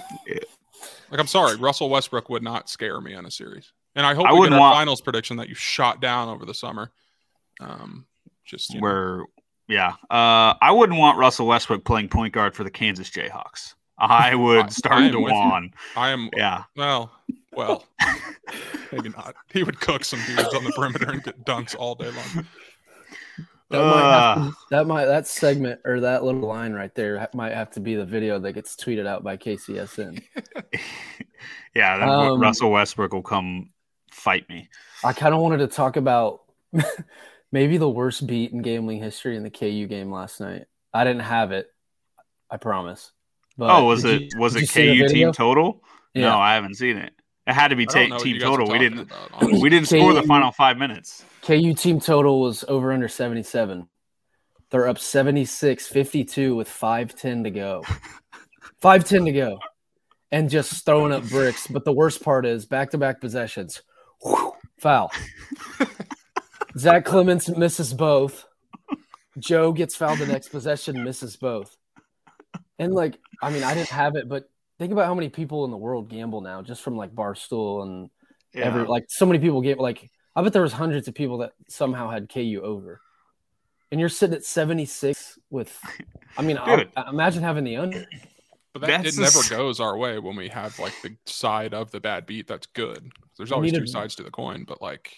Like 1.13 1.19
I'm 1.19 1.27
sorry, 1.27 1.57
Russell 1.57 1.91
Westbrook 1.91 2.27
would 2.29 2.41
not 2.41 2.71
scare 2.71 2.99
me 2.99 3.13
in 3.13 3.23
a 3.23 3.29
series. 3.29 3.71
And 3.95 4.05
I 4.05 4.13
hope 4.13 4.25
I 4.27 4.33
we 4.33 4.43
get 4.43 4.53
our 4.53 4.59
want... 4.59 4.75
finals 4.75 5.01
prediction 5.01 5.37
that 5.37 5.49
you 5.49 5.55
shot 5.55 6.01
down 6.01 6.29
over 6.29 6.45
the 6.45 6.53
summer. 6.53 6.91
Um, 7.59 8.05
just 8.45 8.75
where, 8.79 9.17
know. 9.17 9.25
yeah, 9.67 9.89
uh, 10.09 10.55
I 10.61 10.71
wouldn't 10.71 10.97
want 10.97 11.17
Russell 11.17 11.47
Westbrook 11.47 11.83
playing 11.85 12.09
point 12.09 12.33
guard 12.33 12.55
for 12.55 12.63
the 12.63 12.71
Kansas 12.71 13.09
Jayhawks. 13.09 13.75
I 13.97 14.35
would 14.35 14.71
start 14.71 15.03
I 15.03 15.09
Dajuan. 15.09 15.73
I 15.95 16.09
am. 16.09 16.29
Yeah. 16.35 16.63
Well, 16.75 17.11
well, 17.53 17.85
maybe 18.91 19.09
not. 19.09 19.35
He 19.51 19.63
would 19.63 19.79
cook 19.79 20.03
some 20.03 20.19
dudes 20.25 20.53
on 20.53 20.63
the 20.63 20.71
perimeter 20.71 21.11
and 21.11 21.23
get 21.23 21.45
dunks 21.45 21.75
all 21.77 21.95
day 21.95 22.09
long. 22.11 22.47
That, 23.69 23.81
uh, 23.81 24.35
might 24.35 24.45
to, 24.45 24.55
that 24.69 24.87
might 24.87 25.05
that 25.05 25.27
segment 25.27 25.81
or 25.83 26.01
that 26.01 26.23
little 26.23 26.41
line 26.41 26.73
right 26.73 26.93
there 26.93 27.27
might 27.33 27.53
have 27.53 27.71
to 27.71 27.79
be 27.79 27.95
the 27.95 28.05
video 28.05 28.37
that 28.37 28.53
gets 28.53 28.75
tweeted 28.75 29.07
out 29.07 29.23
by 29.23 29.35
KCSN. 29.35 30.21
yeah, 31.75 31.95
um, 32.05 32.39
Russell 32.39 32.71
Westbrook 32.71 33.13
will 33.13 33.23
come 33.23 33.69
fight 34.24 34.47
me. 34.47 34.69
I 35.03 35.13
kind 35.13 35.34
of 35.36 35.41
wanted 35.41 35.57
to 35.57 35.67
talk 35.67 35.97
about 35.97 36.41
maybe 37.51 37.78
the 37.78 37.89
worst 37.89 38.26
beat 38.26 38.51
in 38.51 38.61
gambling 38.61 39.01
history 39.01 39.36
in 39.36 39.43
the 39.43 39.49
KU 39.49 39.86
game 39.88 40.11
last 40.11 40.39
night. 40.39 40.65
I 40.93 41.03
didn't 41.03 41.24
have 41.24 41.51
it. 41.51 41.67
I 42.49 42.57
promise. 42.57 43.11
But 43.57 43.69
oh, 43.69 43.86
was 43.86 44.05
it 44.05 44.21
you, 44.21 44.30
was 44.39 44.55
it 44.55 44.69
KU 44.69 45.07
team 45.07 45.32
total? 45.32 45.84
Yeah. 46.13 46.30
No, 46.30 46.38
I 46.38 46.55
haven't 46.55 46.76
seen 46.76 46.97
it. 46.97 47.13
It 47.45 47.53
had 47.53 47.69
to 47.69 47.76
be 47.76 47.86
ta- 47.86 48.17
team 48.17 48.39
total. 48.39 48.71
We 48.71 48.80
didn't 48.80 48.99
about, 48.99 49.43
we 49.43 49.69
didn't 49.69 49.89
KU, 49.89 49.99
score 49.99 50.13
the 50.13 50.24
final 50.24 50.51
five 50.51 50.78
minutes. 50.78 51.26
KU 51.41 51.74
team 51.74 51.99
total 51.99 52.39
was 52.39 52.63
over 52.67 52.93
under 52.93 53.07
77. 53.07 53.88
They're 54.71 54.88
up 54.88 54.97
76 54.97 55.88
52 55.88 56.55
with 56.55 56.69
510 56.69 57.43
to 57.43 57.51
go. 57.51 57.84
510 58.82 59.26
to 59.26 59.32
go. 59.32 59.59
And 60.32 60.49
just 60.49 60.86
throwing 60.86 61.11
up 61.11 61.24
bricks. 61.26 61.67
But 61.67 61.86
the 61.86 61.93
worst 61.93 62.24
part 62.24 62.45
is 62.45 62.65
back 62.65 62.91
to 62.91 62.97
back 62.97 63.21
possessions. 63.21 63.84
Whew, 64.24 64.53
foul. 64.80 65.11
Zach 66.78 67.05
Clemence 67.05 67.49
misses 67.49 67.93
both. 67.93 68.45
Joe 69.39 69.71
gets 69.71 69.95
fouled 69.95 70.19
the 70.19 70.28
next 70.28 70.49
possession, 70.49 71.03
misses 71.03 71.36
both. 71.36 71.76
And 72.80 72.93
like, 72.93 73.19
I 73.41 73.51
mean, 73.51 73.63
I 73.63 73.74
didn't 73.74 73.89
have 73.89 74.15
it, 74.15 74.28
but 74.28 74.49
think 74.80 74.91
about 74.91 75.05
how 75.05 75.13
many 75.15 75.30
people 75.30 75.65
in 75.65 75.71
the 75.71 75.78
world 75.78 76.09
gamble 76.09 76.41
now, 76.41 76.61
just 76.61 76.82
from 76.82 76.97
like 76.97 77.13
Barstool 77.13 77.84
and 77.84 78.09
Yeah. 78.53 78.65
every 78.65 78.84
like 78.86 79.05
so 79.09 79.26
many 79.26 79.39
people 79.39 79.61
get 79.61 79.80
like 79.80 80.09
I 80.36 80.41
bet 80.41 80.53
there 80.53 80.61
was 80.63 80.74
hundreds 80.74 81.07
of 81.07 81.13
people 81.13 81.39
that 81.39 81.53
somehow 81.69 82.09
had 82.09 82.30
KU 82.30 82.61
over. 82.63 83.01
And 83.91 83.99
you're 83.99 84.09
sitting 84.09 84.36
at 84.36 84.43
76 84.43 85.38
with 85.51 85.80
I 86.38 86.41
mean, 86.41 86.57
I, 86.57 86.88
I- 86.97 87.09
imagine 87.09 87.43
having 87.43 87.63
the 87.63 87.78
under. 87.78 88.05
But 88.74 88.82
that, 88.82 89.03
That's 89.03 89.17
it 89.17 89.21
never 89.21 89.39
s- 89.39 89.49
goes 89.49 89.80
our 89.80 89.95
way 89.97 90.17
when 90.19 90.36
we 90.36 90.49
have 90.49 90.78
like 90.80 90.93
the 91.03 91.15
side 91.26 91.74
of 91.76 91.91
the 91.91 91.99
bad 91.99 92.26
beat 92.26 92.47
that's 92.47 92.65
good. 92.67 93.11
There's 93.38 93.51
always 93.51 93.71
two 93.71 93.82
to- 93.82 93.88
sides 93.88 94.15
to 94.15 94.24
the 94.24 94.32
coin, 94.32 94.63
but 94.67 94.82
like 94.82 95.15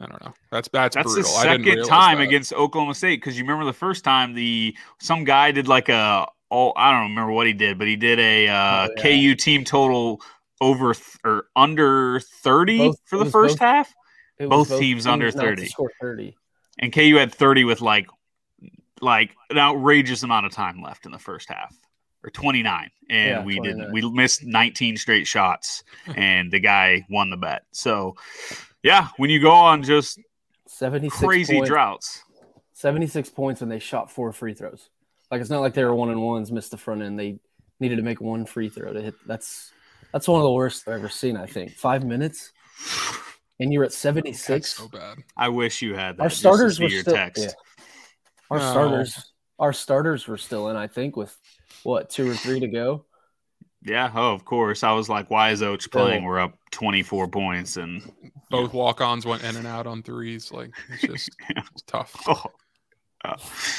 I 0.00 0.06
don't 0.06 0.22
know. 0.22 0.34
That's 0.52 0.68
that's, 0.68 0.94
That's 0.94 1.12
brutal. 1.14 1.32
the 1.32 1.38
I 1.38 1.56
didn't 1.56 1.66
second 1.66 1.86
time 1.88 2.18
that. 2.18 2.24
against 2.24 2.52
Oklahoma 2.52 2.94
State 2.94 3.16
because 3.20 3.36
you 3.38 3.44
remember 3.44 3.64
the 3.64 3.72
first 3.72 4.04
time 4.04 4.34
the 4.34 4.76
some 5.00 5.24
guy 5.24 5.50
did 5.50 5.66
like 5.66 5.88
a 5.88 6.26
oh 6.50 6.72
I 6.76 6.92
don't 6.92 7.08
remember 7.10 7.32
what 7.32 7.46
he 7.46 7.52
did, 7.54 7.78
but 7.78 7.86
he 7.86 7.96
did 7.96 8.18
a 8.20 8.48
uh, 8.48 8.54
Oh, 8.54 8.88
yeah. 8.96 9.02
KU 9.02 9.34
team 9.34 9.64
total 9.64 10.20
over 10.60 10.92
th- 10.92 11.04
or 11.24 11.46
under 11.56 12.20
thirty 12.20 12.78
Both- 12.78 13.00
for 13.06 13.16
the 13.18 13.24
first 13.30 13.54
both- 13.58 13.66
half, 13.66 13.94
It 14.38 14.46
was 14.50 14.68
Both 14.68 14.78
teams 14.78 15.06
under 15.06 15.26
not 15.26 15.32
to 15.32 15.38
30. 15.38 15.66
Score 15.68 15.90
30. 16.02 16.36
and 16.80 16.92
KU 16.92 17.16
had 17.16 17.32
thirty 17.34 17.64
with 17.64 17.80
like 17.80 18.08
like 19.00 19.34
an 19.50 19.56
outrageous 19.58 20.22
amount 20.22 20.44
of 20.44 20.52
time 20.52 20.82
left 20.82 21.06
in 21.06 21.12
the 21.12 21.18
first 21.18 21.48
half. 21.48 21.74
Or 22.28 22.30
29 22.30 22.90
and 23.10 23.28
Yeah, 23.28 23.42
we 23.44 23.58
didn't 23.60 23.90
we 23.92 24.02
missed 24.10 24.44
19 24.44 24.96
straight 24.98 25.26
shots 25.26 25.82
and 26.16 26.52
the 26.52 26.60
guy 26.60 27.06
won 27.08 27.30
the 27.30 27.36
bet 27.36 27.62
so 27.72 28.14
yeah 28.82 29.08
when 29.16 29.30
you 29.30 29.40
go 29.40 29.50
on 29.50 29.82
just 29.82 30.20
76 30.66 31.18
crazy 31.18 31.54
points, 31.54 31.68
droughts 31.68 32.22
76 32.74 33.30
points 33.30 33.62
and 33.62 33.72
they 33.72 33.80
shot 33.80 34.08
four 34.10 34.30
free 34.32 34.54
throws. 34.54 34.88
Like 35.32 35.40
it's 35.40 35.50
not 35.50 35.60
like 35.62 35.74
they 35.74 35.82
were 35.84 35.94
one 35.94 36.10
and 36.10 36.22
ones, 36.22 36.52
missed 36.52 36.70
the 36.70 36.76
front 36.76 37.02
end. 37.02 37.18
They 37.18 37.40
needed 37.80 37.96
to 37.96 38.02
make 38.02 38.20
one 38.20 38.46
free 38.46 38.68
throw 38.68 38.92
to 38.92 39.02
hit. 39.02 39.14
That's 39.26 39.72
that's 40.12 40.28
one 40.28 40.40
of 40.40 40.44
the 40.44 40.52
worst 40.52 40.86
I've 40.86 40.94
ever 40.94 41.08
seen. 41.08 41.36
I 41.36 41.46
think 41.46 41.72
five 41.72 42.04
minutes, 42.04 42.52
and 43.58 43.72
you're 43.72 43.82
at 43.84 43.92
76. 43.92 44.46
That's 44.46 44.68
so 44.68 44.88
bad. 44.88 45.18
I 45.36 45.48
wish 45.48 45.82
you 45.82 45.94
had 45.96 46.16
that. 46.18 46.22
Our 46.22 46.30
starters 46.30 46.78
were 46.78 46.88
your 46.88 47.02
still. 47.02 47.14
text. 47.14 47.44
yeah. 47.44 47.84
Our 48.50 48.58
No. 48.58 48.70
starters, 48.70 49.32
our 49.58 49.72
starters 49.72 50.28
were 50.28 50.38
still 50.38 50.68
in. 50.68 50.76
I 50.76 50.86
think 50.86 51.16
with 51.16 51.36
what 51.82 52.10
two 52.10 52.30
or 52.30 52.34
three 52.34 52.60
to 52.60 52.68
go. 52.68 53.04
Yeah, 53.82 54.10
oh, 54.14 54.32
of 54.32 54.44
course. 54.44 54.82
I 54.82 54.92
was 54.92 55.08
like, 55.08 55.30
why 55.30 55.50
is 55.50 55.62
Oach 55.62 55.90
playing? 55.90 56.24
We're 56.24 56.40
up 56.40 56.58
24 56.72 57.28
points. 57.28 57.76
And 57.76 58.02
Both 58.50 58.74
walk-ons 58.74 59.24
went 59.24 59.44
in 59.44 59.54
and 59.56 59.66
out 59.66 59.86
on 59.86 60.02
threes. 60.02 60.50
Like 60.50 60.70
it's 60.90 61.02
just 61.02 61.30
Yeah. 61.54 61.62
it's 61.72 61.82
tough. 61.82 62.14
oh, 62.26 62.42
uh, 63.24 63.36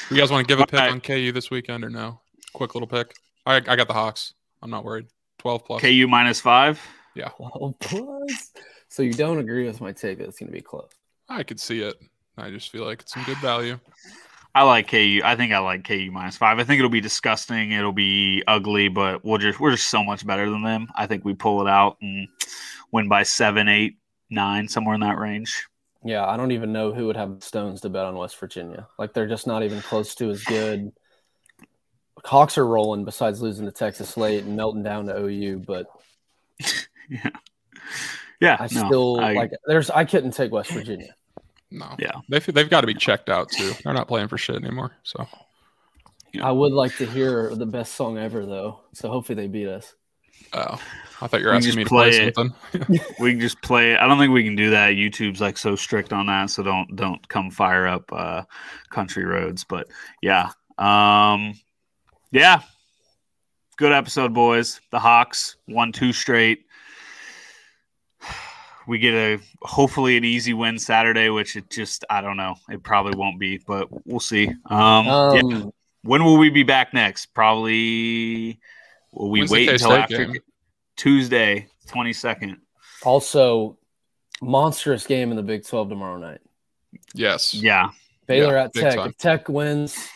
You 0.10 0.18
guys 0.18 0.32
want 0.32 0.47
to 0.47 0.52
give 0.52 0.62
a 0.62 0.66
pick 0.66 0.80
Alright. 0.80 0.91
on 0.93 1.02
KU 1.02 1.32
this 1.34 1.52
weekend 1.52 1.84
or 1.84 1.89
no? 1.89 2.22
Quick 2.54 2.76
little 2.76 2.88
pick. 2.88 3.14
I 3.45 3.56
I 3.58 3.76
got 3.76 3.88
the 3.88 3.93
Hawks. 3.93 4.34
I'm 4.62 4.70
not 4.70 4.84
worried. 4.86 5.08
12 5.39 5.66
plus. 5.66 5.82
KU 5.82 6.08
minus 6.08 6.39
five. 6.39 6.80
Yeah. 7.16 7.30
Twelve 7.36 7.76
plus. 7.80 8.52
So 8.88 9.04
you 9.04 9.14
don't 9.14 9.39
agree 9.39 9.66
with 9.66 9.82
my 9.82 9.91
take 9.91 10.18
that 10.20 10.28
it's 10.28 10.39
going 10.39 10.47
to 10.47 10.54
be 10.54 10.62
close. 10.62 10.89
I 11.28 11.43
could 11.43 11.60
see 11.60 11.82
it. 11.82 11.95
I 12.38 12.50
just 12.50 12.72
feel 12.72 12.86
like 12.86 13.02
it's 13.02 13.14
some 13.14 13.24
good 13.24 13.38
value. 13.38 13.80
I 14.60 14.64
like 14.64 14.89
KU. 14.89 15.22
I 15.24 15.38
think 15.38 15.53
I 15.53 15.60
like 15.60 15.86
KU 15.88 16.10
minus 16.12 16.36
five. 16.36 16.60
I 16.60 16.66
think 16.66 16.80
it'll 16.80 16.89
be 16.89 16.99
disgusting. 16.99 17.72
It'll 17.72 17.93
be 17.93 18.43
ugly, 18.45 18.89
but 18.89 19.24
we'll 19.24 19.38
just 19.38 19.57
we're 19.57 19.72
just 19.72 19.88
so 19.89 20.03
much 20.03 20.28
better 20.28 20.49
than 20.49 20.64
them. 20.64 20.89
I 20.93 21.07
think 21.07 21.24
we 21.24 21.34
pull 21.34 21.62
it 21.66 21.70
out 21.70 21.95
and 22.01 22.28
win 22.91 23.07
by 23.07 23.24
seven, 23.24 23.70
eight, 23.70 23.95
nine, 24.30 24.68
somewhere 24.68 24.95
in 24.95 24.99
that 24.99 25.18
range. 25.18 25.66
Yeah, 26.03 26.26
I 26.26 26.36
don't 26.36 26.51
even 26.51 26.74
know 26.74 26.93
who 26.93 27.05
would 27.07 27.16
have 27.16 27.41
stones 27.41 27.80
to 27.82 27.89
bet 27.89 28.03
on 28.03 28.18
West 28.18 28.38
Virginia. 28.38 28.86
Like 28.97 29.14
they're 29.14 29.30
just 29.30 29.47
not 29.47 29.64
even 29.64 29.80
close 29.82 30.14
to 30.16 30.30
as 30.30 30.43
good. 30.43 30.91
Hawks 32.26 32.57
are 32.57 32.68
rolling 32.68 33.05
besides 33.05 33.41
losing 33.41 33.66
to 33.66 33.72
Texas 33.72 34.18
late 34.18 34.43
and 34.43 34.57
melting 34.57 34.84
down 34.84 35.05
to 35.05 35.18
OU, 35.18 35.64
but 35.66 35.86
Yeah, 37.10 37.30
yeah. 38.41 38.57
I 38.60 38.68
no, 38.74 38.88
still 38.88 39.22
I- 39.22 39.32
like 39.36 39.51
there's 39.68 39.89
I 39.89 40.03
couldn't 40.03 40.32
take 40.32 40.51
West 40.51 40.72
Virginia. 40.72 41.16
No. 41.72 41.96
Yeah. 42.00 42.12
They've 42.30 42.46
they've 42.46 42.70
got 42.70 42.82
to 42.82 42.88
be 42.88 42.94
checked 42.96 43.30
out 43.30 43.50
too. 43.50 43.74
They're 43.84 43.94
not 43.94 44.08
playing 44.08 44.28
for 44.28 44.38
shit 44.38 44.56
anymore. 44.56 44.92
So 45.04 45.28
Yeah. 46.34 46.48
I 46.48 46.52
would 46.52 46.74
like 46.74 46.96
to 46.98 47.06
hear 47.06 47.54
the 47.56 47.66
best 47.66 47.94
song 47.94 48.18
ever 48.18 48.46
though. 48.46 48.82
So 48.94 49.10
hopefully 49.10 49.36
they 49.36 49.48
beat 49.48 49.68
us. 49.68 49.94
oh, 50.54 50.82
I 51.22 51.28
thought 51.28 51.42
you 51.42 51.46
were 51.48 51.52
We 51.52 51.58
asking 51.58 51.76
me 51.76 51.84
to 51.84 51.90
play 51.90 52.32
play 52.32 52.34
something. 52.34 53.00
we 53.20 53.32
can 53.32 53.40
just 53.40 53.62
play 53.62 53.94
it. 53.94 54.00
I 54.00 54.08
don't 54.08 54.18
think 54.18 54.34
we 54.34 54.44
can 54.44 54.56
do 54.56 54.72
that. 54.72 54.94
YouTube's 54.94 55.42
like 55.42 55.58
so 55.58 55.76
strict 55.76 56.12
on 56.14 56.26
that, 56.28 56.50
so 56.50 56.64
don't 56.64 56.96
don't 56.96 57.28
come 57.30 57.52
fire 57.52 57.88
up 57.88 58.12
uh 58.12 58.44
country 58.90 59.26
roads. 59.26 59.64
But 59.64 59.88
yeah. 60.22 60.50
Um 60.80 61.54
yeah. 62.32 62.62
Good 63.78 63.92
episode, 63.92 64.34
boys. 64.34 64.82
The 64.92 65.00
Hawks 65.00 65.56
won 65.68 65.92
two 65.92 66.12
straight. 66.14 66.66
We 68.90 68.98
get 68.98 69.14
a 69.14 69.40
hopefully 69.62 70.18
an 70.18 70.24
easy 70.26 70.54
win 70.54 70.80
Saturday, 70.80 71.30
which 71.30 71.56
it 71.56 71.70
just 71.70 72.04
I 72.10 72.22
don't 72.22 72.38
know. 72.38 72.56
It 72.70 72.82
probably 72.82 73.16
won't 73.18 73.40
be, 73.40 73.60
but 73.68 73.88
we'll 74.08 74.20
see. 74.20 74.48
Um, 74.66 75.06
yeah. 75.06 75.40
Um, 75.44 75.72
when 76.02 76.24
will 76.24 76.38
we 76.38 76.50
be 76.50 76.64
back 76.64 76.94
next? 76.94 77.28
Probably 77.28 78.60
will 79.12 79.30
we 79.30 79.46
wait 79.48 79.70
until 79.70 79.94
after 79.94 80.26
game? 80.26 80.38
Tuesday, 80.98 81.68
twenty 81.88 82.14
second. 82.14 82.58
also 83.04 83.78
monstrous 84.42 85.06
game 85.06 85.30
in 85.32 85.36
the 85.38 85.44
Big 85.44 85.66
12 85.68 85.90
tomorrow 85.90 86.18
night. 86.18 86.40
yes. 87.14 87.54
Yeah. 87.54 87.90
Baylor 88.26 88.56
Yeah, 88.56 88.64
at 88.64 88.74
Tech. 88.74 88.96
time. 88.96 89.10
If 89.10 89.18
Tech 89.18 89.50
wins, 89.50 90.08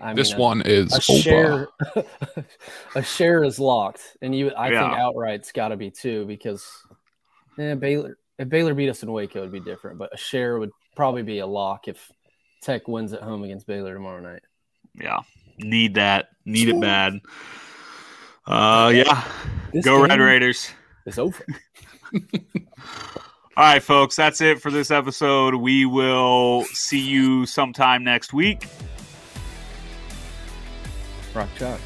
I 0.00 0.14
This 0.14 0.30
mean, 0.30 0.38
a- 0.38 0.42
one 0.42 0.62
is 0.62 0.92
a 0.92 1.12
over. 1.12 1.20
share 1.22 1.68
a 2.94 3.02
share 3.02 3.42
is 3.44 3.58
locked 3.58 4.02
and 4.22 4.34
you 4.34 4.52
i 4.56 4.68
think 4.68 4.80
outright's 4.80 5.50
got 5.52 5.68
to 5.68 5.76
be 5.76 5.90
two 5.90 6.24
because 6.26 6.66
eh, 7.58 7.74
baylor 7.74 8.16
if 8.38 8.48
baylor 8.48 8.74
beat 8.74 8.88
us 8.88 9.02
in 9.02 9.12
waco 9.12 9.38
it 9.38 9.42
would 9.42 9.52
be 9.52 9.60
different 9.60 9.98
but 9.98 10.12
a 10.12 10.16
share 10.16 10.58
would 10.58 10.70
probably 10.96 11.22
be 11.22 11.38
a 11.38 11.46
lock 11.46 11.88
if 11.88 12.10
tech 12.62 12.88
wins 12.88 13.12
at 13.12 13.22
home 13.22 13.44
against 13.44 13.66
baylor 13.66 13.94
tomorrow 13.94 14.20
night 14.20 14.42
Yeah. 14.94 15.20
Need 15.58 15.94
that. 15.94 16.30
Need 16.44 16.68
it 16.68 16.80
bad. 16.80 17.20
Uh 18.46 18.90
yeah. 18.94 19.24
This 19.72 19.84
Go 19.84 20.02
Red 20.02 20.18
Raiders. 20.18 20.70
It's 21.06 21.18
over 21.18 21.44
All 23.56 23.62
right, 23.62 23.82
folks, 23.82 24.16
that's 24.16 24.40
it 24.40 24.60
for 24.60 24.72
this 24.72 24.90
episode. 24.90 25.54
We 25.54 25.86
will 25.86 26.64
see 26.72 26.98
you 26.98 27.46
sometime 27.46 28.02
next 28.02 28.32
week. 28.32 28.66
rock 31.34 31.48
chalk 31.56 31.80